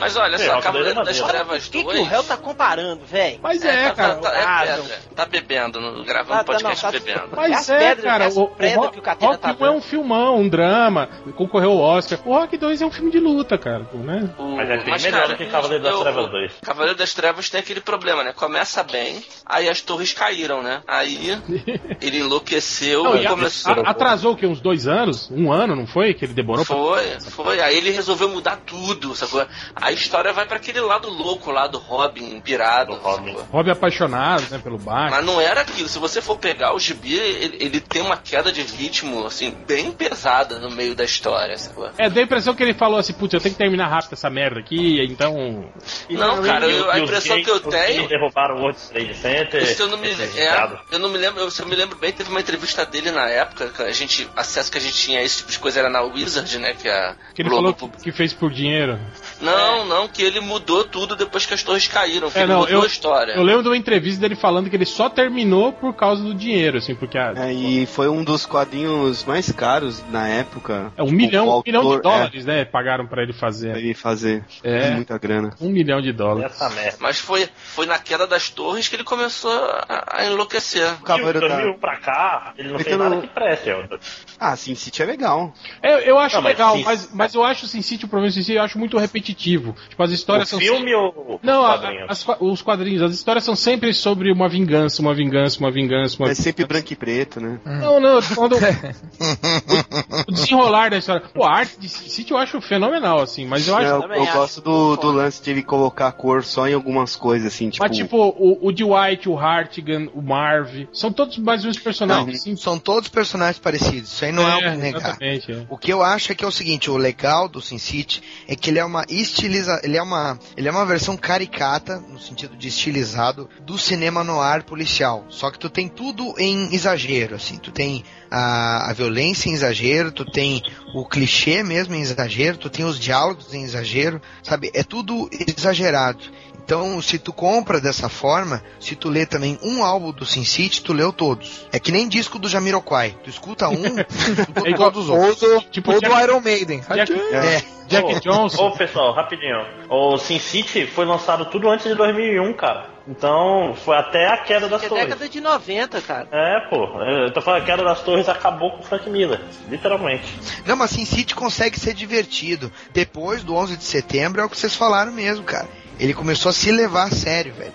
[0.00, 2.00] Mas olha É, só, o Cavaleiro das é Trevas O que, 2.
[2.00, 3.38] o réu tá comparando, velho?
[3.42, 4.14] Mas é, tá, cara.
[4.16, 4.98] tá, é Ah, pedra.
[5.14, 7.20] Tá bebendo, gravando podcast não, tá- bebendo.
[7.32, 9.80] É Mas as é, cara, o, Rock, que o Catena Rock tá 1 é um
[9.82, 12.18] filmão, um drama, concorreu ao Oscar.
[12.24, 14.30] O Rock 2 é um filme de luta, cara, né?
[14.38, 16.52] O- Mas é bem melhor que Cavaleiro das Trevas 2.
[16.62, 18.32] Cavaleiro das Trevas tem aquele problema, né?
[18.32, 20.82] Começa bem, aí as torres caíram, né?
[20.86, 21.38] Aí
[22.00, 23.72] ele enlouqueceu Não, e começou.
[23.83, 24.46] a- atrasou o quê?
[24.46, 25.30] Uns dois anos?
[25.30, 26.14] Um ano, não foi?
[26.14, 26.74] Que ele demorou pra...
[26.76, 27.60] Foi, foi.
[27.60, 29.46] Aí ele resolveu mudar tudo, sacou?
[29.74, 32.92] A história vai pra aquele lado louco lá do Robin pirado.
[32.94, 33.30] Do Robin.
[33.32, 33.46] sacou?
[33.52, 35.10] Rob apaixonado, né, pelo Batman.
[35.16, 35.88] Mas não era aquilo.
[35.88, 39.92] Se você for pegar o gibi, ele, ele tem uma queda de ritmo, assim, bem
[39.92, 41.90] pesada no meio da história, sacou?
[41.98, 44.30] É, deu a impressão que ele falou assim, putz, eu tenho que terminar rápido essa
[44.30, 45.70] merda aqui, então...
[46.10, 48.08] Não, cara, eu- a impressão que eu tenho.
[48.08, 49.66] derrubaram o World Trade Center.
[49.66, 52.12] Se eu não me, é, eu não me lembro, eu- se eu me lembro bem,
[52.12, 55.22] teve uma entrevista dele na época época, a gente, acesso que a gente tinha a
[55.22, 56.74] esse tipo de coisa era na Wizard, né?
[56.74, 58.98] Que a Que ele Globo falou que fez por dinheiro.
[59.40, 62.30] Não, não, que ele mudou tudo depois que as torres caíram.
[62.34, 63.32] É, ele não, mudou eu, a história.
[63.32, 66.78] eu lembro de uma entrevista dele falando que ele só terminou por causa do dinheiro,
[66.78, 70.92] assim, porque a, É, e foi um dos quadrinhos mais caros na época.
[70.96, 72.64] é um Tipo, milhão, o um milhão de autor- dólares, né?
[72.64, 73.70] Pagaram pra ele É, fazer.
[73.70, 74.44] pra ele fazer.
[74.62, 74.90] É.
[74.90, 75.50] Muita grana.
[75.60, 76.52] Um milhão de dólares.
[76.52, 76.98] Essa merda.
[77.00, 80.86] Mas foi, foi na queda das torres que ele começou a, a enlouquecer.
[81.00, 81.54] O Cavaleiro De da...
[81.56, 83.70] 2001 pra cá, ele não É que fez eu nada que preste.
[83.70, 83.98] ó.
[84.38, 85.52] Ah, Sin City é legal.
[85.82, 88.08] É, eu acho Não, mas legal, Sin- mas, mas eu acho o Sin City, o
[88.08, 89.23] problema do Sin City, eu acho muito repetitivo.
[89.32, 92.06] Tipo, as histórias O são filme ou Não, os a- quadrinhos?
[92.10, 96.30] as os quadrinhos, as histórias são sempre sobre uma vingança, uma vingança, uma vingança, uma
[96.30, 97.58] É sempre branco e preto, né?
[97.64, 98.56] Não, não, quando
[100.28, 101.22] o desenrolar da história.
[101.32, 103.86] Pô, a arte de City eu acho fenomenal, assim, mas eu acho.
[103.86, 107.52] eu eu gosto do, do lance de ele colocar a cor só em algumas coisas,
[107.52, 107.84] assim, tipo.
[107.86, 112.40] Mas tipo, o, o Dwight, o Hartigan, o Marv, são todos mais ou menos personagens
[112.40, 112.56] assim.
[112.56, 114.12] São todos personagens parecidos.
[114.12, 115.00] Isso aí não é, o que negar.
[115.00, 115.66] exatamente, é.
[115.68, 118.54] O que eu acho é que é o seguinte, o legal do Sin City é
[118.56, 122.56] que ele é uma estiliza, ele é uma, ele é uma versão caricata no sentido
[122.56, 125.24] de estilizado do cinema noir policial.
[125.28, 130.10] Só que tu tem tudo em exagero, assim, tu tem a, a violência em exagero,
[130.10, 130.62] tu tem
[130.94, 134.70] o clichê mesmo em exagero, tu tem os diálogos em exagero, sabe?
[134.74, 136.24] É tudo exagerado.
[136.64, 140.82] Então, se tu compra dessa forma, se tu lê também um álbum do Sin City,
[140.82, 141.66] tu leu todos.
[141.70, 143.16] É que nem disco do Jamiroquai.
[143.22, 145.42] Tu escuta um, tu escuta É igual- todos os outros.
[145.42, 146.80] Ou do, Tipo, ou do Iron Maiden.
[146.80, 147.62] Jack, É.
[147.86, 148.66] Jack Ô, Johnson.
[148.68, 149.58] Ô, pessoal, rapidinho.
[149.90, 152.94] O Sin City foi lançado tudo antes de 2001, cara.
[153.06, 155.04] Então, foi até a queda das É torres.
[155.04, 156.26] década de 90, cara.
[156.32, 156.86] É, pô.
[157.02, 159.38] Eu tô falando, a queda das torres acabou com o Frank Miller.
[159.68, 160.24] Literalmente.
[160.64, 162.72] Não, mas Sin City consegue ser divertido.
[162.94, 165.68] Depois do 11 de setembro é o que vocês falaram mesmo, cara.
[165.98, 167.72] Ele começou a se levar a sério, velho.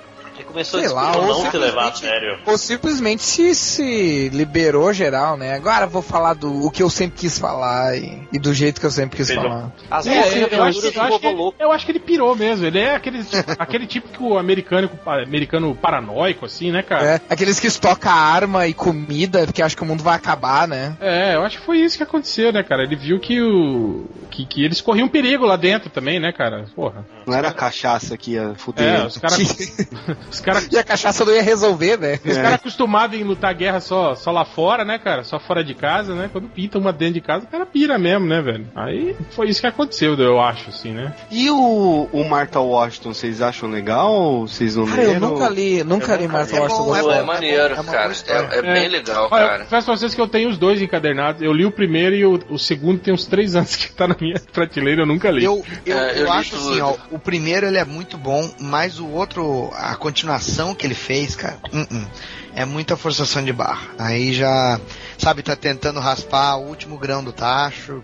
[0.50, 2.39] Começou Sei a lá, Ou não se levar a sério.
[2.45, 5.54] Ou simplesmente se, se liberou geral, né?
[5.54, 8.80] Agora eu vou falar do o que eu sempre quis falar e, e do jeito
[8.80, 9.72] que eu sempre quis um- falar.
[9.91, 10.64] As É, loucas eu, acho, eu,
[11.04, 11.56] acho que, Louco.
[11.64, 12.66] eu acho que ele pirou mesmo.
[12.66, 13.20] Ele é aquele,
[13.60, 17.06] aquele típico americano, americano paranoico, assim, né, cara?
[17.06, 20.97] É, aqueles que estocam arma e comida porque acham que o mundo vai acabar, né?
[21.00, 22.84] É, eu acho que foi isso que aconteceu, né, cara?
[22.84, 24.06] Ele viu que o.
[24.32, 26.66] que, que eles corriam perigo lá dentro também, né, cara?
[26.76, 27.06] Porra.
[27.28, 29.02] Não era a cachaça que ia fuder.
[29.02, 29.38] É, os caras.
[30.40, 30.68] os caras.
[30.72, 32.20] E a cachaça não ia resolver, né?
[32.26, 32.42] Os É.
[32.42, 35.24] caras acostumados em lutar guerra só, só lá fora, né, cara?
[35.24, 36.30] Só fora de casa, né?
[36.32, 38.68] Quando pinta uma dentro de casa, o cara pira mesmo, né, velho?
[38.76, 41.14] Aí foi isso que aconteceu, eu acho, assim, né?
[41.32, 45.84] E o, o Martha Washington, vocês acham legal ou vocês não Cara, eu nunca li,
[45.84, 46.86] nunca li Martha É Washington.
[46.86, 48.14] bom, é bom, é maneiro, é cara.
[48.28, 49.56] É, é bem legal, Olha, cara.
[49.58, 51.42] eu confesso pra vocês que eu tenho os dois encadernados.
[51.42, 54.16] Eu li o primeiro e o, o segundo tem uns três anos que tá na
[54.20, 55.44] minha prateleira, eu nunca li.
[55.44, 56.70] Eu, eu, É, eu eu li acho tudo.
[56.72, 60.29] assim, ó, o primeiro ele é muito bom, mas o outro, a continuação
[60.76, 62.08] que ele fez, cara, uh-uh,
[62.54, 63.88] é muita forçação de barra.
[63.98, 64.80] Aí já,
[65.18, 68.04] sabe, tá tentando raspar o último grão do tacho.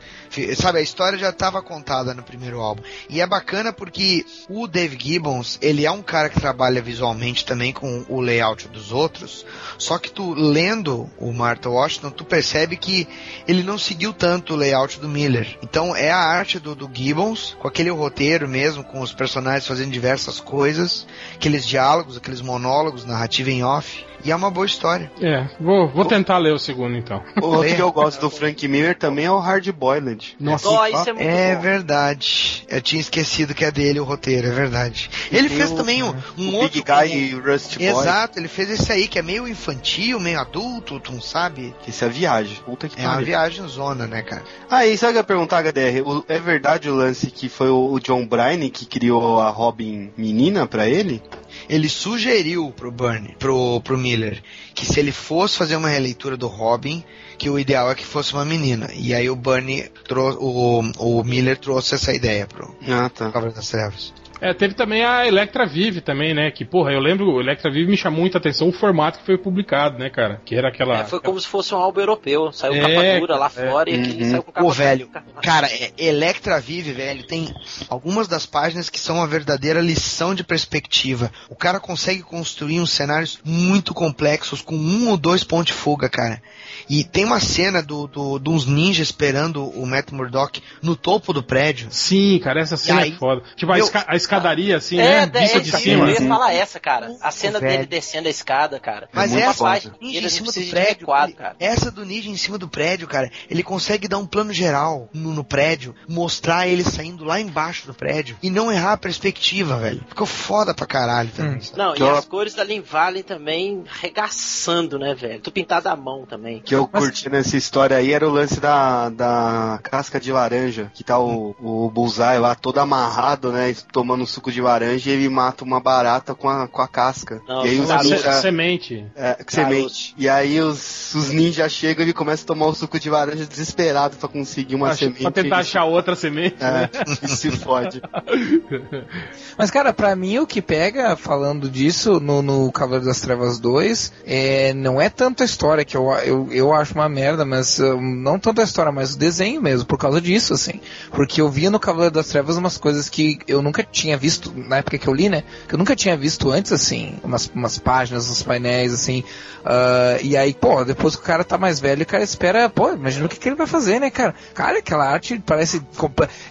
[0.55, 2.83] Sabe, a história já estava contada no primeiro álbum.
[3.09, 7.71] E é bacana porque o Dave Gibbons, ele é um cara que trabalha visualmente também
[7.71, 9.45] com o layout dos outros.
[9.77, 13.07] Só que tu lendo o Martha Washington, tu percebe que
[13.47, 15.57] ele não seguiu tanto o layout do Miller.
[15.61, 19.91] Então é a arte do, do Gibbons, com aquele roteiro mesmo, com os personagens fazendo
[19.91, 24.05] diversas coisas, aqueles diálogos, aqueles monólogos, narrativa em off.
[24.25, 25.11] E é uma boa história.
[25.21, 27.21] É, vou, vou tentar ler o segundo então.
[27.39, 30.24] O outro que eu gosto do Frank Miller também é o Hard Boiled.
[30.39, 31.61] Nossa, Ó, isso é muito É bom.
[31.61, 32.63] verdade.
[32.69, 35.09] Eu tinha esquecido que é dele o roteiro, é verdade.
[35.32, 36.69] Ele fez também um, um o outro.
[36.69, 37.88] Big Guy e o Rusty Boy.
[37.88, 41.73] Exato, ele fez esse aí que é meio infantil, meio adulto, tu não sabe?
[41.88, 42.57] Isso é viagem.
[42.65, 44.43] Puta que É uma viagem zona, né, cara?
[44.69, 46.01] Ah, e sabe o que eu ia perguntar, HDR?
[46.05, 50.11] O- é verdade o lance que foi o, o John Bryan que criou a Robin
[50.17, 51.21] menina pra ele?
[51.70, 54.41] Ele sugeriu pro Bernie, pro, pro Miller,
[54.74, 57.03] que se ele fosse fazer uma releitura do Robin,
[57.38, 58.89] que o ideal é que fosse uma menina.
[58.93, 59.91] E aí o Bernie
[60.39, 63.32] o, o Miller trouxe essa ideia pro Ah, tá.
[63.32, 64.13] Cavaleiro das Trevas.
[64.41, 66.51] É, teve também a Electra Vive também, né?
[66.51, 69.38] Que, porra, eu lembro, o Electra Vive me chamou muita atenção o formato que foi
[69.38, 70.41] publicado, né, cara?
[70.45, 70.99] Que era aquela.
[70.99, 72.51] É, foi como se fosse um álbum europeu.
[72.51, 73.49] Saiu É, capa dura lá é.
[73.69, 74.29] fora e aqui Uhum.
[74.31, 75.23] saiu com capa Pô, velho, dura.
[75.41, 77.53] cara, é, Electra Vive, velho, tem
[77.89, 81.31] algumas das páginas que são uma verdadeira lição de perspectiva.
[81.49, 86.09] O cara consegue construir uns cenários muito complexos com um ou dois pontos de fuga,
[86.09, 86.41] cara.
[86.89, 91.31] E tem uma cena do, do, de uns ninjas esperando o Matt Murdock no topo
[91.33, 91.88] do prédio.
[91.89, 93.41] Sim, cara, essa cena E aí, é foda.
[93.55, 95.32] Tipo, a, meu- a escadaria, assim, É, né?
[95.34, 96.09] é, Vista é, de eu cima.
[96.11, 97.15] ia falar essa, cara.
[97.21, 97.71] A cena velho.
[97.71, 99.07] dele descendo a escada, cara.
[99.13, 101.55] Mas Uma essa página em cima do prédio, cara.
[101.59, 105.34] essa do ninja em cima do prédio, cara, ele consegue dar um plano geral no,
[105.34, 110.03] no prédio, mostrar ele saindo lá embaixo do prédio e não errar a perspectiva, velho.
[110.07, 111.61] Ficou foda pra caralho também.
[111.61, 111.78] sabe?
[111.78, 115.39] Não, Que e eu- as cores da Lin Valley também regaçando, né, velho?
[115.41, 116.61] Tu pintado à mão também.
[116.63, 121.03] que eu curti nessa história aí era o lance da, da casca de laranja, que
[121.03, 125.63] tá o, o Bullseye lá todo amarrado, né, tomando suco de laranja e ele mata
[125.63, 127.41] uma barata com a, com a casca.
[127.47, 129.05] Não, e aí os ninja, Semente.
[129.16, 130.13] é, semente.
[130.18, 133.45] E aí os, os ninjas chegam e ele começa a tomar o suco de laranja
[133.45, 135.22] desesperado pra conseguir uma Pra, semente.
[135.24, 136.89] pra tentar e- achar outra semente, né?
[136.93, 138.01] É, e se fode.
[139.57, 144.11] Mas, cara, pra mim o que pega, falando disso, no, no Cavaleiro das Trevas 2,
[144.26, 147.99] é, não é tanto a história, que eu, eu, eu acho uma merda, mas hum,
[148.22, 150.80] não tanto a história, mas o desenho mesmo, por causa disso, assim.
[151.11, 154.77] Porque eu via no Cavaleiro das Trevas umas coisas que eu nunca tinha visto, na
[154.77, 155.43] época que eu li, né?
[155.67, 159.23] Que eu nunca tinha visto antes, assim, umas, umas páginas, uns painéis, assim.
[159.63, 162.91] ah, e aí, pô, depois que o cara tá mais velho, o cara espera, pô,
[162.91, 164.35] imagina o que, que ele vai fazer, né, cara?
[164.53, 165.81] Cara, aquela arte parece.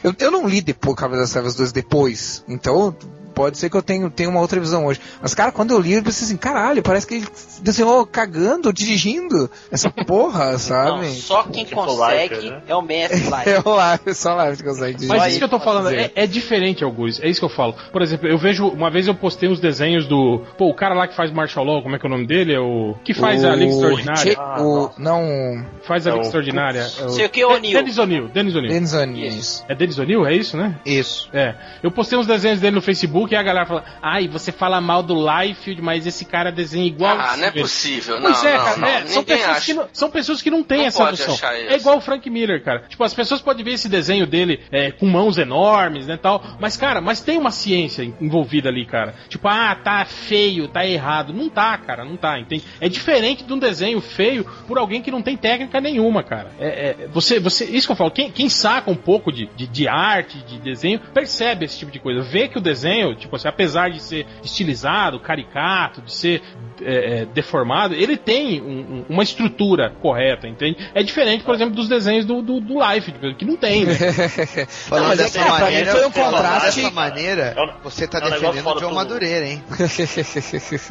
[0.02, 2.96] Eu, eu não li depois Cavaleiro das Trevas 2 depois, então
[3.35, 5.01] pode ser que eu tenha, tenha uma outra visão hoje.
[5.20, 7.26] Mas, cara, quando eu li, eu pensei assim, caralho, parece que ele
[7.61, 11.11] desenhou cagando, dirigindo essa porra, Não, sabe?
[11.12, 12.62] só quem Tipo consegue né?
[12.68, 13.43] é o mestre lá.
[13.45, 15.09] É o live, só live que consegue dirigir.
[15.09, 17.22] Mas isso que eu tô falando é, é diferente, Augusto.
[17.24, 17.74] É isso que eu falo.
[17.93, 18.66] Por exemplo, eu vejo.
[18.68, 20.43] Uma vez eu postei uns desenhos do.
[20.57, 22.55] Pô, o cara lá que faz Martial Law, como é que é o nome dele?
[22.55, 22.95] É o.
[23.05, 24.22] Que faz a Liga Extraordinária?
[24.32, 26.80] Che- o, não, Faz a É Liga o- Extraordinária.
[27.01, 27.74] É o- Sei o que, O'Neill.
[27.78, 28.28] Dennis O'Neill.
[28.28, 28.72] Dennis O'Neill.
[28.72, 29.32] Dennis O'Neill.
[29.68, 30.26] É Dennis O'Neill?
[30.26, 30.76] É isso, né?
[30.85, 31.28] Isso.
[31.32, 31.55] É.
[31.82, 35.03] Eu postei uns desenhos dele no Facebook e a galera fala: Ai, você fala mal
[35.03, 37.18] do Liefeld, mas esse cara desenha igual.
[37.18, 38.18] Ah, não é possível.
[38.20, 38.89] Pois não, é, não, cara, não.
[38.89, 39.66] é, são, pessoas acha.
[39.66, 41.37] que não, são pessoas que não têm Não essa noção.
[41.53, 42.85] É igual o Frank Miller, cara.
[42.89, 46.43] Tipo, as pessoas podem ver esse desenho dele é, com mãos enormes, né, tal.
[46.61, 49.14] Mas, cara, mas tem uma ciência envolvida ali, cara.
[49.29, 51.33] Tipo, ah, tá feio, tá errado.
[51.33, 52.64] Não tá, cara, não tá, entende?
[52.81, 56.51] É diferente de um desenho feio por alguém que não tem técnica nenhuma, cara.
[56.59, 59.66] É, é, você, você, isso que eu falo, quem, quem saca um pouco de, de,
[59.66, 62.22] de arte, de desenho, percebe esse tipo de coisa.
[62.22, 66.43] Vê que o desenho, tipo assim, apesar de ser estilizado, caricato, de ser
[66.83, 70.77] é, é, deformado, ele tem um- um- uma estrutura correta, entende?
[70.93, 73.95] É diferente, por exemplo, dos desenhos do, do, do Life, que não tem, né?
[74.69, 78.25] Falando mas é dessa mim, maneira, foi um contraste- dessa maneira, É você tá é
[78.27, 79.62] um defendendo o John do- Madureira, hein?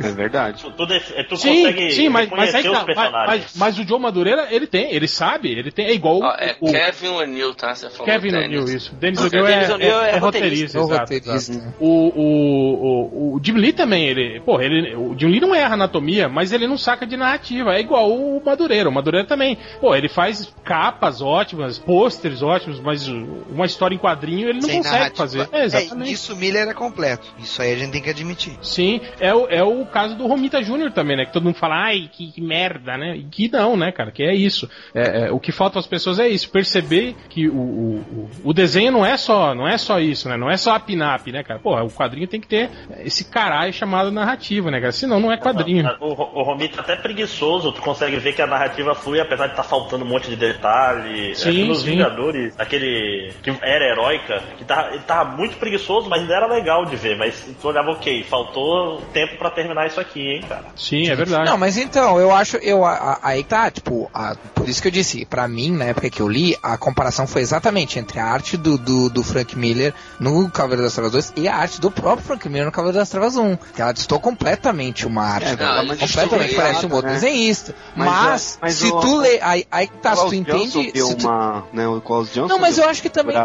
[0.03, 0.61] É verdade.
[0.63, 0.87] Tu, tu,
[1.29, 4.47] tu Sim, consegue sim, mas, mas, aí os tá, mas, mas, mas o Joe Madureira,
[4.51, 7.73] ele tem, ele sabe, ele tem, é igual Ó, é o, o Kevin O'Neill, tá?
[7.75, 8.35] Você falou Kevin.
[8.35, 8.95] O'Neill, isso.
[8.95, 10.19] Dennis Não, O'Neill Dennis é, é, é é roteirista.
[10.19, 11.51] roteirista, É o exato, roteirista.
[11.53, 11.73] exato.
[12.15, 16.27] O, o, o, Jim Lee também, ele, porra, ele, o Jim Lee não erra anatomia,
[16.29, 20.07] mas ele não saca de narrativa, é igual o Madureira, o Madureira também, pô, ele
[20.09, 25.17] faz capas ótimas, pôsteres ótimos, mas uma história em quadrinho ele não Sem consegue narrativa.
[25.17, 25.49] fazer.
[25.51, 26.11] É, exatamente.
[26.11, 27.27] isso o Miller é completo.
[27.39, 28.53] Isso aí a gente tem que admitir.
[28.61, 30.91] Sim, é o, é o caso do Romita Jr.
[30.91, 31.25] também, né?
[31.25, 33.15] Que todo mundo fala, ai, que, que merda, né?
[33.17, 34.11] E que não, né, cara?
[34.11, 34.69] Que é isso.
[34.93, 38.91] É, é, o que falta às pessoas é isso, perceber que o, o, o- desenho
[38.91, 40.37] não é só não é só isso, né?
[40.37, 41.59] Não é só a pinap, né, cara?
[41.59, 44.91] Porra, o quadrinho tem que ter esse caralho chamado narrativa, né, cara?
[44.91, 45.89] Senão não é quadrinho.
[45.99, 49.53] O, o Romita é até preguiçoso, tu consegue ver que a narrativa flui, apesar de
[49.53, 51.35] estar faltando um monte de detalhe.
[51.35, 51.91] Sim, é nos sim.
[51.91, 56.85] Vingadores, aquele que era heróica, que tava, ele tava muito preguiçoso, mas ainda era legal
[56.85, 57.17] de ver.
[57.17, 60.65] Mas tu olhava, ok, faltou tempo pra terminar isso aqui, hein, cara.
[60.75, 61.49] Sim, é verdade.
[61.49, 64.87] Não, mas então, eu acho, eu, a- a- aí tá, tipo, a- por isso que
[64.87, 68.25] eu disse, pra mim, na época que eu li, a comparação foi exatamente entre a
[68.25, 71.91] arte do, do, do Frank Miller no Cavaleiro das Trevas 2 e a arte do
[71.93, 73.55] próprio Frank Miller no Cavaleiro das Trevas 1.
[73.55, 77.13] Que ela distou completamente uma arte, É, mas completamente parece um outro né?
[77.15, 77.75] desenhista.
[77.95, 80.91] Mas, Mas, mas se o- tu lê, aí, aí que tá, se tu entende...
[80.91, 83.35] deu se tu- uma, né, o Klaus Johnson Não, mas eu acho que também...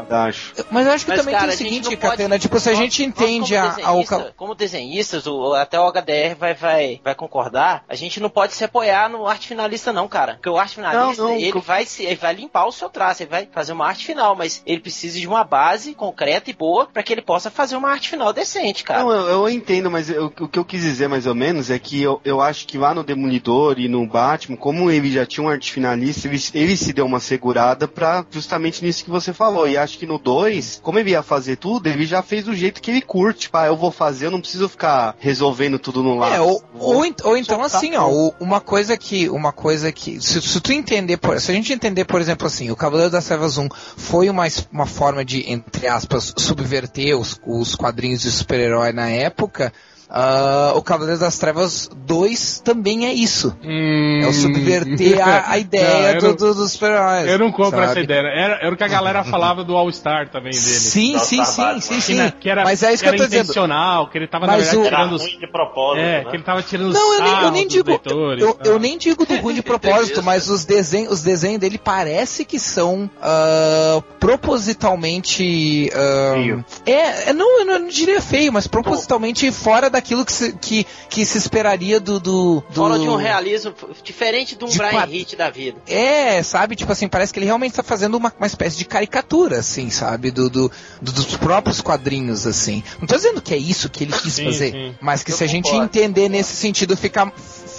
[0.70, 2.74] Mas eu acho que Mas, também cara, tem o seguinte, pode- Catena, tipo, se a
[2.74, 3.54] gente nós entende
[3.86, 8.30] como a, Como desenhistas, o, até o HDR vai, vai, vai concordar, a gente não
[8.30, 10.34] pode se apoiar no arte finalista não, cara.
[10.34, 13.22] Porque o arte finalista, Não, não, ele, vai se, ele vai limpar o seu traço,
[13.22, 16.86] ele vai fazer uma arte final, mas ele precisa de uma base concreta e boa
[16.86, 19.00] para que ele possa fazer uma arte final decente, cara.
[19.02, 21.78] Não, eu, eu entendo, mas eu- o que eu quis dizer mais ou menos é
[21.78, 25.44] que eu, eu acho que lá no Demolidor e no Batman, como ele já tinha
[25.44, 29.68] um arte finalista, ele, ele se deu uma segurada pra justamente nisso que você falou.
[29.68, 32.80] E acho que no 2, como ele ia fazer tudo, ele já fez do jeito
[32.80, 33.40] que ele curte.
[33.40, 36.34] Tipo, ah, eu vou fazer, eu não preciso ficar resolvendo tudo no lado.
[36.34, 40.60] É, ou, ou, ou então assim, ó, uma coisa que, uma coisa que, se, se
[40.60, 43.68] tu entender, por- se a gente entender, por exemplo, assim, o Cavaleiro das Trevas 1
[43.96, 49.72] foi uma, uma forma de, entre aspas, subverter os, os quadrinhos de super-herói na época,
[50.10, 53.54] ah, o Cavaleiro das Trevas 2 também é isso.
[53.62, 54.20] Hum...
[54.22, 57.28] É o subverter a, a ideia Não, do, do- dos super-heróis.
[57.28, 58.04] Eu não compro essa sabe?
[58.04, 58.20] ideia.
[58.20, 60.62] Era, era o que a galera falava do All-Star também dele.
[60.64, 62.14] Sim, sim, sim, sim, Que, sim.
[62.14, 63.42] na- que era, Mas é isso que eu tô dizendo.
[63.42, 65.22] intencional, que ele tava, Mas verdade, o- tirando os...
[65.22, 66.30] ruim de propósito, É, né?
[66.30, 67.88] que ele tava tirando Não, eu nem, eu nem dos digo.
[67.90, 71.78] leitores, Eu, eu nem digo do ruim de propósito, mas os desenhos, os desenhos dele
[71.78, 75.90] parece que são ah, propositalmente.
[75.92, 76.64] Feio.
[76.86, 81.24] é, é, não, eu não diria feio, mas propositalmente fora daquilo que se, que, que
[81.26, 82.18] se esperaria do.
[82.20, 85.78] do, do Fala de um realismo diferente de um De Brian quadro- Hitch da vida.
[85.86, 86.76] É, sabe?
[86.76, 90.30] Tipo assim, parece que ele realmente tá fazendo uma, uma espécie de caricatura, assim, sabe?
[90.30, 90.70] Do, do-
[91.02, 92.82] do- dos próprios quadrinhos, assim.
[93.00, 94.94] Não tô dizendo que é isso que ele quis Sim, fazer, sim.
[95.00, 95.84] mas que Eu se a gente concordo.
[95.86, 97.32] entender nesse sentido, fica.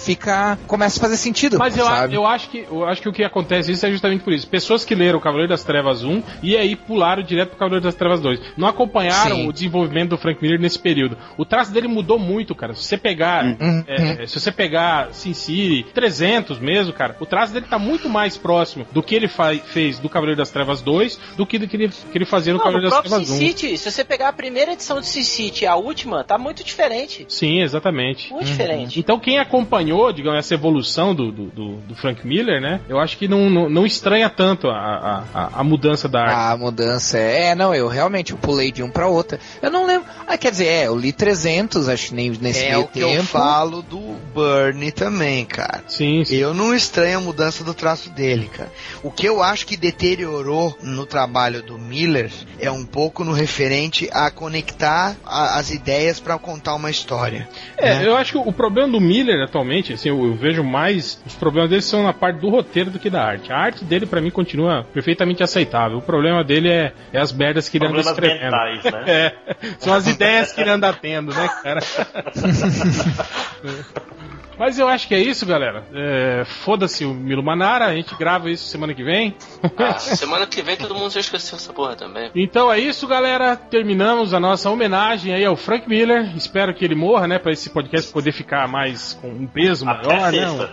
[0.04, 0.58] Fica.
[0.66, 1.58] começa a fazer sentido.
[1.58, 2.14] Mas eu, a- sabe?
[2.14, 4.46] eu, acho que, eu acho que o que acontece isso é justamente por isso.
[4.46, 7.94] Pessoas que leram o Cavaleiro das Trevas 1 e aí pularam direto pro Cavaleiro das
[7.94, 8.40] Trevas 2.
[8.56, 9.48] Não acompanharam Sim.
[9.48, 11.16] o desenvolvimento do Frank Miller nesse período.
[11.36, 12.74] O traço dele mudou muito, cara.
[12.74, 13.84] Se você pegar, Uhum.
[13.86, 18.36] é, se você pegar Sin City 300 mesmo, cara, o traço dele tá muito mais
[18.36, 21.88] próximo do que ele fez do Cavaleiro das Trevas 2 do que do que ele,
[21.88, 23.48] que ele fazia no Não, no Cavaleiro das próprio Trevas Sin 1.
[23.48, 26.62] City, se você pegar a primeira edição de Sin City e a última, tá muito
[26.64, 27.24] diferente.
[27.28, 28.32] Sim, exatamente.
[28.32, 28.98] Muito diferente.
[28.98, 32.80] Então quem acompanhou, digamos, essa evolução do, do, do- Frank Miller, né?
[32.88, 36.52] Eu acho que não, não, não estranha tanto a, a, a, mudança da arte.
[36.52, 37.50] A mudança é.
[37.50, 39.38] É, não, eu realmente eu pulei de um pra outra.
[39.62, 40.06] Eu não lembro.
[40.26, 43.00] Ah, quer dizer, é, eu li 300, acho que nem nesse É meio o que
[43.00, 43.14] tempo.
[43.14, 43.98] eu falo do
[44.34, 45.82] Bernie também, cara.
[45.88, 46.36] Sim, sim.
[46.36, 48.70] Eu não estranho a mudança do traço dele, cara.
[49.02, 54.08] O que eu acho que deteriorou no trabalho do Miller é um pouco no referente
[54.12, 57.48] a conectar a- as ideias pra contar uma história.
[57.78, 58.06] É, né?
[58.06, 61.20] eu acho que o problema do Miller atualmente, assim, eu, eu vejo mais.
[61.26, 63.52] Os problemas dele são na parte do roteiro do que da arte.
[63.52, 65.98] A arte dele, pra mim, continua perfeitamente aceitável.
[65.98, 68.52] O problema dele é, é as merdas que ele anda Problemas escrevendo.
[68.52, 69.04] mentais, né?
[69.10, 69.34] É,
[69.78, 71.80] são as ideias que ele anda tendo, né, cara?
[74.60, 75.86] Mas eu acho que é isso, galera.
[75.90, 79.34] É, Foda-se o Milo Manara, a gente grava isso semana que vem.
[79.78, 82.30] Ah, semana que vem todo mundo já esqueceu essa porra também.
[82.34, 83.56] Então é isso, galera.
[83.56, 86.36] Terminamos a nossa homenagem aí ao Frank Miller.
[86.36, 87.38] Espero que ele morra, né?
[87.38, 90.68] Pra esse podcast poder ficar mais com um peso maior, Até né?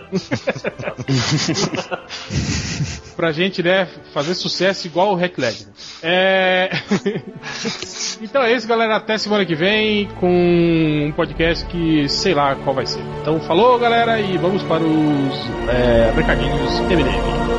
[3.18, 5.36] pra gente, né, fazer sucesso igual o Hack.
[6.00, 6.70] É...
[8.22, 8.94] então é isso, galera.
[8.94, 13.02] Até semana que vem com um podcast que sei lá qual vai ser.
[13.20, 17.57] Então falou, galera, e vamos para os é, recadinhos MDM.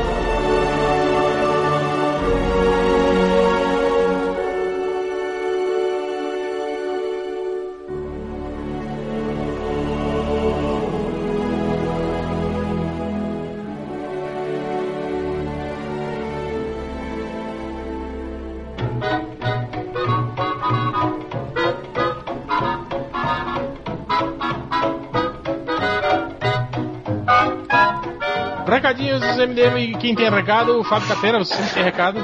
[29.99, 32.23] Quem tem recado, o Fábio Catena, você tem recado.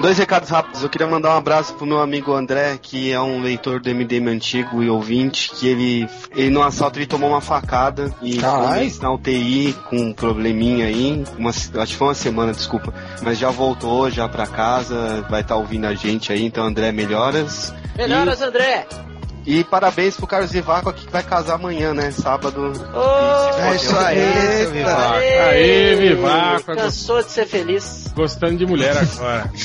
[0.00, 0.82] Dois recados rápidos.
[0.82, 4.28] Eu queria mandar um abraço pro meu amigo André, que é um leitor do MDM
[4.28, 8.90] antigo e ouvinte, que ele, ele no assalto ele tomou uma facada e Caralho.
[8.90, 11.24] foi na UTI com um probleminha aí.
[11.36, 12.94] Uma, acho que foi uma semana, desculpa.
[13.22, 16.44] Mas já voltou já pra casa, vai estar ouvindo a gente aí.
[16.44, 17.74] Então, André, melhoras.
[17.96, 18.86] Melhoras, André!
[19.46, 22.10] E parabéns pro Carlos Vivaco aqui que vai casar amanhã, né?
[22.10, 22.72] Sábado.
[22.92, 25.12] Ô, É isso aí, seu Vivaco.
[25.12, 26.74] Aê, Vivaco.
[26.74, 28.12] Cansou de ser feliz.
[28.14, 29.50] Gostando de mulher agora.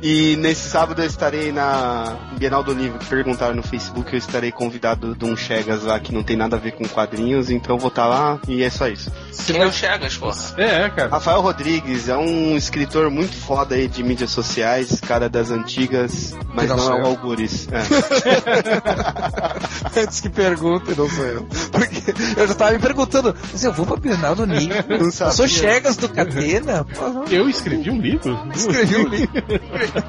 [0.00, 4.52] E nesse sábado eu estarei na Bienal do Livro, que perguntaram no Facebook, eu estarei
[4.52, 7.80] convidado de um Chegas lá que não tem nada a ver com quadrinhos, então eu
[7.80, 9.10] vou estar lá e é só isso.
[9.46, 10.38] Quem é o Chagas, porra?
[10.56, 11.10] É, cara.
[11.10, 16.68] Rafael Rodrigues é um escritor muito foda aí de mídias sociais, cara das antigas, mas
[16.68, 17.28] não não, é o eu.
[17.28, 17.68] Algures.
[17.70, 17.80] É.
[20.00, 21.46] Antes que pergunte, não sou eu.
[21.70, 24.74] Porque eu já tava me perguntando, mas eu vou pra Bienal do Nico.
[24.88, 26.86] Não Eu sou Chegas do Catena?
[27.30, 28.38] Eu escrevi um livro?
[28.54, 29.30] Escrevi um livro.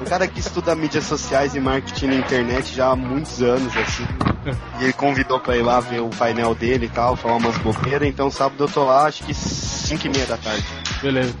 [0.00, 4.06] Um cara que estuda mídias sociais e marketing na internet já há muitos anos, assim.
[4.80, 8.08] E ele convidou pra ir lá ver o painel dele e tal, falar umas bobeiras,
[8.08, 10.64] então sábado eu tô lá, acho que 5 e meia da tarde.
[11.02, 11.34] Beleza.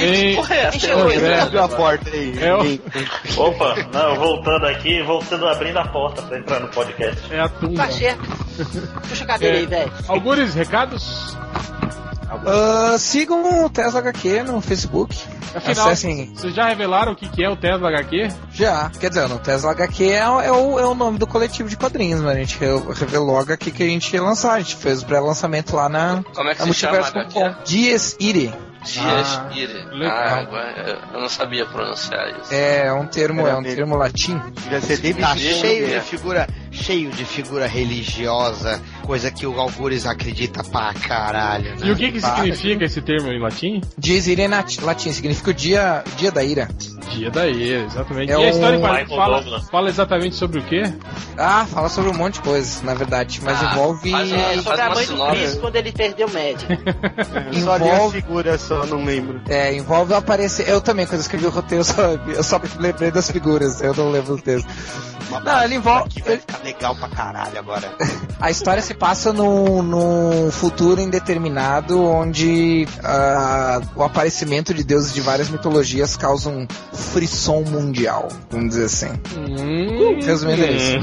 [0.00, 0.96] Que porra é essa?
[0.96, 1.42] O.
[1.42, 2.34] Abriu a porta aí.
[2.42, 7.32] É o- Opa, não, voltando aqui, voltando abrindo a porta pra entrar no podcast.
[7.32, 7.86] é a tumba.
[7.86, 8.22] Tá certo.
[9.08, 9.92] Puxa a cadeira aí, velho.
[10.08, 11.36] Algures recados?
[12.46, 15.16] Ah, sigam o Tesla HQ no Facebook.
[15.52, 18.28] Afinal, Acessem vocês já revelaram o que que é o Tesla HQ?
[18.52, 18.88] já.
[19.00, 21.76] Quer dizer, no Tesla HQ é, o- é o, é o nome do coletivo de
[21.76, 24.52] quadrinhos, mas a gente re- revelou a HQ que a gente ia lançar.
[24.52, 27.02] A gente fez o pré-lançamento lá na, Como é que na se chama
[27.64, 28.54] Dias Ire.
[28.84, 29.84] Diaspire.
[29.92, 30.10] legal.
[30.10, 32.52] Ah, agora eu não sabia pronunciar isso.
[32.54, 34.40] É um termo, é um termo latim.
[34.62, 40.64] Devia ser Tá cheio de figura, cheio de figura religiosa, coisa que o Algures acredita
[40.64, 41.86] pra caralho, né?
[41.86, 43.80] E o que que significa esse termo em latim?
[43.98, 46.68] Diz ira em latim, significa o dia, dia da ira.
[47.10, 48.30] Dia da ira, exatamente.
[48.30, 50.82] É e a um- história fala, Michael fala, fala exatamente sobre o quê?
[51.36, 54.10] Ah, fala sobre um monte de coisas, na verdade, mas Ah, envolve.
[54.10, 55.26] faz uma- É, faz sobre a mãe do.
[55.30, 56.72] Chris quando ele perdeu o médico.
[57.52, 59.40] Envolve- figura, só não lembro.
[59.48, 60.68] É, envolve aparecer.
[60.68, 62.02] Eu também, quando eu escrevi o roteiro, eu só,
[62.36, 64.68] eu só lembrei das figuras, eu não lembro do texto.
[65.44, 66.06] Não, ele envolve.
[66.06, 67.92] Aqui vai ficar legal pra caralho agora.
[68.40, 75.20] A história se passa num, num futuro indeterminado onde ah, o aparecimento de deuses de
[75.20, 79.20] várias mitologias causa um frisson mundial, vamos dizer assim.
[79.36, 80.96] Hum, Resumindo, é isso.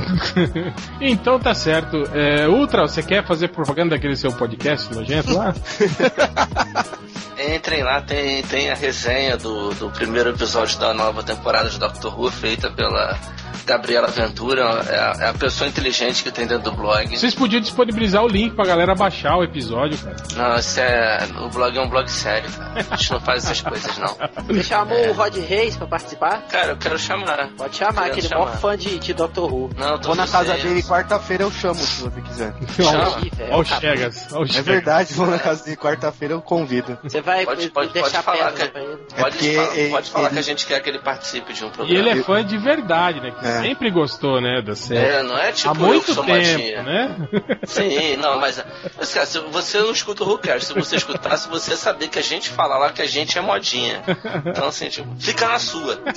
[0.99, 1.97] então tá certo.
[2.13, 5.53] É, Ultra, você quer fazer propaganda daquele seu podcast nojento lá?
[7.47, 12.19] Entrem lá, tem, tem a resenha do, do primeiro episódio da nova temporada de Doctor
[12.19, 13.17] Who, feita pela
[13.65, 17.17] Gabriela Ventura, é a, é a pessoa inteligente que tem dentro do blog.
[17.17, 20.15] Vocês podiam disponibilizar o link pra galera baixar o episódio, cara.
[20.35, 21.27] Não, isso é.
[21.41, 22.85] O blog é um blog sério, cara.
[22.91, 24.15] A gente não faz essas coisas, não.
[24.47, 26.41] Você chamou o Rod Reis pra participar?
[26.49, 27.49] Cara, eu quero chamar.
[27.57, 29.69] Pode chamar, Quero que ele é maior fã de, de Doctor Who.
[29.77, 30.69] Não, eu tô Vou na casa dizendo.
[30.69, 32.53] dele quarta-feira, eu chamo se você quiser.
[32.77, 32.89] Chama.
[33.09, 33.65] Olha o acabou.
[33.65, 34.17] Chegas.
[34.27, 34.55] É Chegas.
[34.65, 36.97] verdade, vou na casa dele quarta-feira, eu convido.
[37.03, 38.97] Você vai Pode, pode, deixar pode falar, que, pra ele.
[39.19, 41.63] pode, porque falar, ele- pode falar que ele- a gente quer que ele participe de
[41.63, 41.99] um E programa.
[41.99, 43.33] ele é fã de verdade, né?
[43.41, 43.61] É.
[43.61, 45.05] sempre gostou, né, da série.
[45.05, 46.83] É, não é tipo Há eu que muito sou tempo, modinha.
[46.83, 47.15] né?
[47.65, 48.63] Sim, não, mas,
[48.97, 52.19] mas cara, se você não escuta o Whocast, se você escutasse, você ia saber que
[52.19, 54.01] a gente fala lá que a gente é modinha.
[54.45, 55.99] Então, assim, tipo, fica na sua.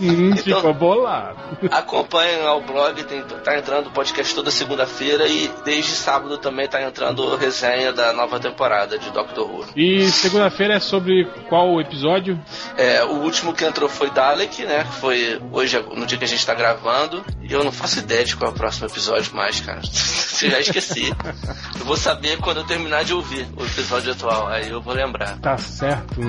[0.00, 1.38] Hum, Então- ficou bolado.
[1.70, 6.82] Acompanhem o blog, tem, tá entrando o podcast toda segunda-feira e desde sábado também tá
[6.82, 9.66] entrando resenha da nova temporada de Doctor Who.
[9.76, 12.38] E segunda-feira é sobre qual episódio?
[12.76, 14.84] É, o último que entrou foi Dalek, né?
[14.84, 17.24] que Foi hoje, no dia que a gente tá gravando.
[17.42, 19.80] E eu não faço ideia de qual é o próximo episódio mais, cara.
[20.40, 21.12] Já esqueci.
[21.76, 24.46] Eu vou saber quando eu terminar de ouvir o episódio atual.
[24.46, 25.36] Aí eu vou lembrar.
[25.40, 26.20] Tá certo.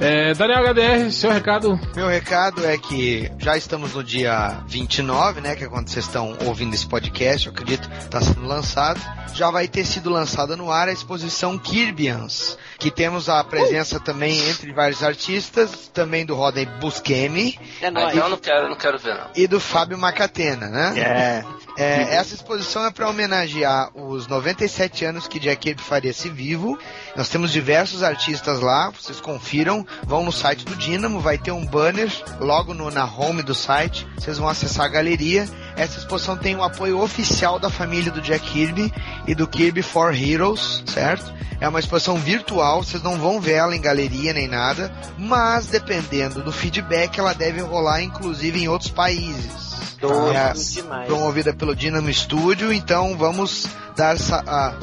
[0.00, 1.78] É, Daniel HDR, seu recado.
[1.94, 5.54] Meu recado é que já estamos no dia 29, né?
[5.54, 9.00] Que é quando vocês estão ouvindo esse podcast, eu acredito que está sendo lançado.
[9.34, 14.38] Já vai ter sido lançada no ar a exposição Kirbians, que temos a presença também
[14.48, 18.08] entre vários artistas, também do Rodney Buscemi É nóis.
[18.12, 19.28] então eu não quero, não quero ver, não.
[19.34, 20.98] e do Fábio Macatena, né?
[20.98, 21.44] É.
[21.76, 26.78] É, essa exposição é para homenagear os 97 anos que Jack Kirby faria se vivo.
[27.14, 31.66] Nós temos diversos artistas lá, vocês confiram, vão no site do Dynamo, vai ter um
[31.66, 35.46] banner logo no- na home do site, vocês vão acessar a galeria.
[35.76, 38.90] Essa exposição tem o apoio oficial da família do Jack Kirby
[39.26, 41.34] e do Kirby for Heroes, certo?
[41.60, 46.42] É uma exposição virtual, vocês não vão ver ela em galeria nem nada, mas dependendo
[46.42, 49.65] do feedback, ela deve rolar inclusive em outros países.
[50.32, 51.06] É, demais.
[51.06, 53.66] promovida pelo Dynamo Studio, então vamos
[53.96, 54.16] dar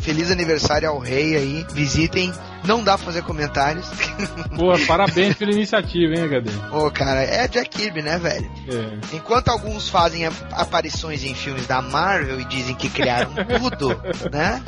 [0.02, 2.32] feliz aniversário ao rei aí, visitem,
[2.66, 3.86] não dá pra fazer comentários.
[4.58, 6.50] Pô, parabéns pela iniciativa, hein, HD?
[6.72, 8.50] Ô cara, é Jack Kirby, né, velho?
[8.68, 9.16] É.
[9.16, 13.32] Enquanto alguns fazem ap- aparições em filmes da Marvel e dizem que criaram
[13.78, 14.00] tudo,
[14.32, 14.62] né?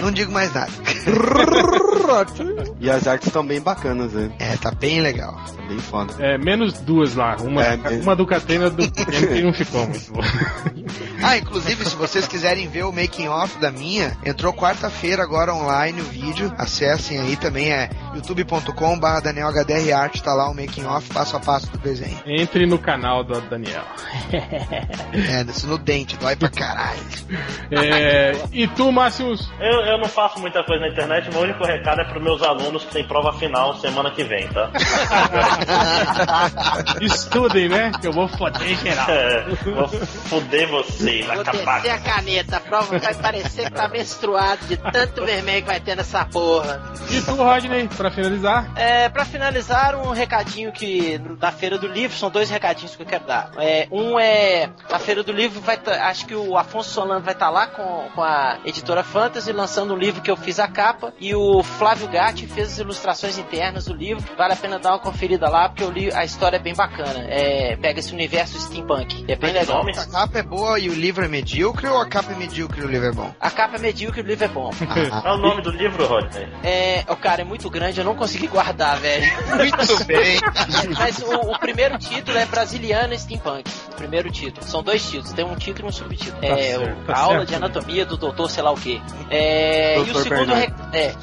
[0.00, 0.70] Não digo mais nada.
[2.80, 4.30] E as artes estão bem bacanas, né?
[4.38, 5.34] É, tá bem legal.
[5.56, 6.14] Tá bem foda.
[6.18, 7.36] É, menos duas lá.
[7.40, 10.24] Uma, É, uma do Catena do que não ficou muito boa.
[11.22, 16.00] Ah, inclusive, se vocês quiserem ver o making off da minha, entrou quarta-feira agora online
[16.00, 16.54] o vídeo.
[16.56, 21.36] Acessem aí também, é youtube.com barra Daniel HDR Art, tá lá o making off passo
[21.36, 22.16] a passo do desenho.
[22.24, 23.82] Entre no canal do Daniel.
[25.12, 27.00] É, desse no dente, dói pra caralho.
[27.72, 29.50] É, e tu, Márcios?
[29.58, 32.84] Eu, eu não faço muita coisa na internet, meu único recado é pros meus alunos
[32.84, 34.70] que tem prova final semana que vem, tá?
[37.00, 37.92] Estudem, né?
[38.00, 39.06] Que eu vou foder geral.
[39.08, 41.86] É, vou foder vocês, Vou acabar.
[41.86, 46.24] a caneta, prova vai parecer que tá menstruado de tanto vermelho que vai ter nessa
[46.24, 46.80] porra.
[47.10, 48.70] E tu, Rodney, pra finalizar?
[48.76, 53.06] É, pra finalizar, um recadinho que da Feira do Livro, são dois recadinhos que eu
[53.06, 53.50] quero dar.
[53.58, 57.34] É, um é a Feira do Livro vai tá- acho que o Afonso Solano vai
[57.34, 61.12] estar lá com, com a editora Fantasy lançando um livro que eu fiz a capa
[61.18, 64.24] e o Flávio Gatti fez as ilustrações internas do livro.
[64.36, 67.24] Vale a pena dar uma conferida lá porque eu li a história é bem bacana.
[67.28, 69.24] É, pega esse universo steampunk.
[69.28, 69.82] É bem legal.
[69.88, 72.86] A capa é boa e o livro é medíocre ou a capa é medíocre e
[72.86, 73.34] o livro é bom?
[73.40, 74.70] A capa é medíocre e o livro é bom.
[75.24, 76.48] É o nome do livro, Rodney?
[76.62, 79.24] É, o cara é muito grande, eu não consegui guardar, velho.
[79.56, 80.38] Muito bem.
[80.98, 83.64] Mas o, o primeiro título é Brasiliana Steampunk.
[83.92, 84.66] O primeiro título.
[84.66, 86.38] São dois títulos, tem um título e um subtítulo.
[86.42, 87.48] é, certo, o- tá a aula certo.
[87.48, 89.00] de anatomia do doutor sei lá o quê.
[89.30, 91.14] É, e o segundo, re- É.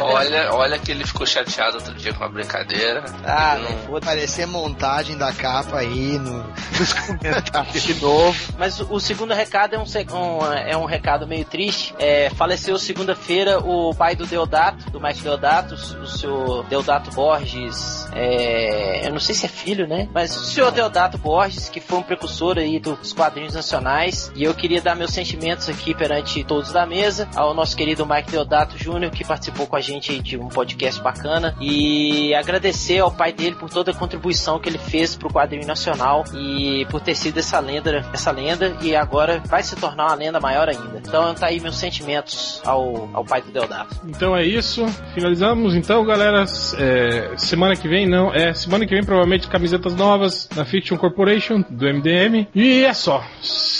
[0.00, 3.04] Olha, olha que ele ficou chateado outro dia com a brincadeira.
[3.24, 3.58] Ah,
[3.88, 6.44] não- parecer montagem da capa aí no,
[6.78, 8.52] nos comentários de novo.
[8.58, 11.94] Mas o, segundo recado é um, um, é um recado meio triste.
[11.98, 18.08] É, faleceu segunda-feira o pai do Deodato, do Mike Deodato, o senhor Deodato Borges.
[18.14, 20.08] é, eu não sei se é filho, né?
[20.12, 24.32] Mas o senhor Deodato Borges, que foi um precursor aí dos quadrinhos nacionais.
[24.34, 28.30] E eu queria dar meus sentimentos aqui perante todos da mesa, ao nosso querido Mike
[28.30, 31.56] Deodato Jr., que participou com a gente de um podcast bacana.
[31.60, 36.24] E agradecer ao pai dele por toda a contribuição que ele fez pro quadrinho nacional
[36.32, 40.40] e por ter sido essa lenda, essa lenda e agora vai se tornar uma lenda
[40.40, 40.98] maior ainda.
[40.98, 43.96] Então tá aí meus sentimentos ao, ao pai do Deodato.
[44.06, 44.86] Então é isso.
[45.14, 46.44] Finalizamos então, galera.
[46.78, 48.32] É, semana que vem, não.
[48.32, 52.48] É, semana que vem, provavelmente, camisetas novas da Fiction Corporation, do MDM.
[52.54, 53.24] E é só.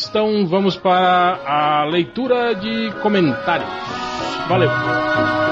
[0.08, 3.68] Então vamos para a leitura de comentários.
[4.48, 5.51] Valeu.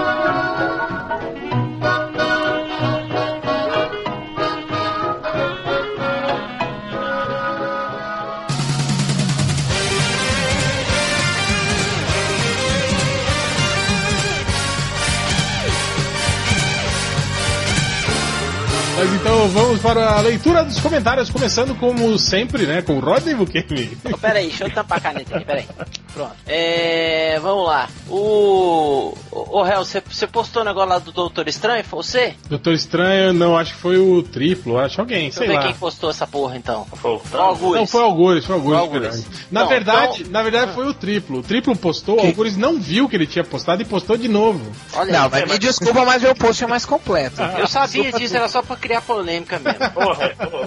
[19.00, 23.34] Mas então vamos para a leitura dos comentários, começando como sempre, né, com o Rodney
[23.34, 23.96] Bukemi.
[24.04, 25.66] Oh, pera aí, deixa eu tampar a caneta aqui, pera aí.
[26.12, 26.32] Pronto.
[26.46, 27.88] É, vamos lá.
[28.08, 29.14] O.
[29.30, 31.84] Ô, Hel, você postou o negócio lá do Doutor Estranho?
[31.84, 32.34] Foi você?
[32.48, 35.62] Doutor Estranho, não, acho que foi o triplo, acho alguém, Deixa eu sei ver lá.
[35.66, 36.84] quem postou essa porra então.
[36.96, 37.80] Foi o Algures.
[37.80, 38.78] Não, foi o Algures, foi o Algures.
[38.78, 39.26] Foi o Algures.
[39.50, 41.38] Na Não, verdade, então- na verdade foi o triplo.
[41.38, 44.60] O triplo postou, o Algures não viu que ele tinha postado e postou de novo.
[44.94, 45.30] Olha Não, aí.
[45.30, 47.40] mas me desculpa, mas meu post é mais completo.
[47.42, 49.80] Eu sabia disso, era só pra criar polêmica mesmo.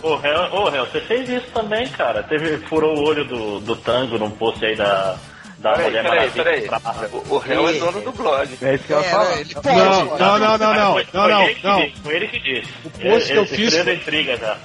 [0.02, 2.24] Ô, Hel, você fez isso também, cara.
[2.24, 5.18] Teve, furou o olho do, do tango num post aí da,
[5.64, 6.44] da Peraí, Mulher peraí, Maravilha.
[6.44, 6.62] peraí.
[6.68, 7.24] pra Marvel.
[7.30, 8.58] O, o réu é dono do blog.
[8.62, 9.40] É isso que eu ia falar.
[9.40, 9.68] ele pode.
[9.68, 11.80] Não, não, não, não, não, Foi- não, foi não, ele que não.
[11.82, 12.72] disse, Foi ele que disse.
[12.86, 14.58] O post que eu fiz foi- intriga já.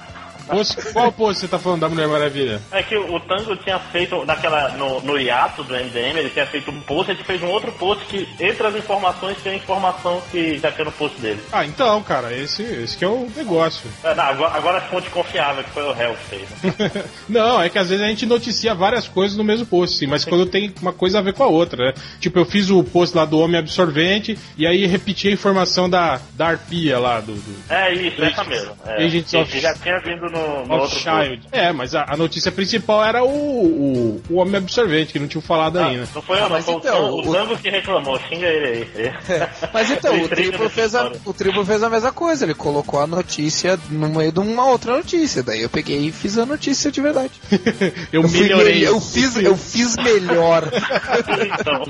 [0.93, 2.61] Qual post você tá falando da Mulher Maravilha?
[2.73, 6.71] É que o Tango tinha feito, naquela, no, no hiato do MDM, ele tinha feito
[6.71, 10.59] um post, ele fez um outro post que, entre as informações, tem a informação que
[10.59, 11.41] já tinha no post dele.
[11.53, 13.91] Ah, então, cara, esse, esse que é o negócio.
[14.03, 16.49] É, não, agora, agora a fonte confiável, que foi o réu que fez.
[16.63, 17.05] né?
[17.29, 20.25] não, é que às vezes a gente noticia várias coisas no mesmo post, sim, mas
[20.25, 21.95] quando tem uma coisa a ver com a outra, né?
[22.21, 26.21] Tipo, eu fiz o post lá do Homem Absorvente e aí repeti a informação da,
[26.35, 28.77] da arpia lá, do, do É isso, essa mesmo.
[28.87, 29.09] É,
[29.61, 31.41] já tinha vindo no, no of outro Child.
[31.53, 35.41] É, mas a, a notícia principal era o, o, o Homem Absorvente, que não tinha
[35.43, 36.09] falado Ah, ainda.
[36.15, 38.67] não foi não, mas foi o então, o o- Tango que reclamou, xinga ele
[38.97, 39.13] aí.
[39.73, 43.07] Mas então, o dessa fez a, o triplo fez a mesma coisa, ele colocou a
[43.07, 45.43] notícia no meio de uma outra notícia.
[45.43, 47.31] Daí eu peguei e fiz a notícia de verdade.
[48.13, 48.75] Eu, Eu, fui melhorei.
[48.81, 50.65] me- eu fiz, eu fiz melhor.
[51.61, 51.83] então,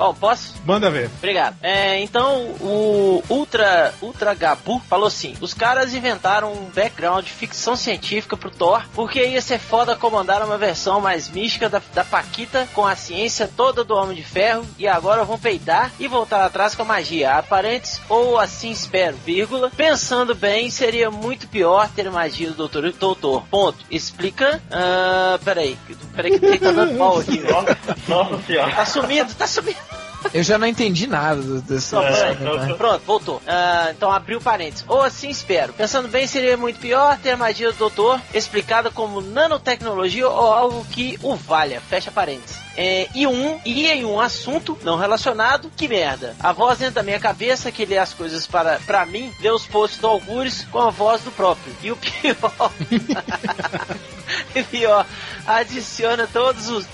[0.00, 0.54] Bom, posso?
[0.64, 1.10] Manda ver.
[1.18, 1.56] Obrigado.
[1.60, 7.76] É, então, o Ultra, Ultra Gabu falou assim: os caras inventaram um background de ficção
[7.76, 12.66] científica pro Thor, porque ia ser foda comandar uma versão mais mística da, da Paquita
[12.72, 16.74] com a ciência toda do Homem de Ferro, e agora vão peidar e voltar atrás
[16.74, 19.70] com a magia aparentes, ou assim espero, vírgula.
[19.76, 23.42] Pensando bem, seria muito pior ter magia do Doutor, doutor.
[23.50, 23.84] Ponto.
[23.90, 24.62] Explica.
[24.70, 25.76] Ah, peraí.
[26.16, 27.52] Peraí que tá dando mal aqui, velho.
[28.08, 28.72] nossa, nossa senhora.
[28.74, 29.89] Tá sumindo, tá sumindo.
[30.32, 31.94] Eu já não entendi nada do- desse.
[31.94, 33.42] Não, É, desse- então- Pronto, voltou.
[33.46, 34.84] Ah, então abriu parênteses.
[34.88, 35.72] Ou assim espero.
[35.72, 40.84] Pensando bem, seria muito pior ter a magia do doutor explicada como nanotecnologia ou algo
[40.90, 41.80] que o valha.
[41.88, 42.58] Fecha parênteses.
[42.76, 46.34] É, e um e em um assunto não relacionado, que merda.
[46.38, 49.66] A voz dentro da minha cabeça que lê as coisas para, para mim, lê os
[49.66, 51.74] posts do Algures com a voz do próprio.
[51.82, 52.70] E o pior.
[54.54, 55.06] E pior,
[55.46, 56.86] adiciona todos os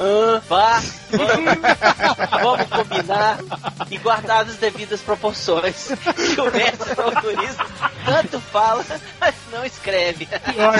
[0.48, 0.80] vá,
[1.10, 3.38] vamos, vamos combinar
[3.90, 5.88] e guardar as devidas proporções.
[6.34, 7.64] Que o mestre do autorismo
[8.06, 8.84] tanto fala,
[9.20, 10.26] mas não escreve.
[10.26, 10.74] Pior,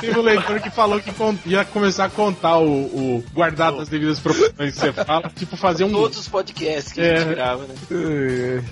[0.00, 1.10] teve um leitor que falou que
[1.46, 5.84] ia começar a contar o, o guardado das devidas proporções que você fala, tipo fazer
[5.84, 5.92] um.
[5.92, 7.14] Todos os podcasts que É.
[7.14, 7.74] a gente grava, né?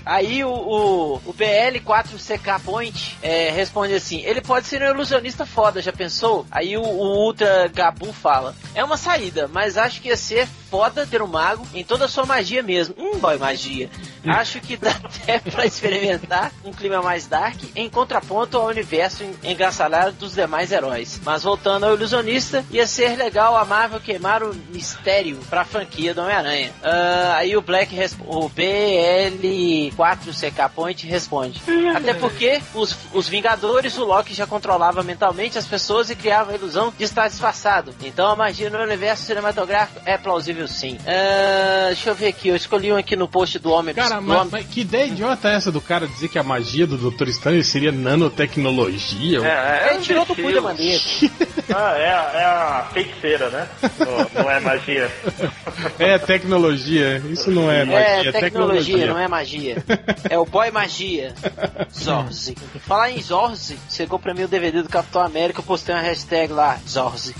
[0.05, 5.81] Aí o, o, o BL4CK Point é, responde assim: ele pode ser um ilusionista foda,
[5.81, 6.45] já pensou?
[6.51, 11.05] Aí o, o Ultra Gabu fala: é uma saída, mas acho que ia ser foda
[11.07, 12.93] ter um mago em toda a sua magia mesmo.
[12.97, 13.89] Hum, boy, magia.
[14.37, 20.11] Acho que dá até pra experimentar um clima mais dark em contraponto ao universo engaçalhada
[20.11, 21.19] dos demais heróis.
[21.23, 26.21] Mas voltando ao ilusionista, ia ser legal a Marvel queimar o mistério pra franquia do
[26.21, 26.71] Homem-Aranha.
[26.83, 27.95] Ah, aí o Black,
[28.25, 31.61] o BL4CK Point responde.
[31.95, 36.55] Até porque os, os Vingadores, o Loki já controlava mentalmente as pessoas e criava a
[36.55, 37.93] ilusão de estar disfarçado.
[38.03, 40.97] Então a magia no universo cinematográfico é plausível sim.
[41.05, 44.49] Ah, deixa eu ver aqui, eu escolhi um aqui no post do Homem Cara, mas,
[44.51, 47.63] mas que ideia idiota é essa do cara dizer que a magia do Doutor Estranho
[47.63, 49.39] seria nanotecnologia?
[49.45, 51.01] É, Ele tirou do cu da maneira.
[51.69, 53.67] Ah, é, a- é a feiticeira, né?
[53.99, 55.11] Não, não é magia.
[55.99, 59.07] É tecnologia, isso não é magia, É é tecnologia, tecnologia.
[59.07, 59.83] não é magia.
[60.29, 61.33] É o boy magia.
[61.93, 62.55] Zorzi.
[62.87, 66.53] Falar em Zorzi, chegou pra mim o DVD do Capitão América, eu postei uma hashtag
[66.53, 67.35] lá, Zorzi.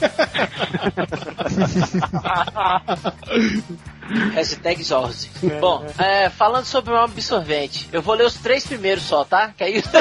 [4.34, 5.29] Hashtag Zorzi.
[5.59, 9.51] Bom, é, falando sobre o homem absorvente, eu vou ler os três primeiros só, tá?
[9.57, 9.84] Que aí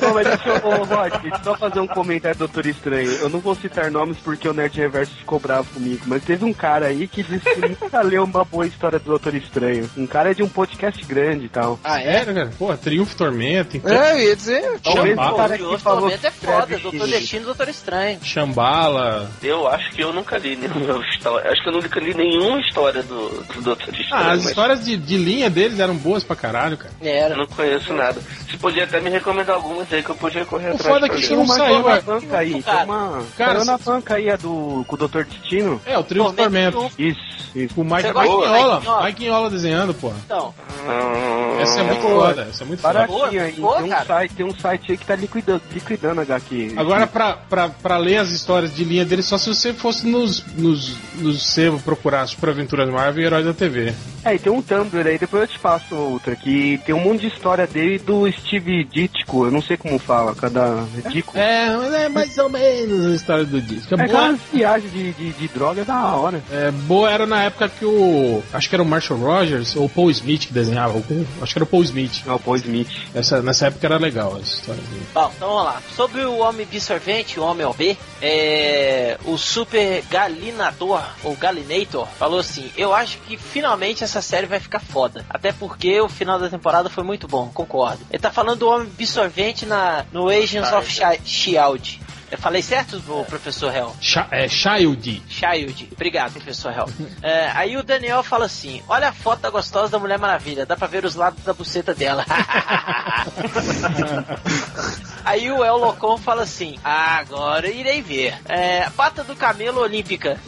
[0.00, 1.12] Pô, mas deixa eu, ô, Rod,
[1.42, 3.10] só fazer um comentário do Doutor Estranho.
[3.12, 6.52] Eu não vou citar nomes porque o Nerd Reverso ficou bravo comigo, mas teve um
[6.52, 9.90] cara aí que disse que nunca leu uma boa história do Doutor Estranho.
[9.96, 11.78] Um cara de um podcast grande e tal.
[11.82, 12.24] Ah, é?
[12.24, 12.50] cara?
[12.58, 13.92] Porra, Triunfo Tormenta, então.
[13.92, 14.80] É, eu ia dizer.
[14.80, 15.32] Talvez Chambala.
[15.32, 18.18] o cara que Curioso falou Tormento é foda, Doutor Destino e Doutor Estranho.
[18.22, 19.30] Chambala.
[19.42, 21.50] Eu acho que eu nunca li nenhuma história.
[21.50, 24.08] Acho que eu nunca li nenhuma história do, do Doutor Estranho.
[24.12, 26.92] Ah, as mas histórias de, de linha deles eram boas pra caralho, cara.
[27.02, 28.20] Eu não conheço nada.
[28.48, 30.94] Você podia até me recomendar algumas aí que eu podia correr O atrás.
[30.94, 32.00] foda é que não Mas saiu, saiu na é.
[32.00, 33.22] banca aí, tem Cara, uma...
[33.36, 34.84] cara, na banca aí, a do...
[34.86, 35.80] com o Doutor Destino.
[35.86, 36.90] É, o Triunfo Tormento.
[36.98, 37.20] Isso,
[37.54, 37.74] isso.
[37.74, 39.04] Com o Mike, Mike do Mignola.
[39.04, 40.16] Mike Mignola desenhando, porra.
[40.24, 40.54] Então,
[40.88, 42.28] Hum, Essa é muito boa.
[42.28, 42.94] foda, essa é muito foda.
[43.06, 43.52] Baratinho aí.
[43.52, 46.74] boa, tem, um site, tem um site aí que tá liquidando, liquidando HQ.
[46.76, 50.44] Agora, pra, pra, pra ler as histórias de linha dele, só se você fosse nos,
[50.54, 53.92] nos, nos sebo procurar Super Aventuras Marvel e Heróis da TV.
[54.24, 57.20] É, e tem um Tumblr aí, depois eu te passo outra, que tem um monte
[57.20, 61.36] de história dele e do Steve Ditko, eu não sei como fala, cada Ditko.
[61.38, 63.94] É, mas é mais ou menos a história do disco.
[63.94, 66.42] É, É boa, aquelas viagens de, de, de droga da hora.
[66.50, 68.42] é, boa era na época que o.
[68.52, 70.94] Acho que era o Marshall Rogers ou o Paul Smith que desenhava.
[70.94, 72.22] algum- Acho que era o Paul Smith.
[72.26, 72.88] É o Paul Smith.
[73.14, 75.06] Essa, nessa época era legal essa história dele.
[75.14, 75.82] Bom, então vamos lá.
[75.94, 80.85] Sobre o Homem Absorvente, o Homem OB, é, o Super Galinador,
[81.24, 85.24] ou Galinator, falou assim: Eu acho que finalmente essa série vai ficar foda.
[85.28, 88.00] Até porque o final da temporada foi muito bom, concordo.
[88.10, 92.00] Ele tá falando do Homem Absorvente na, no Agents of Shi- Shield.
[92.28, 93.94] Eu falei certo, professor Hell?
[94.00, 95.22] Cha- é Child.
[95.28, 95.88] Child.
[95.92, 96.88] Obrigado, professor Hell.
[97.22, 100.76] É, aí o Daniel fala assim: Olha a foto da gostosa da Mulher Maravilha, dá
[100.76, 102.24] pra ver os lados da buceta dela.
[105.26, 108.34] aí o El Locon fala assim: ah, Agora irei ver.
[108.46, 110.40] É, pata do camelo olímpica.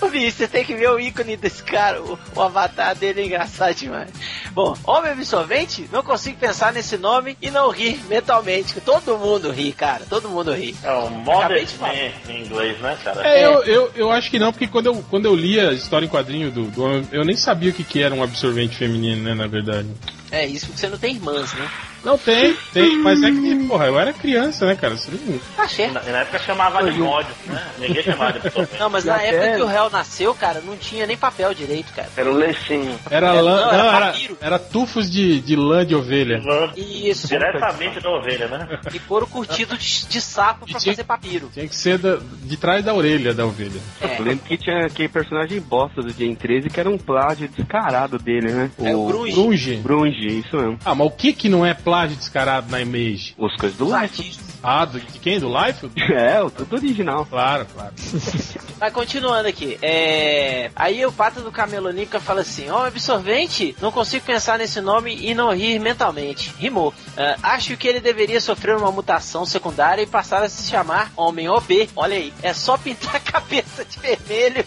[0.00, 3.24] Ô, bicho, você tem que ver o ícone desse cara, o, o avatar dele é
[3.26, 4.10] engraçado demais.
[4.52, 8.80] Bom, Homem Absorvente, não consigo pensar nesse nome e não rir mentalmente.
[8.80, 10.76] Todo mundo ri, cara, todo mundo ri.
[10.82, 11.94] É o Modern de falar.
[11.94, 13.26] Man em inglês, né, cara?
[13.26, 16.06] É, eu, eu, eu acho que não, porque quando eu, quando eu li a história
[16.06, 19.34] em quadrinho do, do eu nem sabia o que, que era um absorvente feminino, né,
[19.34, 19.88] na verdade.
[20.30, 21.70] É isso porque você não tem irmãs, né?
[22.06, 24.96] Não tem, tem, mas é que, porra, eu era criança, né, cara?
[24.96, 25.94] Você não- Tá certo.
[25.94, 27.66] Na, na época chamava de mod, né?
[27.80, 28.78] Ninguém chamava de absorvente.
[28.80, 31.92] Não, mas E na época que o réu nasceu, cara, não tinha nem papel direito,
[31.92, 32.08] cara.
[32.16, 32.96] Era um lencinho.
[33.10, 34.38] Era lã, não, não, era era, papiro.
[34.40, 36.40] era tufos de, de lã de ovelha.
[36.76, 37.26] Isso.
[37.26, 38.78] Diretamente da ovelha, né?
[38.94, 41.50] E couro curtido de, de sapo pra tinha- fazer papiro.
[41.52, 43.80] Tinha que ser da- de trás da orelha da ovelha.
[44.00, 44.18] É.
[44.20, 48.16] Eu lembro que tinha aquele personagem bosta do Gen 13 que era um plágio descarado
[48.16, 48.70] dele, né?
[48.80, 49.32] É o Grunge.
[49.32, 49.76] Grunge.
[49.76, 50.78] Grunge, isso mesmo.
[50.84, 53.34] Ah, mas o que que não é plágio descarado na Image?
[53.38, 54.38] Os coisas do Life.
[54.62, 55.38] Ah, do, de quem?
[55.38, 55.88] Do Life?
[56.16, 57.26] É, o tudo original.
[57.26, 57.92] Claro, claro.
[58.80, 60.70] Mas continuando aqui, é...
[60.74, 65.34] aí o pata do Camelônica fala assim: Ó, absorvente, não consigo pensar nesse nome e
[65.34, 66.52] não rir mentalmente.
[66.58, 66.92] Rimou.
[67.16, 71.48] Ah, acho que ele deveria sofrer uma mutação secundária e passar a se chamar Homem
[71.48, 71.90] OB.
[71.94, 74.64] Olha aí, é só pintar a cabeça de vermelho.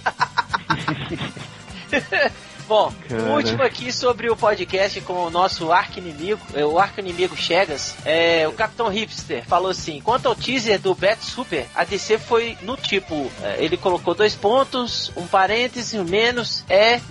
[2.69, 3.23] Bom, Cara.
[3.23, 8.47] o último aqui sobre o podcast com o nosso arco-inimigo, é, o arco-inimigo Chegas, é,
[8.47, 12.77] o Capitão Hipster falou assim, quanto ao teaser do Bat Super, a DC foi no
[12.77, 17.01] tipo, é, ele colocou dois pontos, um parêntese, um menos, é, é,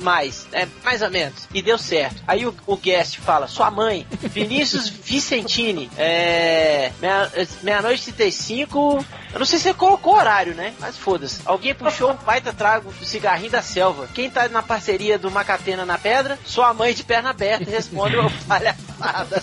[0.00, 2.22] mais, é, mais ou menos, e deu certo.
[2.26, 7.30] Aí o, o guest fala, sua mãe, Vinícius Vicentini, é, meia-
[7.62, 10.74] meia-noite e 35, eu não sei se você colocou horário, né?
[10.78, 11.40] Mas foda-se.
[11.46, 14.06] Alguém puxou um baita trago do cigarrinho da selva.
[14.14, 16.38] Quem tá na parceria do Macatena na pedra?
[16.44, 19.42] Sua mãe de perna aberta responde o palha nada.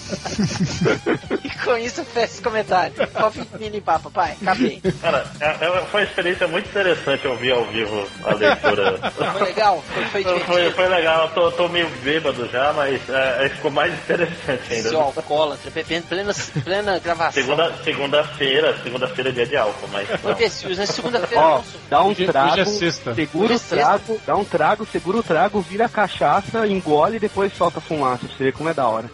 [1.44, 2.94] e com isso fecha esse comentário.
[3.14, 4.36] Qual fim de limpar, papai?
[4.42, 4.82] Acabei.
[5.02, 9.12] Cara, é- é- foi uma experiência muito interessante ouvir ao vivo a leitura.
[9.12, 9.84] Foi legal?
[9.94, 13.94] Foi, foi Foi, legal, eu tô, tô meio bêbado já, mas é, é, ficou mais
[13.94, 14.90] interessante ainda.
[14.90, 16.34] Seu alcoólatra, bebendo plena,
[16.64, 17.42] plena gravação.
[17.44, 20.08] Segunda- Segunda-feira, segunda-feira é dia de álcool, mas.
[20.24, 23.14] Ô, Imbecil, na segunda-feira Ó, dá um trago, hoje é sexta.
[23.16, 27.52] segura o trago, dá um trago, segura o trago, vira a cachaça, engole e depois
[27.54, 29.10] solta a fumaça pra você ver como é da hora.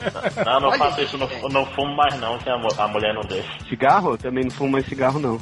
[0.45, 3.21] Não, não Olha faço isso, não, não fumo mais não, que a, a mulher não
[3.21, 3.47] deixa.
[3.69, 4.11] Cigarro?
[4.11, 5.39] Eu também não fumo mais cigarro, não.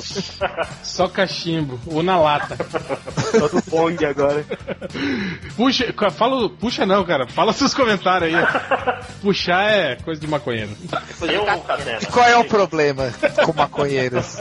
[0.82, 2.56] Só cachimbo, ou na lata.
[3.38, 4.44] Só do Pong agora.
[5.56, 7.26] Puxa, fala, puxa não, cara.
[7.28, 8.46] Fala seus comentários aí.
[9.20, 10.70] Puxar é coisa de maconheiro.
[11.22, 11.98] Eu, Catena.
[12.12, 13.12] Qual é o problema
[13.44, 14.38] com maconheiros?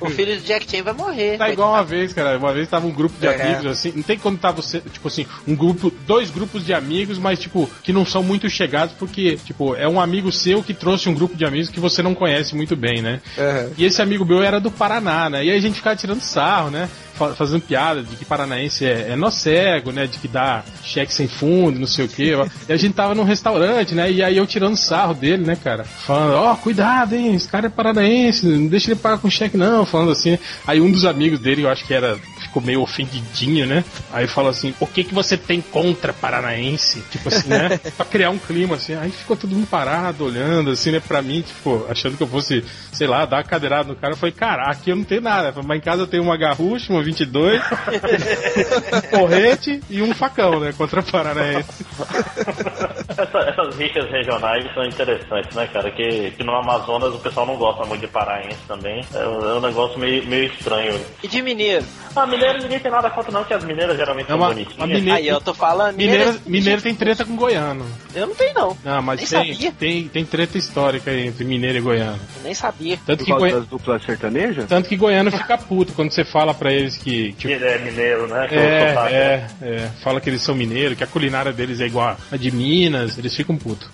[0.00, 1.38] O filho do Jack Chan vai morrer.
[1.38, 2.38] Tá igual uma vez, cara.
[2.38, 3.34] Uma vez tava um grupo de É.
[3.42, 3.92] amigos, assim.
[3.94, 7.68] Não tem quando tava você, tipo assim, um grupo, dois grupos de amigos, mas, tipo,
[7.82, 11.36] que não são muito chegados, porque, tipo, é um amigo seu que trouxe um grupo
[11.36, 13.20] de amigos que você não conhece muito bem, né?
[13.36, 13.72] Uhum.
[13.78, 15.44] E esse amigo meu era do Paraná, né?
[15.44, 16.88] E aí a gente ficava tirando sarro, né?
[17.14, 20.06] Fa- Fazendo piada de que paranaense é, é nó cego, né?
[20.06, 22.32] De que dá cheque sem fundo, não sei o quê.
[22.68, 24.10] E a gente tava num restaurante, né?
[24.12, 25.84] E aí eu tirando sarro dele, né, cara?
[25.84, 27.34] Falando, ó, cuidado, hein?
[27.34, 29.86] Esse cara é paranaense, não deixa ele pagar com cheque, não.
[29.86, 30.38] Falando assim.
[30.66, 32.18] Aí um dos amigos dele, eu acho que era.
[32.56, 33.84] Ficou meio ofendidinho, né?
[34.10, 37.02] Aí falou assim: o que que você tem contra paranaense?
[37.10, 37.78] Tipo assim, né?
[37.94, 38.94] pra criar um clima assim.
[38.94, 42.64] Aí ficou todo mundo parado, olhando, assim, né, pra mim, tipo, achando que eu fosse,
[42.92, 44.14] sei lá, dar uma cadeirada no cara.
[44.14, 45.52] Eu falei, cara, aqui eu não tenho nada.
[45.52, 47.60] Falei, Mas em casa eu tenho uma garrucha, uma 22,
[49.10, 50.72] porrete e um facão, né?
[50.76, 51.84] Contra paranaense.
[53.16, 55.90] Essa- essas rixas regionais são interessantes, né, cara?
[55.90, 59.02] Que, que no Amazonas o pessoal não gosta muito de paraense também.
[59.14, 61.00] É, um- é um negócio meio, meio estranho.
[61.22, 61.84] E de mineiro?
[62.14, 64.78] Ah, mineiro ninguém tem nada contra não, que as mineiras geralmente É são uma, bonitinhas.
[64.78, 65.18] uma mineira.
[65.18, 65.96] Aí eu tô falando.
[65.96, 67.86] Mineiro, mineiro tem treta com goiano.
[68.14, 68.76] Eu não tenho, não.
[68.84, 69.72] Não, mas tem, sabia.
[69.72, 72.18] tem, tem treta histórica aí entre mineiro e goiano.
[72.36, 72.98] Eu nem sabia.
[73.06, 73.52] Tanto Por que, goi...
[73.52, 74.66] das duplas sertanejas?
[74.66, 77.32] Tanto que goiano fica puto quando você fala pra eles que.
[77.32, 78.46] Que Tipo, é mineiro, né?
[78.48, 79.18] Que é o sotaque, né?
[79.18, 82.36] é, é, é, fala que eles são mineiros, que a culinária deles é igual a
[82.36, 83.88] de Minas, eles ficam putos.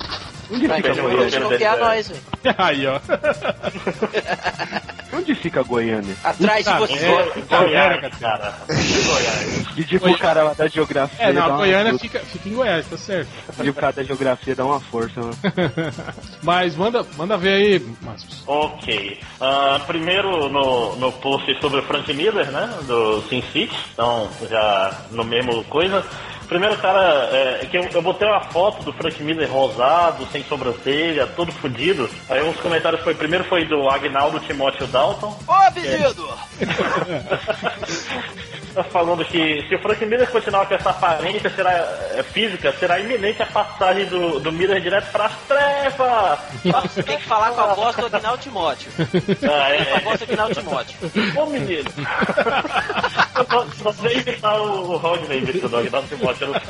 [0.50, 0.94] Onde Vai fica
[1.76, 2.20] nós, velho.
[2.58, 3.00] Aí, ó.
[5.12, 6.14] Onde fica Goiânia?
[6.24, 6.94] Atrás de você.
[6.94, 7.24] merda.
[7.24, 8.54] Go- Puta Goiás, merda, cara.
[8.68, 9.68] Goiás.
[9.74, 11.26] Pedir pro cara lá da geografia.
[11.26, 13.28] É, não, a Goiânia fica, fica em Goiás, tá certo.
[13.56, 15.36] Pedir pro cara da geografia dar uma força, mano.
[16.42, 18.28] Mas manda, manda ver aí, Márcio.
[18.46, 19.18] Ok.
[19.40, 22.70] Ah, primeiro no, no post sobre o Frank Miller, né?
[22.86, 23.76] Do Sin City.
[23.92, 26.04] Então, já no mesmo coisa.
[26.48, 31.26] Primeiro cara, é, que eu, eu botei uma foto do Frank Miller rosado, sem sobrancelha,
[31.26, 32.08] todo fudido.
[32.28, 35.38] Aí uns comentários foi, primeiro foi do Agnaldo Timóteo Dalton.
[35.46, 36.28] Ô, Bizido!
[38.74, 42.98] Tá falando que se o Frank Miller continuar com essa aparência será, é, física, será
[42.98, 46.38] iminente a passagem do, do Miller direto para as trevas.
[47.04, 48.90] Tem que falar com a voz do Agnaldo Timóteo.
[48.98, 49.04] Ah,
[49.38, 50.96] Com a é, voz do Agnaldo Timóteo.
[51.36, 51.90] Ô menino!
[53.82, 56.48] Só sei imitar o Rodney imitando o Agnaldo Timóteo.
[56.48, 56.60] eu não-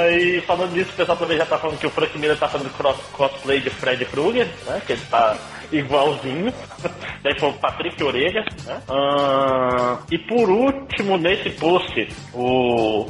[0.00, 2.70] Aí, falando disso, o pessoal também já tá falando que o Frank Miller tá fazendo
[2.76, 4.80] cross- cosplay de Fred Krueger, né?
[4.86, 5.36] Que ele tá
[5.72, 6.52] igualzinho.
[7.22, 8.80] Daí foi o Patrick Orelha, né?
[8.88, 13.06] Ah, e por último, nesse post, o.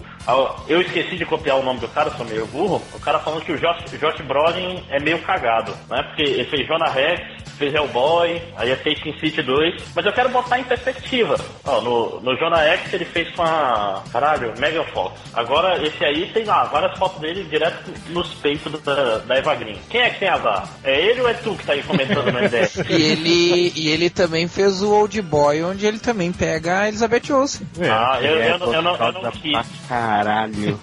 [0.68, 2.82] Eu esqueci de copiar o nome do cara, sou meio burro.
[2.92, 6.02] O cara falando que o Josh, Josh Brolin é meio cagado, né?
[6.02, 7.22] Porque ele fez Jonah Rex,
[7.58, 9.92] fez Hellboy, aí fez Sin City 2.
[9.94, 11.36] Mas eu quero botar em perspectiva.
[11.64, 14.02] Ó, no, no Jonah X ele fez com a.
[14.12, 15.18] Caralho, Megan Fox.
[15.34, 19.78] Agora esse aí tem lá várias fotos dele direto nos peitos da, da Eva Green.
[19.90, 20.68] Quem é que tem azar?
[20.84, 22.76] É ele ou é tu que tá aí comentando no MDS?
[22.88, 27.30] E ele, e ele também fez o Old Boy, onde ele também pega a Elizabeth
[27.32, 27.66] Olsen.
[27.82, 29.58] Ah, eu, É, eu, não- eu, não, eu não quis.
[29.88, 30.78] Caralho.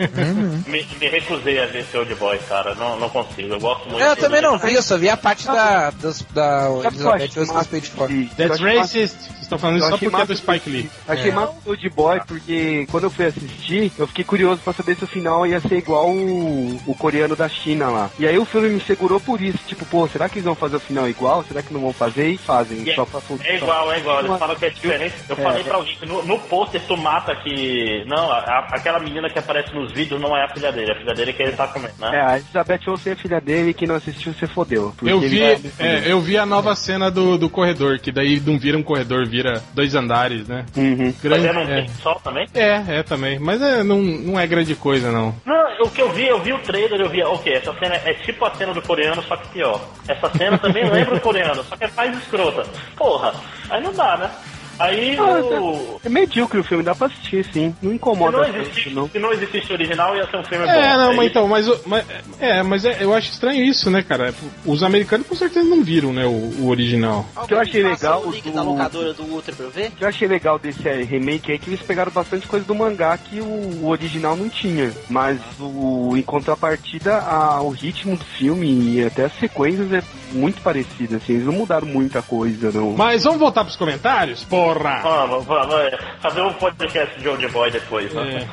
[0.68, 2.76] Me, me recusei a ver esse Old Boy, cara.
[2.76, 3.54] Não, não consigo.
[3.54, 6.66] Eu gosto muito Eu também não vi, eu só vi a parte da, das, da
[6.68, 8.12] eu Elizabeth Olsen de fora.
[8.14, 9.16] de- That's eu racist.
[9.16, 10.90] Vocês estão falando isso Eu só porque é do Spike Lee.
[11.08, 11.34] Achei É.
[11.34, 15.04] massa o Old Boy porque quando eu fui assistir, eu fiquei curioso pra saber se
[15.04, 18.10] o final ia ser igual o, o coreano da China lá.
[18.18, 19.60] E aí o filme me segurou por isso.
[19.68, 21.44] Tipo, pô, será que eles vão fazer o final igual?
[21.56, 22.27] Será que não vão fazer?
[22.27, 22.84] E fazem.
[22.84, 24.19] E é- só pra É igual, é igual.
[24.26, 25.15] Eles falam que é diferente.
[25.30, 25.64] Eu É, falei é.
[25.64, 28.03] pra alguém que no, no pôster tu mata que.
[28.07, 30.91] Não, a- a- aquela menina que aparece nos vídeos não é a filha dele.
[30.91, 32.11] A filha dele é que ele tá comendo, né?
[32.14, 34.94] É, a Elizabeth Olsen é filha dele e quem não assistiu você fodeu.
[35.02, 35.57] Eu vi, é,
[36.06, 39.64] eu vi a nova cena do, do corredor, que daí não vira um corredor, vira
[39.73, 40.65] dois andares, né?
[40.76, 41.06] Uhum.
[41.06, 41.82] Mas Grande, é num é.
[41.82, 42.45] take só também?
[42.53, 43.40] é, é também.
[43.40, 45.34] Mas é, não, não é grande coisa, não.
[45.45, 48.14] Não, o que eu vi, eu vi o trailer, eu vi, ok, essa cena é
[48.14, 49.80] tipo a cena do coreano, só que pior.
[50.07, 52.66] Essa cena também lembra o coreano, só que é mais escrota.
[52.96, 53.34] Porra,
[53.70, 54.32] aí não dá, né?
[54.80, 55.99] Aí Ah, o.
[56.03, 57.76] É medíocre o filme, dá pra assistir, sim.
[57.81, 59.10] Não Se incomoda não, tanto, existisse, não.
[59.10, 60.72] se não existisse o original, ia ser um filme bom.
[60.72, 62.06] É, não, mas então, mas, mas-
[62.39, 64.34] é, mas é, eu acho estranho isso, né, cara?
[64.65, 67.26] Os americanos com certeza não viram, né, o, o original.
[67.35, 69.88] O que eu achei legal o link do- da locadora do Ultra pra eu ver?
[69.88, 72.76] O que eu achei legal desse eh, remake é que eles pegaram bastante coisa do
[72.76, 74.91] mangá que o, original não tinha.
[75.10, 80.61] Mas o, em contrapartida, a- o ritmo do filme e até as sequências é muito
[80.61, 82.91] parecido, assim, eles não mudaram muita coisa, não.
[82.91, 84.43] Mas vamos voltar pros comentários?
[84.74, 85.00] Porra!
[85.02, 88.48] Vamos, vamos, é, fazer um podcast de Old Boy depois, né?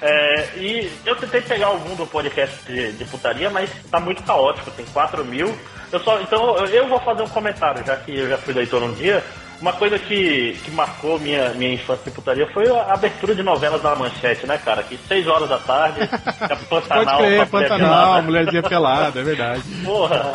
[0.00, 4.70] É, e eu tentei pegar algum do podcast de, de putaria, mas tá muito caótico,
[4.72, 5.56] tem 4 mil.
[5.90, 8.82] Eu só, então eu- eu vou fazer um comentário, já que eu já fui leitor
[8.82, 9.22] um dia.
[9.62, 13.80] Uma coisa que, que marcou minha, minha infância de putaria foi a abertura de novelas
[13.80, 14.82] da manchete, né, cara?
[14.82, 16.00] Que 6 horas da tarde,
[16.42, 19.62] a Pantanal, Pode crer, Pantanal, mulherzinha pelada, é verdade.
[19.84, 20.32] Porra,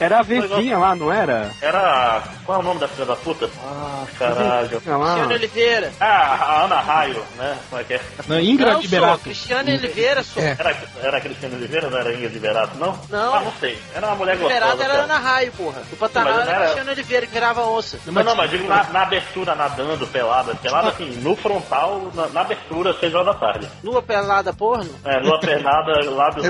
[0.00, 1.52] Era a Vezinha lá, não era?
[1.62, 2.22] era.
[2.44, 3.48] Qual é o nome da filha da puta?
[3.64, 4.80] Ah, caralho.
[4.80, 5.06] Tinha lá.
[5.14, 5.92] Cristiano Oliveira.
[6.00, 7.56] Ah, a Ana Raio, né?
[7.70, 8.00] Como é que é?
[8.26, 8.82] Não, Ingra Não, sou.
[8.82, 9.18] Liberato.
[9.20, 10.42] Cristiano Oliveira, sou.
[10.42, 10.56] É.
[10.58, 12.98] Era, era a Cristina Oliveira, não era Ingrid Liberato, não?
[13.08, 13.34] Não.
[13.34, 13.78] Ah, não sei.
[13.94, 14.54] Era uma mulher gostosa.
[14.54, 15.04] Liberado era cara.
[15.04, 15.82] Ana Raio, porra.
[15.92, 17.96] O Pantanal era era- Cristiano Oliveira que virava onça.
[18.06, 20.54] Não, não, mas digo na, na abertura, nadando, pelada.
[20.54, 23.68] Pelada, assim, no frontal, na, na abertura, 6 horas da tarde.
[23.82, 24.90] Nua pelada porno?
[25.04, 26.42] É, numa pernada lá do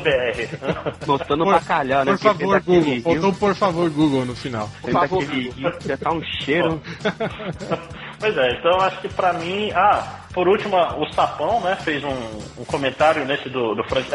[0.00, 1.06] É.
[1.06, 2.12] Mostrando pra calhar, né?
[2.12, 3.02] Por favor, Porque Google.
[3.02, 4.70] Faltou por favor, Google no final.
[4.82, 6.80] Daquele rio que já tá um cheiro.
[8.20, 9.72] Pois é, então acho que pra mim.
[9.74, 12.10] Ah, por último, o Sapão, né, fez um,
[12.58, 14.08] um comentário nesse do, do Frank.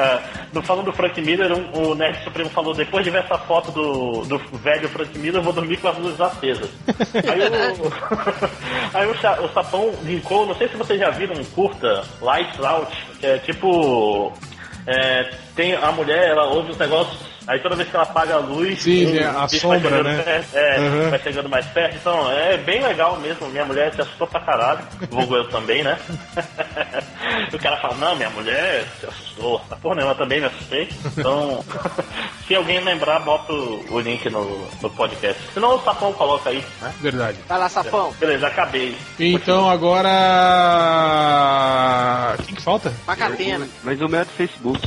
[0.53, 3.71] no, falando do Frank Miller, um- o Nerd Supremo falou: depois de ver essa foto
[3.71, 6.69] do, do velho Frank Miller, eu vou dormir com as luzes acesas.
[7.27, 7.41] Aí,
[7.81, 7.91] o,
[8.97, 12.95] aí o, o Sapão linkou, não sei se vocês já viram um curta, Lights Out,
[13.19, 14.31] que é tipo.
[14.87, 17.34] é, tem a mulher, ela ouve os negócios.
[17.47, 20.21] Aí toda vez que ela apaga a luz, Sim, um é, a sombra, chegando né?
[20.23, 21.09] perto, é, Uhum.
[21.09, 21.95] vai chegando mais perto.
[21.95, 23.47] Então, é bem legal mesmo.
[23.49, 24.79] Minha mulher se assustou pra caralho.
[25.09, 25.97] Vulgo eu também, né?
[27.53, 29.61] o cara fala, não, minha mulher se assustou.
[29.69, 30.89] Ah, Porra, eu também me assustei.
[31.17, 31.63] Então,
[32.47, 35.39] se alguém lembrar, bota o, link no, no podcast.
[35.53, 36.93] Senão o Sapão coloca aí, né?
[36.99, 37.37] Verdade.
[37.47, 38.11] Vai lá, Sapão.
[38.19, 38.97] Beleza, acabei.
[39.19, 39.69] Então
[41.05, 42.35] agora.
[42.45, 42.93] Quem que falta?
[43.05, 43.67] Macatena.
[43.83, 44.79] Mas o meu é do Facebook.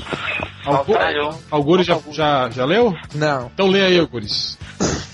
[1.51, 2.95] Algures já, já, já leu?
[3.15, 3.51] Não.
[3.53, 4.57] Então lê aí, Algures.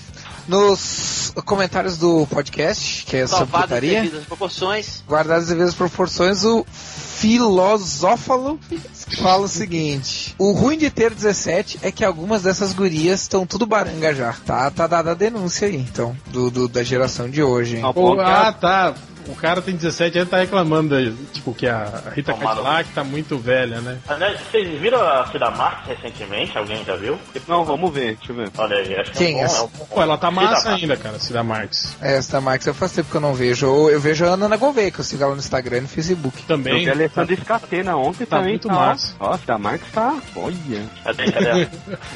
[0.47, 5.03] Nos comentários do podcast, que é em putaria, devidas proporções.
[5.07, 8.59] guardadas as devidas proporções, o filosófalo
[9.23, 13.65] fala o seguinte: O ruim de ter 17 é que algumas dessas gurias estão tudo
[13.65, 14.33] baranga já.
[14.45, 17.83] Tá, tá dada a denúncia aí, então, do, do- da geração de hoje, hein?
[18.19, 18.93] Ela- ah, tá.
[19.27, 22.33] O cara tem 17 anos e tá reclamando aí, tipo, que a Rita.
[22.33, 23.97] Cadillac tá muito velha, né?
[24.07, 26.57] Aliás, vocês viram a Cida Marques recentemente?
[26.57, 27.17] Alguém já viu?
[27.47, 28.49] Não, vamos ver, deixa eu ver.
[28.57, 29.33] Olha aí, acho que Quem?
[29.33, 29.45] é um bom.
[29.45, 29.59] Essa?
[29.59, 29.85] É um bom.
[29.85, 30.83] Pô, ela tá Cida massa Marques.
[30.83, 31.97] ainda, cara, Cida Marques.
[32.01, 33.65] É, Essa da Max eu faz tempo que eu não vejo.
[33.65, 36.37] Eu, eu vejo a Ana Gouveia, que eu sigo ela no Instagram e no Facebook.
[36.41, 36.83] Eu Também.
[36.83, 38.51] vi a Alessandra Escatena ontem Tá também.
[38.51, 38.73] muito tá.
[38.73, 39.15] massa.
[39.19, 40.15] Nossa, da Marques tá.
[40.35, 40.55] Olha.
[41.03, 41.67] Cadê, cadê?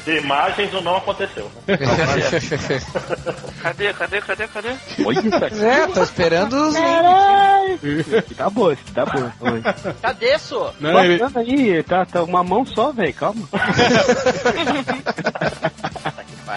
[0.04, 1.50] De imagens ou não aconteceu.
[3.62, 4.68] Cadê, cadê, cadê, cadê?
[5.04, 5.64] Olha isso aqui.
[5.64, 6.99] é, tô esperando os links.
[7.82, 9.32] Esse aqui tá boa, esse aqui tá boa.
[9.40, 9.62] Oi.
[10.02, 10.74] Cadê, só?
[10.80, 13.48] Não, ele, aí, tá, tá uma mão só, velho, calma.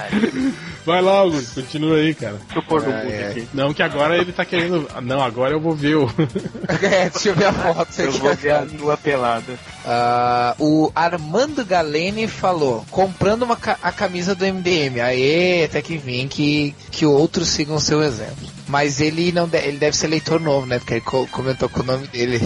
[0.86, 2.34] vai lá, Augusto, continua aí, cara.
[2.46, 3.24] Deixa eu pôr no mundo ai.
[3.32, 3.48] aqui.
[3.54, 4.88] Não, que agora ele tá querendo.
[5.02, 6.10] Não, agora eu vou ver o.
[6.82, 7.90] é, deixa eu ver a foto.
[8.02, 9.54] Eu vou ver a lua pelada.
[9.86, 15.00] Ah, o Armando Galene falou: comprando uma ca- a camisa do MDM.
[15.02, 18.48] Aê, até que vim que, que outros sigam seu exemplo.
[18.68, 20.80] Mas ele não de- ele deve ser leitor novo, né?
[20.80, 22.40] Porque ele co- comentou com o nome dele.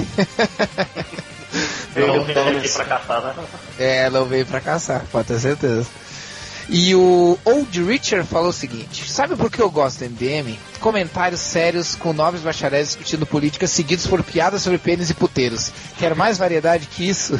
[1.96, 3.34] Eu Não, não vim aqui pra caçar, né?
[3.80, 5.88] É, não veio pra caçar, pode ter certeza.
[6.70, 10.58] E o Old Richard falou o seguinte: Sabe por que eu gosto do MDM?
[10.82, 15.72] Comentários sérios com nobres bacharéis discutindo política, seguidos por piadas sobre pênis e puteiros.
[15.98, 17.40] Quer mais variedade que isso?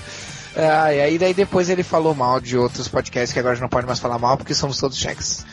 [0.56, 3.86] ah, e aí daí depois ele falou mal de outros podcasts que agora não pode
[3.86, 5.44] mais falar mal porque somos todos cheques.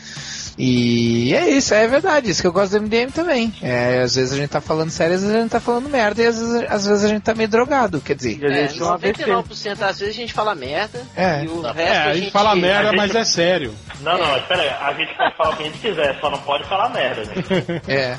[0.62, 3.50] E é isso, é verdade, isso que eu gosto do MDM também.
[3.62, 6.22] É, às vezes a gente tá falando sério, às vezes a gente tá falando merda,
[6.22, 8.38] e às vezes, às vezes a gente tá meio drogado, quer dizer.
[8.44, 9.24] A É, gente é AVC.
[9.24, 11.00] 99% das vezes a gente fala merda.
[11.16, 11.44] É.
[11.44, 13.74] E o resto É, a gente fala merda, a gente- mas é sério.
[14.02, 14.68] Não, não, espera aí.
[14.68, 17.40] A gente pode falar o que a gente quiser, só não pode falar merda, gente.
[17.88, 18.16] É.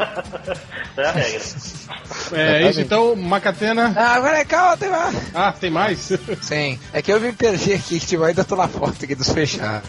[0.98, 1.42] É a regra.
[2.34, 3.94] É isso, então, Macatena.
[3.96, 5.16] Ah, agora é calma, tem mais.
[5.34, 6.12] Ah, tem mais?
[6.42, 9.30] Sim, é que eu me perdi aqui, que tipo, ainda tô na foto aqui dos
[9.30, 9.88] fechados.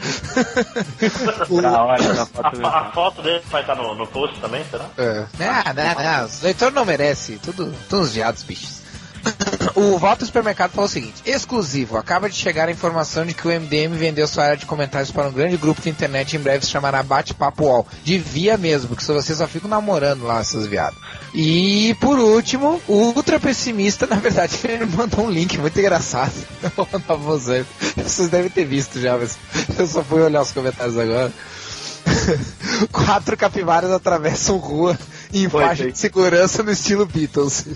[1.62, 2.66] Da hora da A, foto mesmo.
[2.66, 4.86] a foto dele vai estar no, no post também, será?
[4.98, 5.26] é.
[5.38, 8.82] Não, não, não, os leitores não merecem, tudo, tudo uns viados, bichos.
[9.74, 13.50] O Walter Supermercado falou o seguinte: exclusivo, acaba de chegar a informação de que o
[13.50, 16.70] MDM vendeu sua área de comentários para um grande grupo de internet em breve se
[16.70, 17.86] chamará Bate-Papo UOL.
[18.04, 20.98] Devia mesmo, porque vocês só ficam namorando lá, seus viados.
[21.34, 26.32] E por último, o ultra pessimista, na verdade, ele mandou um link muito engraçado.
[26.62, 27.66] Eu vou mandar pra vocês.
[27.96, 29.38] Vocês devem ter visto já, mas
[29.78, 31.32] eu só fui olhar os comentários agora.
[32.92, 34.98] Quatro capivaras atravessam rua
[35.32, 35.92] em Foi, faixa foi.
[35.92, 37.66] de segurança no estilo Beatles.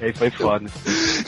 [0.00, 0.66] Aí foi foda.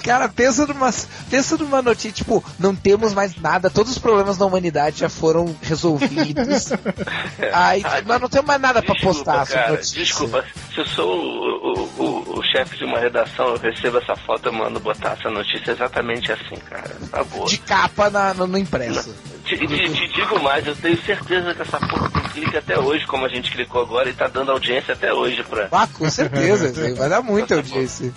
[0.02, 0.90] Cara, pensa numa,
[1.28, 5.54] pensa numa notícia, tipo, não temos mais nada, todos os problemas da humanidade já foram
[5.60, 6.72] resolvidos.
[7.52, 10.00] Aí, nós não temos mais nada pra Desculpa, postar cara, notícia.
[10.00, 10.44] desculpa.
[10.74, 14.46] Se eu sou o, o, o, o chefe de uma redação, eu recebo essa foto,
[14.46, 16.90] eu mando botar essa notícia exatamente assim, cara.
[17.10, 17.46] Tá boa.
[17.46, 19.14] De capa na- no, no impresso.
[19.56, 23.04] Te, te- te digo mais, eu tenho certeza que essa porra tem clique até hoje,
[23.06, 25.68] como a gente clicou agora, e tá dando audiência até hoje pra.
[25.72, 28.12] Ah, com certeza, vai dar muita audiência.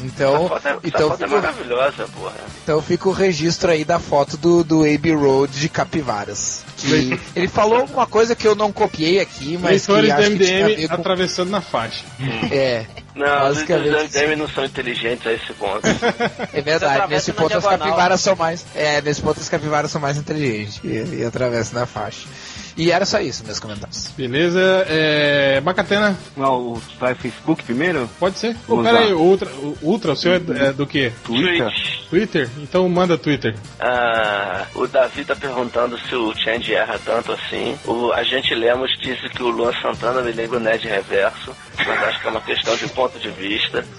[0.00, 2.34] Então, essa foto, é, então, essa foto é fica, maravilhosa, porra.
[2.62, 6.64] então fica o registro aí da foto do, do Abbey Road de Capivaras.
[6.76, 10.30] Que ele falou alguma coisa que eu não copiei aqui, mas que Leitores do acho
[10.38, 10.94] que tinha a MDM ver com...
[10.94, 12.04] atravessando na faixa.
[12.50, 12.84] É,
[13.14, 15.86] Não, os Basicamente, MDM não são inteligentes a esse ponto.
[16.52, 17.08] é verdade.
[17.08, 17.78] Nesse ponto as diagonal.
[17.78, 18.66] capivaras são mais.
[18.74, 22.26] É, nesse ponto as capivaras são mais inteligentes e, e atravessam na faixa.
[22.76, 24.08] E era só isso, meus comentários.
[24.16, 25.60] Beleza, é.
[25.60, 28.10] Bacatena, Não, o- vai Facebook primeiro?
[28.18, 28.56] pode ser?
[28.66, 31.12] Pô, aí, o Ultra, o Ultra, o seu é, é do quê?
[31.24, 31.70] Twitter?
[32.10, 32.50] Twitter?
[32.58, 33.54] Então manda Twitter.
[33.78, 37.78] Ah, o Davi tá perguntando se o Change erra tanto assim.
[37.84, 42.20] O agente Lemos disse que o Luan Santana me lembra o Ned Reverso, mas acho
[42.20, 43.84] que é uma questão de ponto de vista.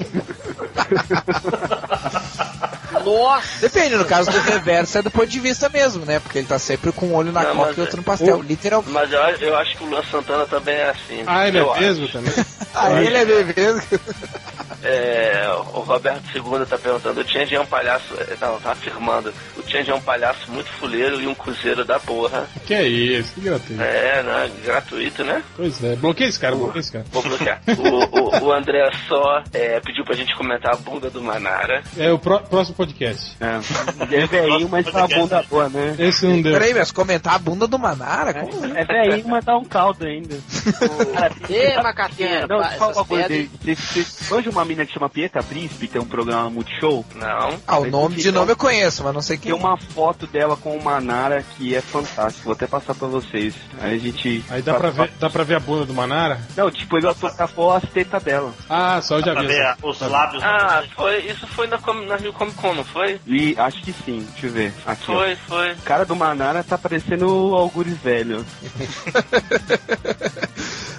[3.03, 3.59] Nossa!
[3.61, 6.19] Depende, no caso do reverso é do ponto de vista mesmo, né?
[6.19, 8.39] Porque ele tá sempre com um olho na Não, coca mas e outro no pastel.
[8.39, 8.91] o- Literalmente.
[8.91, 11.23] Mas eu, eu acho que o Luan Santana também é assim.
[11.27, 11.79] Ah, ele é acho.
[11.79, 12.33] mesmo também?
[12.77, 13.81] Ah, ele é mesmo.
[14.83, 18.13] É, o Roberto II tá perguntando, o Change é um palhaço.
[18.19, 19.33] é, Não, tá afirmando.
[19.57, 22.47] O Change é um palhaço muito fuleiro e um cruzeiro da porra.
[22.65, 23.33] Que é isso?
[23.33, 23.81] Que gratuito.
[23.81, 24.51] É, né?
[24.63, 25.43] Gratuito, né?
[25.55, 27.05] Pois é, bloqueia esse cara, bloqueia esse cara.
[27.11, 27.61] Vou bloquear.
[27.67, 31.83] o, o, o André só é, pediu pra gente comentar a bunda do Manara.
[31.97, 33.35] É o pró- próximo podcast.
[33.39, 34.15] É.
[34.15, 35.95] É velhinho, mas tá uma bunda boa, né?
[35.99, 36.53] Esse não deu.
[36.53, 38.33] Peraí, mas comentar a bunda do Manara?
[38.45, 38.65] Como?
[38.77, 40.35] É velhinho, mas dá um caldo ainda.
[41.49, 43.75] Ê, Macatena, Não, essas uma coisa pedras- dele.
[43.75, 47.05] Você você manja uma mina que chama Pieta Príncipe, tem um programa Multishow?
[47.15, 47.59] Não.
[47.67, 49.51] Ah, o nome de nome eu conheço, mas não sei quem.
[49.51, 52.45] Tem uma foto dela com o Manara que é fantástico.
[52.45, 53.53] Vou até passar pra vocês.
[53.79, 54.43] Aí a gente.
[54.49, 56.41] Aí dá pra, ver, dá pra ver a bunda do Manara?
[56.57, 58.51] Não, tipo, ele fotografou as tetas dela.
[58.69, 59.47] Ah, só eu já Pra vi.
[59.47, 60.07] ver os tá.
[60.07, 60.43] lábios.
[60.43, 61.77] Ah, foi, isso foi na,
[62.07, 63.19] na Rio Comic Con, não foi?
[63.27, 64.73] E acho que sim, deixa eu ver.
[64.85, 65.15] Aqui, ó.
[65.15, 65.73] Foi, foi.
[65.73, 68.43] O cara do Manara tá parecendo o Algures velho.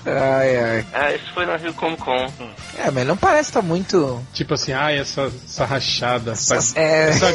[0.08, 0.86] Ai, ai.
[0.92, 2.30] Ah, isso foi na Rio Comic Con.
[2.78, 4.22] É, mas não parece tá muito.
[4.32, 6.32] Tipo assim, ai, essa, essa rachada.
[6.32, 7.08] Essa, É.
[7.10, 7.26] essa,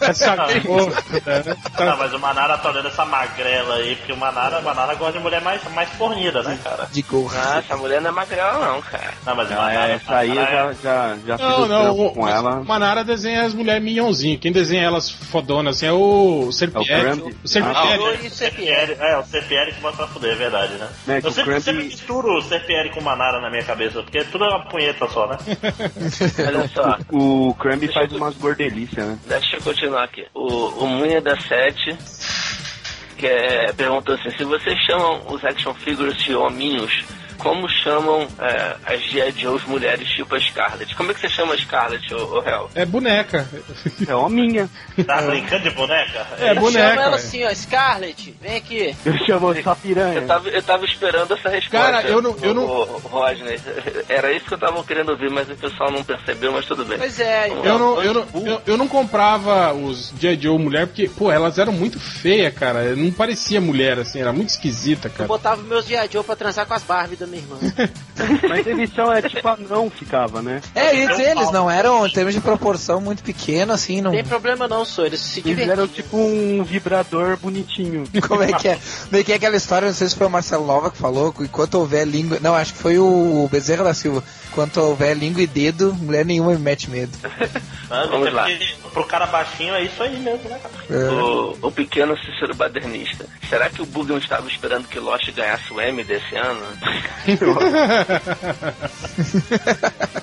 [0.00, 1.42] essa gorda, né?
[1.78, 4.94] Não, Tá- mas o Manara tá olhando essa magrela aí, porque o Manara, o Manara
[4.94, 6.88] gosta de mulher mais, mais fornida, né, cara?
[6.90, 7.30] De gorro.
[7.36, 9.12] Ah, essa mulher não é magrela não, cara.
[9.26, 9.92] Não, mas o Ah, Manara.
[9.92, 12.50] é, essa aí eu Manara já, já, já fiz Não, não, o, com ela.
[12.60, 14.38] o Manara desenha as mulheres minhonzinho.
[14.38, 17.02] Quem desenha elas fodonas assim é o É o Serpieri.
[17.20, 17.34] Crumb.
[17.44, 17.76] o Serpieri.
[17.76, 20.88] Alô, é, o é Serpieri, é, o Serpieri que bota pra fuder, é verdade, né?
[21.08, 24.02] É, que eu sempre, Crumb- sempre misturo o Serpieri com o Manara na minha cabeça,
[24.02, 25.36] porque tudo é uma punheta só, né?
[26.46, 26.98] Olha só.
[27.10, 29.18] O Crumb faz umas gordelícias, né?
[29.26, 30.24] Deixa eu continuar aqui.
[30.34, 30.46] O,
[30.84, 31.96] o Munha da Sete
[33.22, 37.04] que é, perguntou assim, se vocês chamam os action figures de hominhos,
[37.38, 39.32] como chamam é, as G.I.
[39.32, 40.94] Joe's mulheres tipo a Scarlett?
[40.96, 42.70] Como é que você chama a Scarlett, ô, ô Hel?
[42.74, 43.48] É boneca.
[44.08, 44.68] É hominha.
[45.06, 46.26] Tá brincando de boneca?
[46.38, 46.88] É boneca.
[46.90, 48.96] Chama ela assim, ó, Scarlett, vem aqui.
[49.04, 50.20] Eu chamo só piranha.
[50.20, 51.78] Eu tava, eu tava esperando essa resposta.
[51.92, 53.58] Cara, eu não- eu não- Rodney.
[54.08, 56.98] Era isso que eu tava querendo ouvir, mas o pessoal não percebeu, mas tudo bem.
[56.98, 57.64] Pois é, então.
[57.64, 60.40] Eu não, eu, não, eu, eu não comprava os G.I.
[60.40, 62.94] Joe mulher porque, pô, elas eram muito feias, cara.
[62.96, 65.28] Não parecia mulher, assim, era muito esquisita, Eu cara.
[65.28, 66.08] botava meus G.I.
[66.12, 67.56] Joe pra transar com as Barbie da minha irmã.
[68.48, 70.60] Mas eles são, é tipo anão ficava, né?
[70.74, 74.10] É, eles, eles não eram, em termos de proporção, muito pequeno, assim, não.
[74.10, 78.04] Não tem problema não, sou eles se Eles eram tipo um vibrador bonitinho.
[78.26, 78.78] Como é que é?
[79.04, 81.34] Como é que é aquela história, não sei se foi o Marcelo Nova que falou,
[81.40, 82.38] enquanto houver língua.
[82.40, 84.22] Não, acho que foi o Bezerra da Silva.
[84.50, 87.12] Enquanto houver língua e dedo, mulher nenhuma me mete medo.
[87.88, 88.46] Mas Vamos é lá.
[88.92, 90.60] Pro cara baixinho é isso aí mesmo, né?
[90.90, 90.94] É.
[91.10, 93.26] O, o pequeno Cícero Badernista.
[93.48, 96.60] Será que o Bugman estava esperando que Lost ganhasse o M desse ano?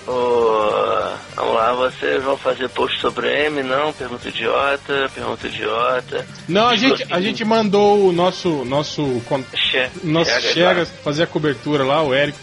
[0.08, 3.64] Ô, vamos lá, vocês vão fazer post sobre M?
[3.64, 3.94] Não?
[3.94, 6.26] Pergunta idiota, pergunta idiota.
[6.48, 9.22] Não, a gente, a gente mandou o nosso, nosso,
[9.56, 12.40] Che- nosso Chegas Chegas fazer a cobertura lá, o Érico,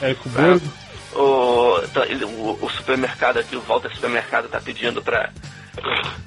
[0.00, 0.66] Érico Borgo.
[1.12, 5.30] O, tá, o, o supermercado aqui, o Walter Supermercado, tá pedindo pra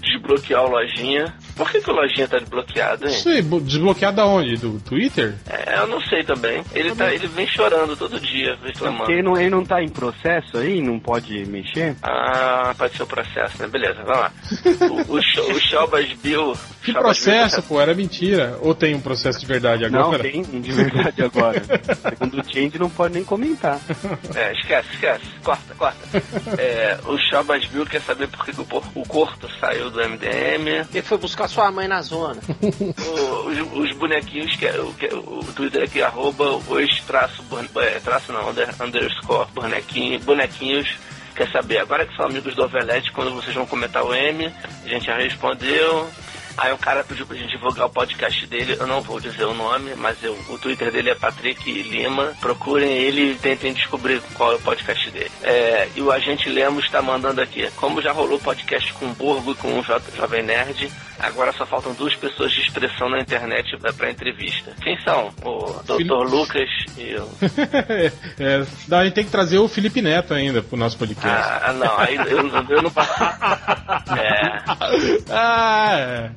[0.02, 1.34] desbloquear o lojinha.
[1.56, 3.14] Por que, que o lojinha tá desbloqueado, hein?
[3.14, 4.58] Sei, desbloqueado aonde?
[4.58, 5.36] Do Twitter?
[5.48, 6.64] É, eu não sei também.
[6.74, 8.98] Ele, tá, ele vem chorando todo dia, reclamando.
[8.98, 11.96] Porque ele não, ele não tá em processo aí, não pode mexer.
[12.02, 13.68] Ah, pode ser o processo, né?
[13.68, 14.32] Beleza, vamos lá.
[14.84, 16.54] O, o, o Shelbas Bill.
[16.84, 17.82] Que Shelbas processo, Bill- pô?
[17.82, 18.58] Era mentira.
[18.62, 20.18] Ou tem um processo de verdade agora?
[20.18, 21.62] Não, tem de verdade agora.
[22.10, 23.80] Segundo o Change, não pode nem comentar.
[24.36, 25.26] É, esquece, esquece.
[25.44, 25.98] Corta, corta.
[26.58, 28.66] É, o Shelbas Bill quer saber por que o,
[28.96, 30.86] o Corto saiu do MDM.
[30.94, 32.42] Ele foi buscar sua mãe na zona.
[33.46, 37.44] Os, os bonequinhos que é, o, que é- o Twitter aqui, arroba os traço,
[37.78, 40.98] é, traço não, under, underscore bonequinho, bonequinhos.
[41.36, 44.54] Quer saber, agora que são amigos do Ovelete, quando vocês vão comentar o M,
[44.86, 46.08] a gente já respondeu.
[46.58, 49.54] Aí o cara pediu pra gente divulgar o podcast dele, eu não vou dizer o
[49.54, 52.34] nome, mas eu- o Twitter dele é Patrick Lima.
[52.40, 55.32] Procurem ele e tentem descobrir qual é o podcast dele.
[55.42, 57.70] É, e o agente Lemos está mandando aqui.
[57.76, 61.66] Como já rolou podcast com o Borgo e com o Jo- Jovem Nerd, agora só
[61.66, 64.74] faltam duas pessoas de expressão na internet pra, entrevista.
[64.82, 65.32] Quem são?
[65.44, 66.30] O Dr.
[66.30, 67.30] Lucas e o.
[68.40, 68.66] é,
[68.96, 71.28] a gente tem que trazer o Felipe Neto ainda pro nosso podcast.
[71.64, 72.28] Ah, não, aí eu,
[72.70, 72.92] eu, não.
[74.16, 74.64] É.
[75.32, 76.32] Ah, é.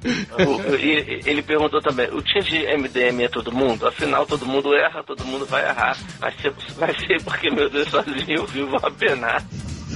[0.80, 3.86] E- ele perguntou também, o time de MDM é todo mundo?
[3.86, 5.96] Afinal, todo mundo erra, todo mundo vai errar.
[6.18, 9.42] Vai ser, vai ser porque, meu Deus, sozinho eu vivo a penar.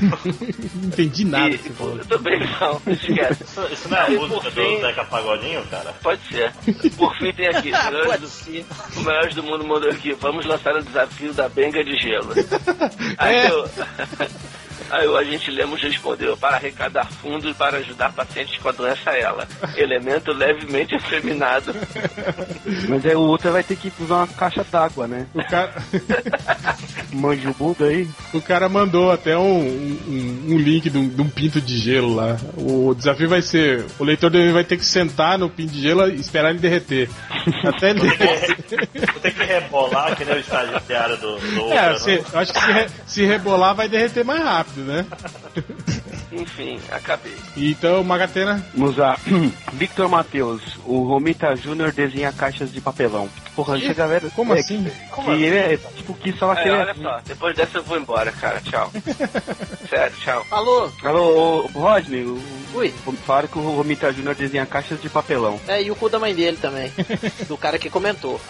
[0.01, 1.51] Não entendi nada.
[1.51, 1.97] que você falou.
[1.99, 3.43] Eu também não, esquece.
[3.45, 5.93] Isso, isso não é a música por do fim- Zeca Pagodinho, cara?
[6.03, 6.53] Pode ser.
[6.97, 8.65] Por fim tem aqui, Ah, o pode do- ser.
[8.97, 12.33] o melhores do mundo mandou aqui, vamos lançar o desafio da benga de gelo.
[13.19, 13.51] Aí, É.
[13.51, 13.69] eu,
[14.91, 19.47] aí o agente Lemos respondeu, para arrecadar fundos para ajudar pacientes com a doença ela.
[19.77, 21.75] Elemento levemente efeminado.
[22.89, 25.27] Mas aí o outro vai ter que usar uma caixa d'água, né?
[25.35, 25.73] O cara,
[27.13, 28.09] Manja o Buda aí.
[28.33, 32.15] o cara mandou até um, um, um link de um, de um pinto de gelo
[32.15, 32.37] lá.
[32.57, 36.09] O desafio vai ser: o leitor dele vai ter que sentar no pinto de gelo
[36.09, 37.09] e esperar ele derreter.
[37.65, 38.89] Até ele derreter.
[39.13, 42.25] Vou ter que rebolar que nem o estagiário do, do É, Oprah, se, né?
[42.33, 45.07] eu acho que se, re- se rebolar vai derreter mais rápido, né?
[46.33, 47.35] Enfim, acabei.
[47.57, 49.19] Então, Magatena, Vamos lá.
[49.75, 53.29] Victor Matheus, o Romita Júnior desenha caixas de papelão.
[53.55, 54.31] Porra, essa galera.
[54.31, 54.91] como é, assim?
[55.25, 58.61] Que ele é tipo que só É, olha só, depois dessa eu vou embora, cara.
[58.61, 58.91] Tchau.
[59.89, 60.47] Sério, tchau.
[60.51, 60.91] Alô?
[61.03, 62.41] Alô, ô, Rodney, o,
[62.75, 62.93] Ui.
[63.27, 65.61] falaram que o Romita Júnior desenha caixas de papelão.
[65.67, 66.93] É, e o cu da mãe dele também.
[67.49, 68.41] Do cara que comentou.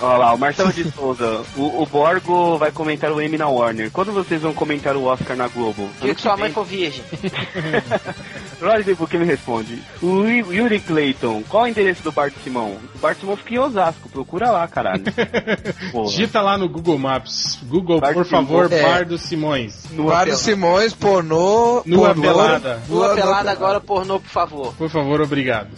[0.00, 1.42] Olha lá, o Marcelo de Souza.
[1.56, 3.90] O, o Borgo vai comentar o M na Warner.
[3.90, 5.88] Quando vocês vão comentar o Oscar na Globo?
[6.00, 7.02] Dia que sua mãe for virgem.
[8.96, 9.82] Por que me responde?
[10.02, 12.76] O Yu- Yuri Clayton, qual é o endereço do Bart Simão?
[12.94, 15.04] O Bart Simão fica em Osasco, procura lá, caralho.
[15.92, 16.06] Porra.
[16.08, 17.58] digita lá no Google Maps.
[17.64, 18.82] Google, Bar por do favor, Simões.
[18.82, 19.86] Bar dos Simões.
[19.96, 21.82] Vários Simões, pornô.
[21.86, 22.82] Nua pornô, pelada.
[22.88, 24.74] Lua nua pelada agora, pornô, por favor.
[24.74, 25.68] Por favor, obrigado.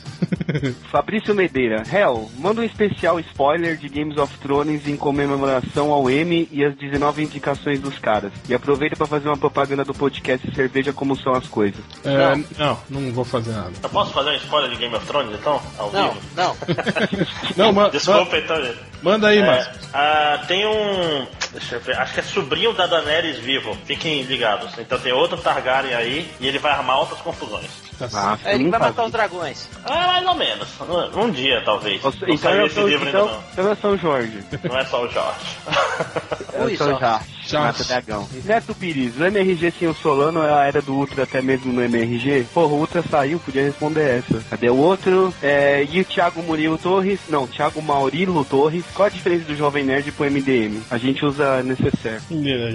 [0.91, 6.49] Fabrício Medeira, Hell, manda um especial spoiler de Games of Thrones em comemoração ao M
[6.51, 8.33] e as 19 indicações dos caras.
[8.49, 11.81] E aproveita pra fazer uma propaganda do podcast Cerveja Como São as Coisas.
[12.05, 13.73] É, não, não vou fazer nada.
[13.83, 15.61] Eu posso fazer um spoiler de Game of Thrones, então?
[15.79, 16.27] Ao Não, vivo?
[16.37, 16.57] não.
[17.57, 18.92] Não, ma- Desculpa, então, gente.
[19.03, 19.73] Manda aí, É, Márcio.
[19.93, 21.27] ah, tem um.
[21.53, 21.99] Deixa eu ver.
[21.99, 23.77] Acho que é sobrinho da Daenerys vivo.
[23.85, 24.73] Fiquem ligados.
[24.79, 27.67] Então tem outro Targaryen aí e ele vai armar outras confusões.
[27.99, 29.69] Tá Ah, É, ele não vai matar os dragões.
[29.85, 30.69] Ah, mais ou menos.
[31.15, 32.03] Um dia, talvez.
[32.03, 33.43] Nossa, Não Então saiu é esse São, livro ainda então, não.
[33.53, 34.39] então é São Jorge.
[34.65, 35.41] Não é só o Jorge.
[36.65, 36.99] Ui, É São só.
[36.99, 37.33] Jorge.
[37.53, 38.27] Mata dragão.
[38.45, 41.83] Neto Pires, o MRG sem o Solano é a era do Ultra até mesmo no
[41.83, 42.47] MRG?
[42.55, 44.43] Porra, o Ultra saiu, podia responder essa.
[44.49, 45.35] Cadê o outro?
[45.43, 47.19] É, e o Thiago Murilo Torres?
[47.29, 48.85] Não, Thiago Maurilo Torres.
[48.95, 50.81] Qual a diferença do Jovem Nerd pro MDM?
[50.91, 52.21] A gente usa necessaire.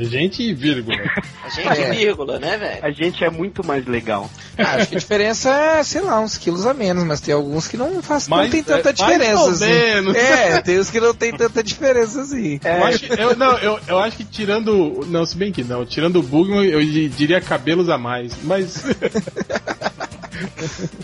[0.06, 0.98] Gente e vírgula.
[1.44, 1.89] A gente, É.
[1.91, 2.80] vírgula, né, velho?
[2.85, 4.30] A gente é muito mais legal.
[4.57, 7.68] Ah, acho que a diferença é, sei lá, uns quilos a menos, mas tem alguns
[7.68, 9.65] que não faz, não tem tanta é, mais diferença ou assim.
[9.68, 10.15] menos.
[10.15, 12.60] É, tem uns que não tem tanta diferença assim.
[12.65, 15.06] Eu acho, eu, não, eu, eu acho que tirando.
[15.10, 15.85] Não, se bem que não.
[15.85, 18.34] Tirando o Bugman, eu di- diria cabelos a mais.
[18.44, 18.84] Mas.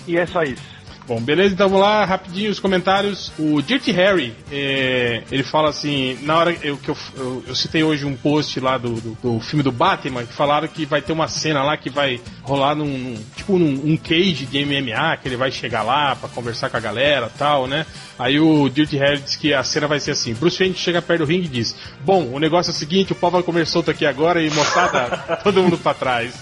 [0.08, 0.62] E é só isso.
[1.06, 3.32] Bom, beleza, então vamos lá, rapidinho os comentários.
[3.38, 7.84] O Dirty Harry, é, ele fala assim, na hora eu, que eu, eu, eu citei
[7.84, 11.12] hoje um post lá do, do, do filme do Batman, que falaram que vai ter
[11.12, 15.28] uma cena lá que vai rolar num, num- tipo num um cage de MMA, que
[15.28, 17.86] ele vai chegar lá pra conversar com a galera tal, né?
[18.18, 21.22] Aí o Dirty Harry diz que a cena vai ser assim, Bruce Wayne chega perto
[21.22, 21.76] do ringue e diz,
[22.06, 25.18] bom, o negócio é o seguinte, o pau vai comer solto aqui agora e moçada,
[25.44, 26.34] todo mundo pra trás.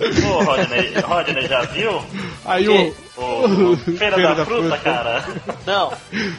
[0.00, 2.00] Ô, Rodney, Rodney, já viu?
[2.46, 3.09] Aí Que o...
[3.20, 5.24] O Feira, da, fruta, cara.
[5.66, 5.92] Não.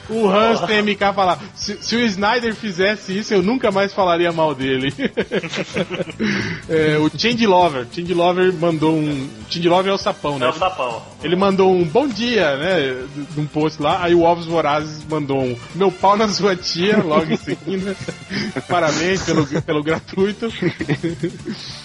[0.10, 4.56] O Hans TMK falar, se, se o Snyder fizesse isso, eu nunca mais falaria mal
[4.56, 4.94] dele.
[6.70, 9.30] É, o Change Lover, Change Lover mandou um.
[9.49, 10.45] Change Lover é o sapão, né?
[10.45, 11.02] É o sapão.
[11.24, 13.06] Ele mandou um bom dia, né?
[13.36, 17.32] Num post lá, aí o Ovos Vorazes mandou um meu pau na sua tia, logo
[17.32, 17.95] em seguida.
[18.68, 20.52] Parabéns pelo, pelo gratuito.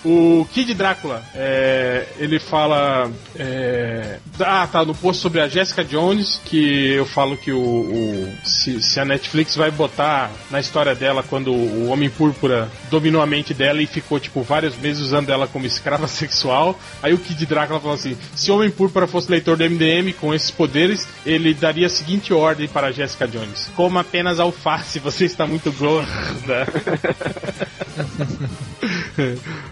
[0.05, 3.11] o Kid Drácula, é, ele fala.
[3.39, 7.59] é, ah, tá, no post sobre a Jessica Jones, que eu falo que o.
[7.61, 13.21] o- se, se a Netflix vai botar na história dela quando o Homem Púrpura dominou
[13.21, 16.79] a mente dela e ficou, tipo, vários meses usando ela como escrava sexual.
[17.03, 20.33] Aí o Kid Drácula falou assim: se o Homem Púrpura fosse leitor do MDM com
[20.35, 25.25] esses poderes, ele daria a seguinte ordem para a Jessica Jones: coma apenas alface, você
[25.25, 26.67] está muito gorda.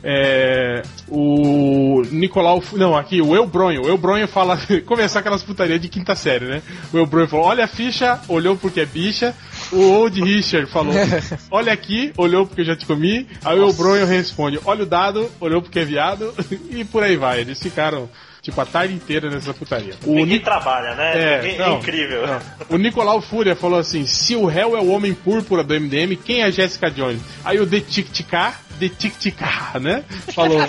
[0.02, 2.62] É, o Nicolau.
[2.72, 3.82] Não, aqui, o Elbronho.
[3.82, 4.58] O Elbronho fala.
[4.94, 6.62] Começar aquelas putarias de quinta série, né?
[6.92, 9.34] O Elbronho falou: olha a ficha, olhou porque é bicha.
[9.72, 10.94] O Old Richard falou:
[11.50, 13.26] olha aqui, olhou porque eu já te comi.
[13.44, 16.32] Aí o Elbronho responde: olha o dado, olhou porque é viado.
[16.70, 17.40] E por aí vai.
[17.40, 18.08] Eles ficaram.
[18.40, 19.94] Tipo, a tarde inteira nessa putaria.
[20.04, 21.12] O Ninguém Ni- trabalha, né?
[21.16, 22.26] É, Ninguém- não, incrível.
[22.26, 22.40] não.
[22.68, 26.42] O Nicolau Fúria falou assim: se o réu é o homem púrpura do MDM, quem
[26.42, 27.20] é a Jessica Jones?
[27.44, 30.04] Aí o The Tic Ticá, The Tic Ticá, né?
[30.34, 30.58] Falou.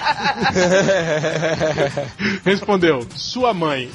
[2.43, 3.89] Respondeu: sua mãe.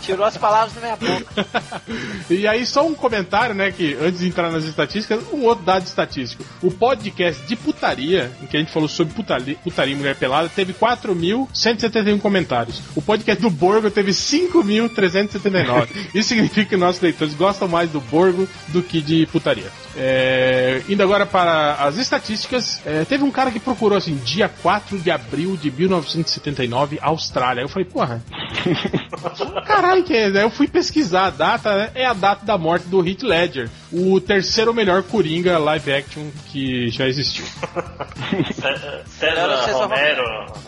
[0.00, 1.46] Tirou as palavras da minha boca.
[2.28, 3.70] E aí, só um comentário, né?
[3.70, 6.44] Que antes de entrar nas estatísticas, um outro dado estatístico.
[6.62, 10.48] O podcast de putaria, em que a gente falou sobre putaria, putaria e mulher pelada,
[10.48, 12.80] teve 4.171 comentários.
[12.94, 15.88] O podcast do Borgo teve 5.379.
[16.14, 19.70] Isso significa que nossos leitores gostam mais do Borgo do que de putaria.
[19.96, 24.98] É, indo agora para as estatísticas, é, teve um cara que procurou assim, dia 4
[24.98, 27.62] de abril de 1979, Austrália.
[27.62, 28.22] Eu falei, porra,
[29.66, 30.30] Caralho, que é?
[30.30, 31.90] Daí eu fui pesquisar a data, né?
[31.94, 36.88] É a data da morte do Heath Ledger, o terceiro melhor Coringa live action que
[36.90, 37.44] já existiu.
[39.20, 40.22] Era o César Romero.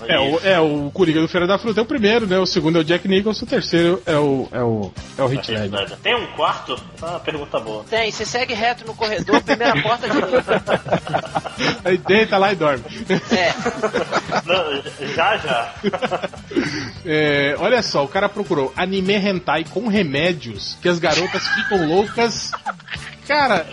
[0.07, 2.39] É o, é o Coringa do Feira da Fruta é o primeiro, né?
[2.39, 5.49] O segundo é o Jack Nicholson, o terceiro é o é o é o Heath
[5.49, 5.97] Ledger.
[6.03, 6.77] Tem um quarto?
[7.03, 7.85] Ah, uma pergunta boa.
[7.85, 10.63] Tem, você segue reto no corredor, primeira porta direita.
[11.85, 12.85] Aí deita lá e dorme.
[13.31, 13.53] É,
[14.47, 15.75] Não, já, já.
[17.05, 22.51] É, olha só, o cara procurou anime hentai com remédios que as garotas ficam loucas.
[23.29, 23.67] Cara,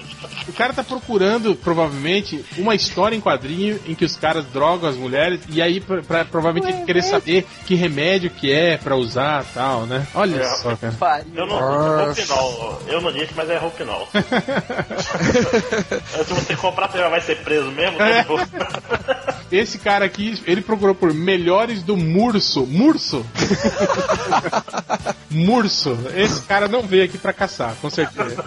[0.48, 4.96] o cara tá procurando, provavelmente, uma história em quadrinho em que os caras drogam as
[4.96, 9.44] mulheres e aí pra, pra- provavelmente ele querer saber que remédio que é pra usar
[9.54, 10.06] tal, né?
[10.14, 10.56] Olha É.
[10.56, 10.94] só, cara.
[11.00, 11.26] pariu.
[11.36, 12.06] Eu não Nossa.
[12.06, 12.82] Roupinol.
[12.88, 14.08] Eu não disse, mas é Roupinol.
[16.26, 17.98] Se você comprar, você já vai ser preso mesmo?
[17.98, 18.26] tá É.
[19.52, 22.66] Esse cara aqui, ele procurou por melhores do Murso.
[22.66, 23.24] Murso?
[25.30, 25.98] Murso.
[26.16, 28.44] Esse cara não veio aqui pra caçar, com certeza.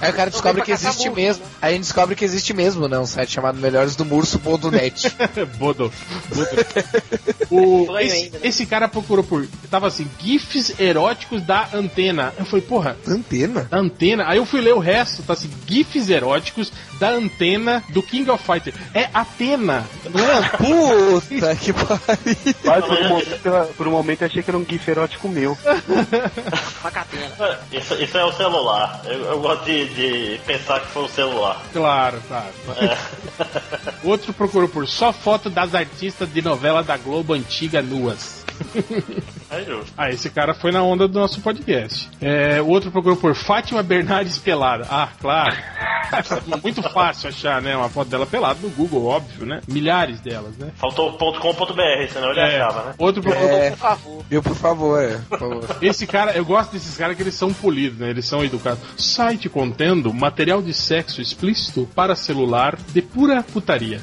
[0.00, 1.44] Aí o cara descobre que existe mesmo.
[1.60, 2.98] Aí a gente descobre que existe mesmo, né?
[2.98, 5.14] Um site chamado Melhores do Murso.net.
[5.58, 5.92] Bodo.
[6.34, 6.50] Bodo.
[7.50, 8.46] O, esse, ainda, né?
[8.46, 9.44] esse cara procurou por.
[9.68, 12.32] Tava assim, GIFs eróticos da antena.
[12.38, 13.66] Eu falei, porra, Antena?
[13.68, 14.24] da antena.
[14.28, 18.44] Aí eu fui ler o resto, tá assim, GIFs eróticos da antena do King of
[18.44, 18.74] Fighter.
[18.92, 20.48] É Atena, não é?
[20.50, 22.54] Puta que pariu.
[22.62, 25.56] Quase por um, momento, por um momento eu achei que era um gif erótico meu.
[26.92, 27.58] Catena.
[27.72, 29.00] Isso, isso é o celular.
[29.06, 31.62] Eu, eu gosto de, de pensar que foi o celular.
[31.72, 32.52] Claro, claro.
[32.76, 32.98] É.
[34.04, 38.39] Outro procurou por só foto das artistas de novela da Globo antiga nuas.
[39.50, 39.92] É justo.
[39.98, 42.08] Ah, esse cara foi na onda do nosso podcast.
[42.20, 44.86] É, o outro procurou por Fátima Bernardes pelada.
[44.88, 45.56] Ah, claro.
[46.62, 47.76] Muito fácil achar, né?
[47.76, 49.60] Uma foto dela pelada no Google, óbvio, né?
[49.66, 50.70] Milhares delas, né?
[50.76, 52.60] Faltou .com.br, senão ele É.
[52.62, 52.94] achava, né?
[52.96, 53.70] Outro procurou É.
[53.70, 54.24] Por favor.
[54.30, 55.64] Viu, por favor, é, por favor.
[55.82, 58.10] Esse cara, eu gosto desses caras que eles são polidos, né?
[58.10, 58.80] Eles são educados.
[58.96, 64.00] Site contendo material de sexo explícito para celular de pura putaria.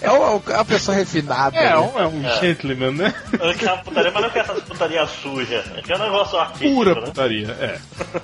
[0.00, 1.56] é uma, uma pessoa refinada.
[1.56, 1.76] É, né?
[2.06, 3.14] Um, é um gentleman, né?
[3.32, 5.64] Eu quero putaria, mas não quero essas putarias sujas.
[5.76, 7.00] Eu quero um negócio artístico, Pura né?
[7.06, 7.78] putaria, é.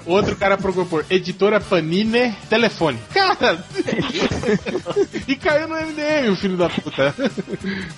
[0.06, 2.98] Outro cara procurou por editora Panine Telefone.
[3.12, 3.64] Cara!
[5.26, 7.14] e caiu no MDM, o filho da puta.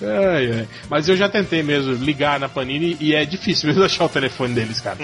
[0.01, 0.67] Ai, ai.
[0.89, 4.53] Mas eu já tentei mesmo ligar na Panini e é difícil mesmo achar o telefone
[4.53, 4.97] deles, cara.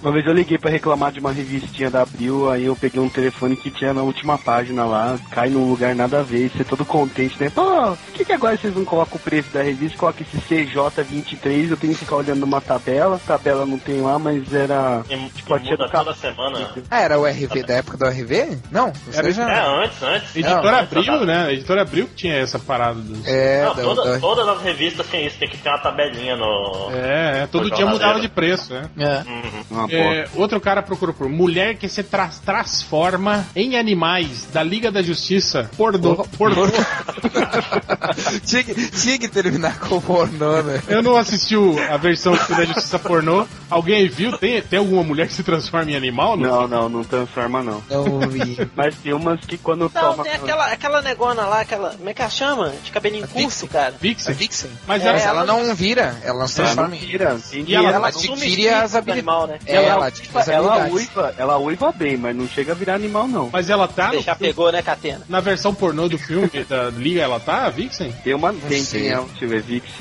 [0.00, 3.08] Uma vez eu liguei pra reclamar de uma revistinha da Abril, aí eu peguei um
[3.08, 6.84] telefone que tinha na última página lá, cai num lugar nada a ver, você todo
[6.84, 7.50] contente, né?
[7.50, 9.96] Pô, por que, que agora vocês não colocam o preço da revista?
[10.12, 10.36] Coloca esse
[10.66, 15.16] CJ23, eu tenho que ficar olhando numa tabela, tabela não tem lá, mas era E,
[15.30, 16.70] tipo a e tia muda toda semana.
[16.90, 18.58] Ah, era o RV da época do RV?
[18.70, 19.50] Não, você Era- já.
[19.50, 20.36] É, antes, antes.
[20.36, 21.52] Editora Não, Abril, antes, né?
[21.52, 23.26] Editora Abril que tinha essa parada dos.
[23.26, 26.36] É, Não, da- toda- da- todas as revistas têm isso, tem que ter uma tabelinha
[26.36, 26.90] no.
[26.92, 28.90] É, é, todo no dia mudava de preço, né?
[28.98, 29.22] é.
[29.28, 29.64] Uhum.
[29.70, 34.90] Uma É, outro cara procurou por mulher que se tra- transforma em animais da Liga
[34.92, 36.16] da Justiça pornô.
[36.36, 36.62] pornô.
[38.44, 40.82] tinha, que, tinha que terminar com pornô, né?
[40.88, 41.54] Eu não assisti
[41.90, 43.46] a versão Liga da Justiça pornô.
[43.70, 44.36] Alguém viu?
[44.38, 46.36] Tem, tem alguma mulher que se transforma em animal?
[46.36, 47.82] Não, não, não transforma não.
[47.88, 48.56] Não vi.
[48.76, 50.22] Mas tem umas que quando Não, toma.
[50.24, 51.90] tem aquela, aquela negona lá, aquela.
[51.90, 52.72] Como é que ela chama?
[52.84, 53.94] De cabelinho curto, cara.
[54.00, 54.34] Vixen?
[54.34, 54.70] Vixen.
[54.86, 56.98] Mas É, ela, ela ela- não vira, ela não se Ela não transforma em.
[57.06, 57.36] vira.
[57.50, 59.08] Tem E ela- Ela adquire as habilidades.
[59.08, 59.58] animal, né?
[59.66, 60.10] É, ela,
[60.48, 63.48] ela ela uiva, ela uiva bem, mas não chega a virar animal não.
[63.52, 65.22] mas ela tá já pegou, né, Catena?
[65.28, 68.12] na versão pornô do filme da Liga, ela tá, a Vixen?
[68.24, 68.52] Tem uma.
[68.52, 69.91] Tem, tem ela, deixa eu ver, Vixen,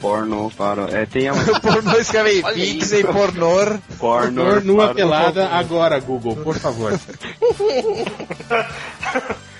[0.00, 0.82] porno, para.
[0.90, 3.78] É, tem a pornô escreve aí, Vixen, pornor.
[3.98, 4.42] porno.
[4.44, 6.98] Pornô nua pelada agora, Google, por favor.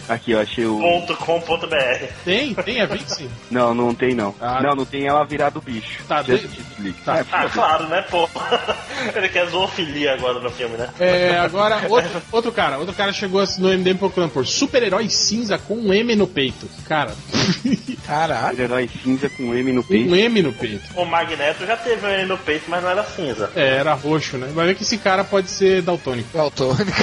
[0.06, 0.78] Aqui, eu achei o.
[0.78, 2.04] Ponto com ponto BR.
[2.26, 2.52] Tem?
[2.54, 3.26] Tem a Vixen?
[3.50, 4.34] Não, não tem não.
[4.38, 4.60] Ah.
[4.62, 6.04] Não, não tem ela virado bicho.
[6.06, 6.44] Tá, Just
[6.78, 7.20] de- tá.
[7.20, 8.28] É, Ah, claro, né, pô?
[9.16, 10.90] Ele quer zoofilia agora no filme, né?
[11.00, 15.74] É, agora, outro, outro cara, outro cara chegou no MDM procurando por super-herói cinza com
[15.74, 16.68] um M no peito.
[16.86, 17.14] Cara,
[18.06, 18.60] Caralho.
[18.60, 20.10] Herói cinza com M no peito.
[20.10, 20.82] um M no peito.
[20.96, 23.50] O Magneto já teve ele no peito, mas não era cinza.
[23.54, 24.48] É, era roxo, né?
[24.54, 26.28] Vai ver que esse cara pode ser daltônico.
[26.32, 26.84] Daltônico.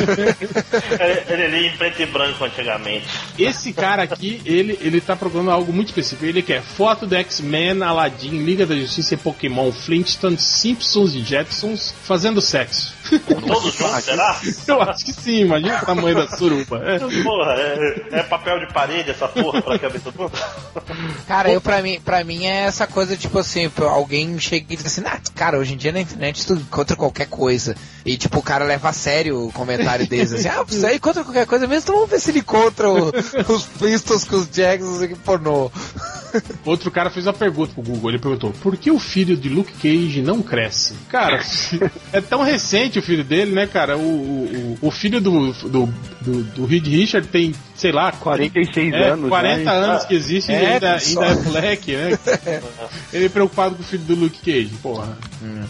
[0.99, 3.07] Ele, ele lia em preto e branco antigamente.
[3.37, 6.25] Esse cara aqui, ele, ele tá procurando algo muito específico.
[6.25, 11.93] Ele quer foto do X-Men, Aladdin, Liga da Justiça e Pokémon, Flintstones, Simpsons e Jetsons
[12.03, 12.93] fazendo sexo.
[13.27, 14.39] Todos juntos, será?
[14.67, 16.81] Eu acho que sim, imagina o tamanho da suruba.
[16.85, 16.99] É.
[17.23, 20.30] Porra, é, é papel de parede essa porra pra cabeça do?
[21.27, 24.85] Cara, eu pra mim, pra mim é essa coisa, tipo assim, alguém chega e diz
[24.85, 27.75] assim, ah, cara, hoje em dia na internet tu encontra qualquer coisa.
[28.05, 31.45] E tipo, o cara leva a sério o comentário deles, assim, ah, você encontra qualquer
[31.45, 33.09] coisa mesmo, então vamos ver se ele encontra o-
[33.53, 35.69] os Flintstones com os Jacksons aqui pornô.
[36.65, 38.09] Outro cara fez uma pergunta pro Google.
[38.11, 40.93] Ele perguntou: por que o filho de Luke Cage não cresce?
[41.09, 41.43] Cara,
[42.13, 43.97] é tão recente o filho dele, né, cara?
[43.97, 48.93] O, o, o- o filho do, do, do, do Reed Richard tem, sei lá, 46
[48.93, 49.27] é, anos.
[49.29, 49.71] 40 né?
[49.71, 51.21] anos que existe e É, ainda, só.
[51.23, 52.19] ainda é moleque, né?
[53.11, 55.17] Ele é preocupado com o filho do Luke Cage, porra.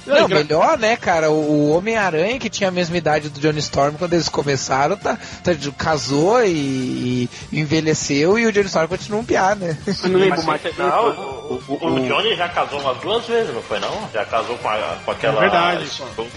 [0.06, 1.32] Não, gra- melhor, né, cara?
[1.32, 5.18] O o Homem-Aranha, que tinha a mesma idade do Johnny Storm quando eles começaram, tá,
[5.44, 9.78] tá- casou e, e envelheceu e o Johnny Storm continua um piá, né?
[10.04, 10.62] Eu não lembro mais.
[10.78, 14.10] Não, o, o- o Johnny já casou umas duas vezes, não foi não?
[14.14, 15.38] Já casou com, a, com aquela.
[15.38, 15.86] É verdade,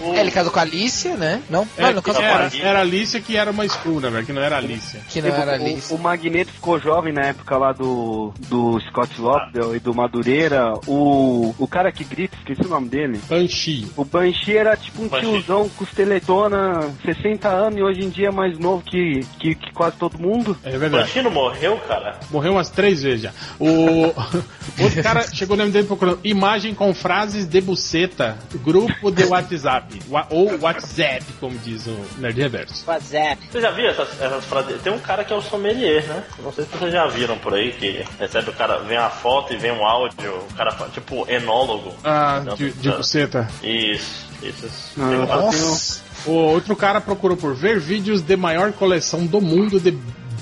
[0.01, 1.41] O- É, ele casou com a Alicia, né?
[1.49, 2.63] Não, É, não, não casou com a era, Alicia.
[2.65, 3.65] era a Alicia que era uma
[4.01, 4.25] né, velho?
[4.25, 4.99] Que não era a Alicia.
[5.09, 5.55] Que não era a
[5.91, 10.73] o, o Magneto ficou jovem na época lá do, do Scott Lobdell e do Madureira.
[10.87, 13.19] O, o cara que grita, esqueci o nome dele.
[13.27, 13.87] Banshee.
[13.95, 15.29] O Banshee era tipo um Banshee.
[15.29, 19.97] tiozão costeletona, 60 anos e hoje em dia é mais novo que, que, que quase
[19.97, 20.57] todo mundo.
[20.63, 21.05] É O verdade.
[21.07, 22.19] Pantino morreu, cara?
[22.31, 23.31] Morreu umas três vezes já.
[23.59, 24.13] O
[24.81, 29.99] outro cara chegou no MDM procurando imagem com frases de buceta, grupo de WhatsApp.
[30.29, 32.83] Ou WhatsApp, como diz o Nerd Reverso.
[32.87, 33.37] WhatsApp.
[33.51, 34.81] Você já viu essas, essas frases?
[34.81, 36.23] Tem um cara que é o sommelier, né?
[36.43, 39.53] Não sei se vocês já viram por aí, que recebe o cara, vem a foto
[39.53, 41.93] e vem um áudio, o cara fala, tipo, enólogo.
[42.03, 43.47] Ah, Não, de, buceta.
[43.63, 44.69] Isso, isso.
[44.99, 46.03] Ah, Nossa.
[46.25, 49.91] O outro cara procurou por ver vídeos de maior coleção do mundo de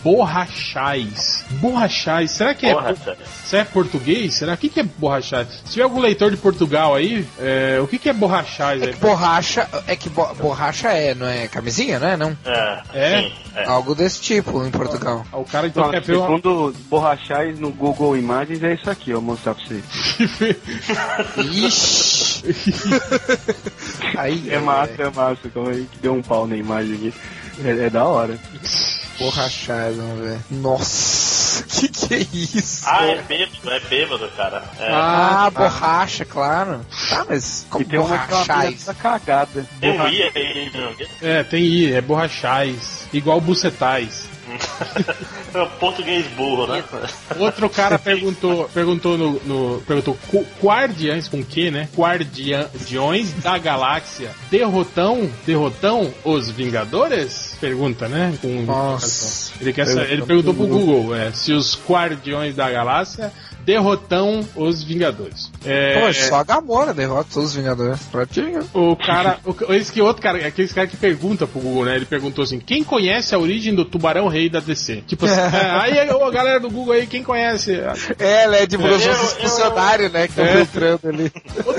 [0.04, 1.46] borrachais.
[1.52, 2.76] Borrachais, será que é,
[3.46, 4.34] será é português?
[4.36, 4.54] Será?
[4.54, 5.48] O que, que é borrachais?
[5.66, 8.94] Se tiver algum leitor de Portugal aí, é, o que, que é borrachais aí?
[8.96, 12.18] Borracha, é que bo- borracha é, não é camisinha, não é?
[12.18, 12.38] Não?
[12.46, 13.22] É, É?
[13.22, 13.66] sim, é.
[13.66, 15.26] Algo desse tipo em Portugal.
[15.32, 16.26] O cara então Não, quer ver uma...
[16.28, 19.84] segundo borrachais no Google Imagens é isso aqui, eu vou mostrar pra você.
[21.42, 22.44] Ixi.
[24.18, 27.14] Aí, É massa, é massa, como aí que deu um pau na imagem aqui.
[27.64, 28.38] É, é da hora.
[29.20, 30.40] Borrachais, vamos ver.
[30.50, 32.84] Nossa, que que é isso?
[32.88, 34.64] Ah, é bêbado, é bêbado, cara.
[34.80, 34.92] É.
[34.92, 36.86] Ah, borracha, claro.
[37.10, 38.86] Tá, mas como E tem uma borrachais?
[39.02, 39.66] cagada.
[39.80, 40.96] Tem I aí, não.
[41.30, 43.08] É, tem I, é borrachais.
[43.14, 44.28] Igual bucetais.
[45.54, 46.84] É o português burro, né?
[47.38, 51.88] Outro cara perguntou, perguntou no, no- perguntou "Qu- Guardiães com que, né?
[51.96, 57.56] Guardiões da Galáxia derrotão, derrotão os Vingadores?
[57.62, 58.34] Pergunta, né?
[58.42, 59.54] Com Nossa.
[59.62, 63.32] Ele quer sa- ele perguntou pro Google, é, se os Guardiões da Galáxia
[63.66, 65.50] derrotão os Vingadores.
[65.66, 68.00] É, Pô, só a Gamora derrota todos os Vingadores.
[68.12, 68.62] Pratinho.
[68.74, 71.96] o cara, o, esse que outro cara, aquele cara que pergunta pro Google, né?
[71.96, 75.04] Ele perguntou assim: quem conhece a origem do Tubarão Rei da DC?
[75.08, 77.74] Tipo assim, é, aí a galera do Google aí, quem conhece?
[78.20, 78.66] É, né?
[78.66, 80.24] De os eu- funcionários, né?
[80.28, 80.58] Que estão É.
[80.58, 81.32] filtrando ali.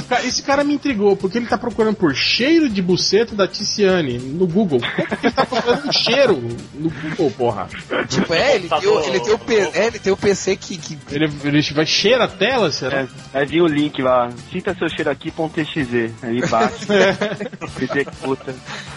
[0.09, 4.19] Cara- esse cara me intrigou, porque ele tá procurando por cheiro de buceta da Ticiane
[4.19, 4.81] no Google.
[4.81, 6.43] Como que ele tá procurando um cheiro
[6.75, 7.69] no Google, porra?
[8.09, 10.77] Tipo, é, ele tem, o, ele tem o, P- é, ele tem o PC que,
[10.77, 13.07] que Ele, ele vai cheira a tela, será?
[13.33, 16.15] É, vinha o link lá, sinta seu cheiro aqui.exe.
[16.23, 16.87] Aí bate,
[17.83, 18.55] executa.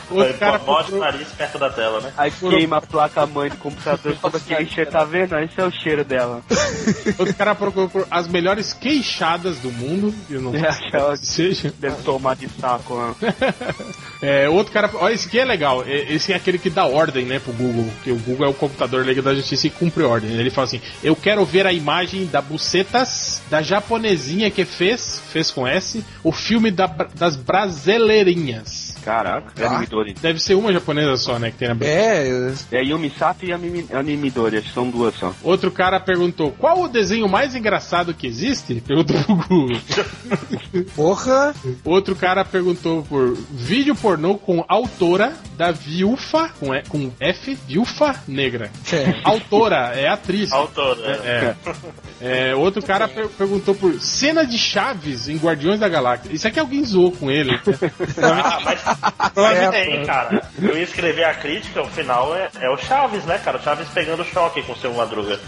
[0.10, 2.12] Outro cara Bote o nariz perto da tela, né?
[2.18, 5.38] Aí queima a placa mãe do computador, fala que aí cheiro, tá vendo?
[5.40, 6.42] Esse é o cheiro dela.
[7.18, 10.14] outro cara procurou por as melhores queixadas do mundo.
[10.30, 11.74] Eu não É sei aquela que seja.
[11.78, 13.16] Deve tomar de saco, né?
[14.20, 14.90] É, outro cara.
[14.96, 15.84] Olha, esse aqui é legal.
[15.88, 17.86] Esse é aquele que dá ordem, né, pro Google.
[17.96, 20.32] Porque o Google é o computador Liga da Justiça e cumpre ordem.
[20.32, 25.52] Ele fala assim: Eu quero ver a imagem da bucetas da japonesinha que fez, fez
[25.52, 28.77] com S, o filme da, das brasileirinhas.
[29.08, 30.14] Caraca, é Animidori.
[30.14, 34.58] Deve ser uma japonesa só, né, que tem na É, É Yumi Sato e Animidori,
[34.58, 35.34] acho que são duas só.
[35.42, 38.82] Outro cara perguntou: Qual o desenho mais engraçado que existe?
[38.86, 39.78] Perguntou pro Google.
[40.96, 41.56] porra.
[41.86, 48.16] Outro cara perguntou por vídeo pornô com autora da viúva, com, E- com F, viúva
[48.28, 48.70] negra.
[48.92, 49.22] É.
[49.24, 50.52] Autora, é atriz.
[50.52, 51.18] Autor, né?
[51.24, 51.56] É.
[52.50, 56.32] É, outro cara per- perguntou por cena de Chaves em Guardiões da Galáxia.
[56.34, 57.58] Isso aqui alguém zoou com ele.
[58.20, 58.97] Ah, mas
[59.34, 60.42] Provavelmente- tem, cara.
[60.62, 63.58] Eu ia escrever a crítica, o final é, é o Chaves, né, cara?
[63.58, 65.40] O Chaves pegando choque com o seu Madruga.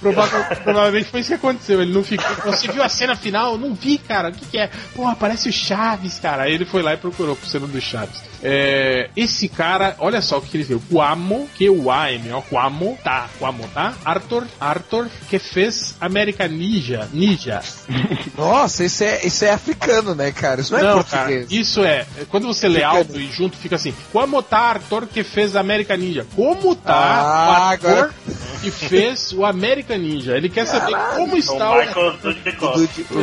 [0.00, 1.80] Prova- provavelmente foi isso que aconteceu.
[1.82, 2.26] Ele não ficou.
[2.52, 3.56] Você viu a cena final?
[3.56, 4.28] Não vi, cara.
[4.28, 4.70] O que, que é?
[4.94, 6.44] Porra, parece o Chaves, cara.
[6.44, 8.20] Aí ele foi lá e procurou por cena do Chaves.
[8.42, 10.82] É, esse cara, olha só o que ele escreveu.
[10.90, 12.40] Quamo, Q-U-A-M, ó.
[12.42, 13.28] Quamo, tá.
[13.38, 13.94] Quamo, tá?
[14.04, 17.08] Arthur, Arthur, que fez American Ninja.
[17.12, 17.60] Ninja.
[18.36, 20.60] Nossa, isso é, isso é africano, né, cara?
[20.60, 21.46] Isso não, é Não, português.
[21.46, 22.06] cara, isso é.
[22.30, 25.96] Quando você lê Fica- alto e junto, fica assim: Como tá Arthur que fez American
[25.96, 26.26] Ninja?
[26.34, 28.14] Como tá Ah, o ator agora-
[28.60, 30.36] que fez o American Ninja?
[30.36, 31.78] Ele quer saber como O está o.
[31.78, 32.14] Michael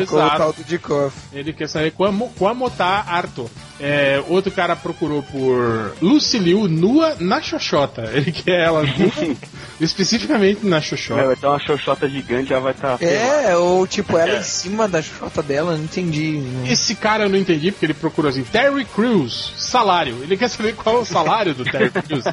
[0.01, 0.43] Exato.
[0.49, 1.15] o Dudikoff.
[1.33, 3.49] Ele quer saber como, como tá Arthur.
[3.77, 8.03] É, outro cara procurou por Luciliu nua na Xoxota.
[8.15, 9.35] Ele quer ela nua,
[9.81, 11.25] especificamente na É, Xoxota.
[11.27, 12.97] vai ter uma xoxota gigante, já vai estar.
[12.97, 16.41] Tá É, ou tipo, ela em cima da chota dela, não entendi.
[16.69, 20.23] Esse cara eu não entendi porque ele procurou assim: Terry Crews, salário.
[20.23, 22.25] Ele quer saber qual é o salário do Terry Crews.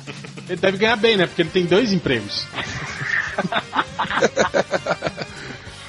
[0.48, 1.26] Ele deve ganhar bem, né?
[1.26, 2.46] Porque ele tem dois empregos.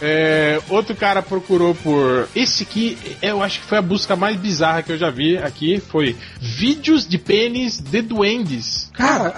[0.05, 2.27] É, outro cara procurou por.
[2.35, 5.80] Esse aqui, eu acho que foi a busca mais bizarra que eu já vi aqui.
[5.80, 8.91] Foi vídeos de pênis de duendes.
[8.93, 9.34] Cara,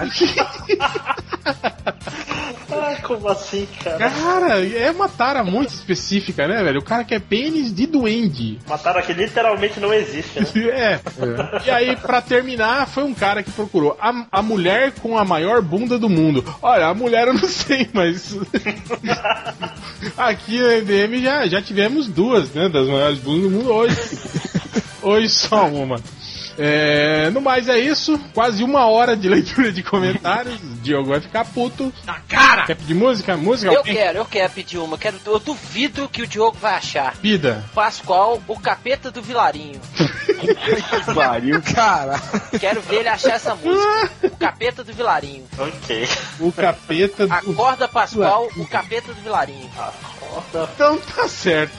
[2.68, 4.10] Ai, como assim, cara?
[4.10, 6.80] Cara, é uma tara muito específica, né, velho?
[6.80, 8.58] O cara quer pênis de duende.
[8.68, 10.46] Mataram que literalmente não existe, né?
[10.76, 11.00] É.
[11.64, 15.62] E aí, pra terminar, foi um cara que procurou a, a mulher com a maior
[15.62, 16.44] bunda do mundo.
[16.60, 18.36] Olha, a mulher eu não sei, mas.
[20.16, 22.68] Aqui no EDM já, já tivemos duas, né?
[22.68, 23.96] Das maiores bundas do mundo hoje.
[25.02, 26.00] Hoje só uma.
[26.58, 28.18] É, no mais é isso.
[28.34, 30.54] Quase uma hora de leitura de comentários.
[30.56, 31.92] O Diogo vai ficar puto.
[32.04, 32.64] Na cara!
[32.64, 33.36] Quer pedir música?
[33.36, 33.70] Música?
[33.70, 33.94] Eu Alguém?
[33.94, 34.98] quero, eu quero pedir uma.
[34.98, 37.14] Quero, eu duvido que o Diogo vai achar.
[37.18, 37.64] Pida.
[37.74, 39.80] Pascoal, o capeta do Vilarinho.
[41.14, 41.62] Pariu.
[41.62, 42.20] cara.
[42.58, 44.10] Quero ver ele achar essa música.
[44.22, 45.44] O capeta do Vilarinho.
[45.58, 46.08] Ok.
[46.40, 47.32] O capeta do.
[47.32, 49.70] Acorda Pascoal, o capeta do Vilarinho.
[50.74, 51.72] Então tá certo.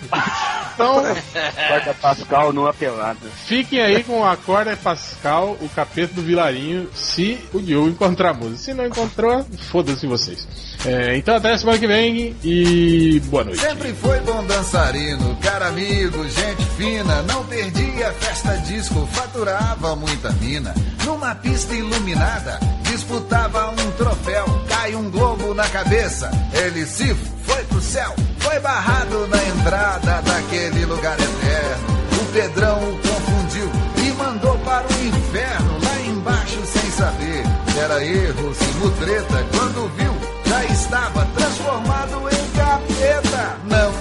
[0.73, 1.03] Então.
[1.67, 3.27] Quarta Pascal numa pelada.
[3.45, 8.33] Fiquem aí com a corda Pascal, o capeta do Vilarinho, se o Diogo encontrar a
[8.33, 8.57] música.
[8.57, 10.47] Se não encontrou, foda-se vocês.
[10.85, 13.59] É, então até semana que vem e boa noite.
[13.59, 17.21] Sempre foi bom dançarino, cara amigo, gente fina.
[17.23, 20.73] Não perdia festa disco, faturava muita mina.
[21.05, 24.45] Numa pista iluminada, disputava um troféu.
[24.69, 27.13] Cai um globo na cabeça, ele se
[27.43, 28.13] foi pro céu.
[28.39, 31.97] Foi barrado na entrada daquele lugar eterno.
[32.21, 33.71] O Pedrão o confundiu
[34.05, 35.79] e mandou para o inferno.
[35.83, 37.43] Lá embaixo, sem saber,
[37.81, 39.45] era erro, se mutreta.
[39.51, 40.13] Quando viu,
[40.57, 43.57] já estava transformado em capeta.
[43.65, 43.91] Não,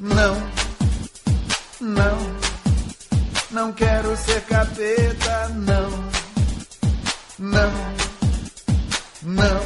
[0.00, 0.42] não,
[1.80, 2.18] não,
[3.50, 5.48] não quero ser capeta.
[5.48, 5.90] Não,
[7.38, 7.72] não,
[9.22, 9.60] não,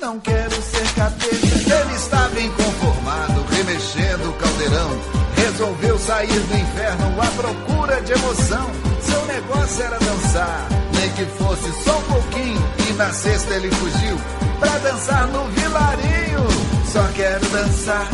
[0.00, 1.46] não quero ser capeta.
[1.46, 4.90] Ele estava inconformado, remexendo o caldeirão.
[5.36, 8.70] Resolveu sair do inferno à procura de emoção.
[9.02, 12.85] Seu negócio era dançar, nem que fosse só um pouquinho.
[12.96, 14.16] Na sexta ele fugiu
[14.58, 16.46] pra dançar no vilarinho.
[16.90, 18.08] Só quero dançar,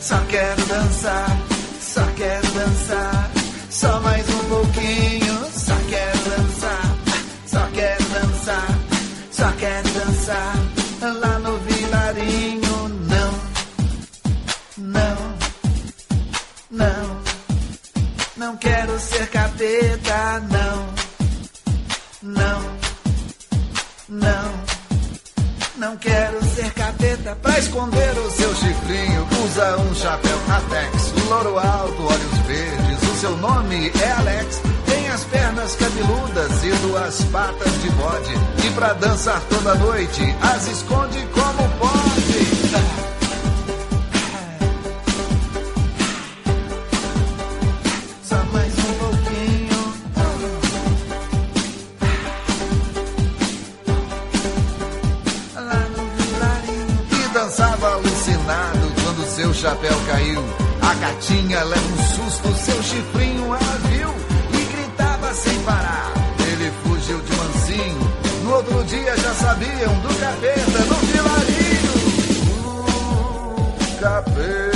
[0.00, 1.38] só quero dançar,
[1.80, 3.30] só quero dançar.
[3.70, 6.96] Só mais um pouquinho, só quero dançar,
[7.46, 8.68] só quero dançar,
[9.30, 10.56] só quero dançar.
[11.20, 13.40] Lá no vilarinho, não,
[14.78, 15.16] não,
[16.70, 17.22] não,
[18.36, 20.55] não quero ser capeta, não,
[24.26, 29.26] não, não, quero ser capeta pra esconder o seu chifrinho.
[29.44, 33.10] Usa um chapéu Atex, louro alto, olhos verdes.
[33.10, 34.60] O seu nome é Alex.
[34.86, 38.34] Tem as pernas cabeludas e duas patas de bode.
[38.66, 43.05] E pra dançar toda noite, as esconde como pode.
[59.46, 60.42] Seu chapéu caiu.
[60.82, 64.08] A gatinha leva um susto, seu chifrinho ela viu.
[64.52, 66.12] E gritava sem parar.
[66.50, 68.12] Ele fugiu de mansinho.
[68.42, 71.94] No outro dia já sabiam do capeta no vilarinho.
[72.58, 74.75] Uh, capeta.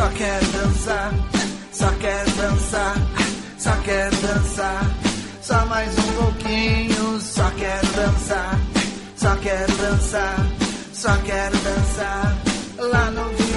[0.00, 1.12] Só quer dançar,
[1.72, 2.96] só quer dançar,
[3.58, 4.90] só quer dançar.
[5.42, 8.58] Só mais um pouquinho, só quer dançar,
[9.14, 10.36] só quer dançar,
[10.94, 12.34] só quer dançar.
[12.78, 13.49] Lá no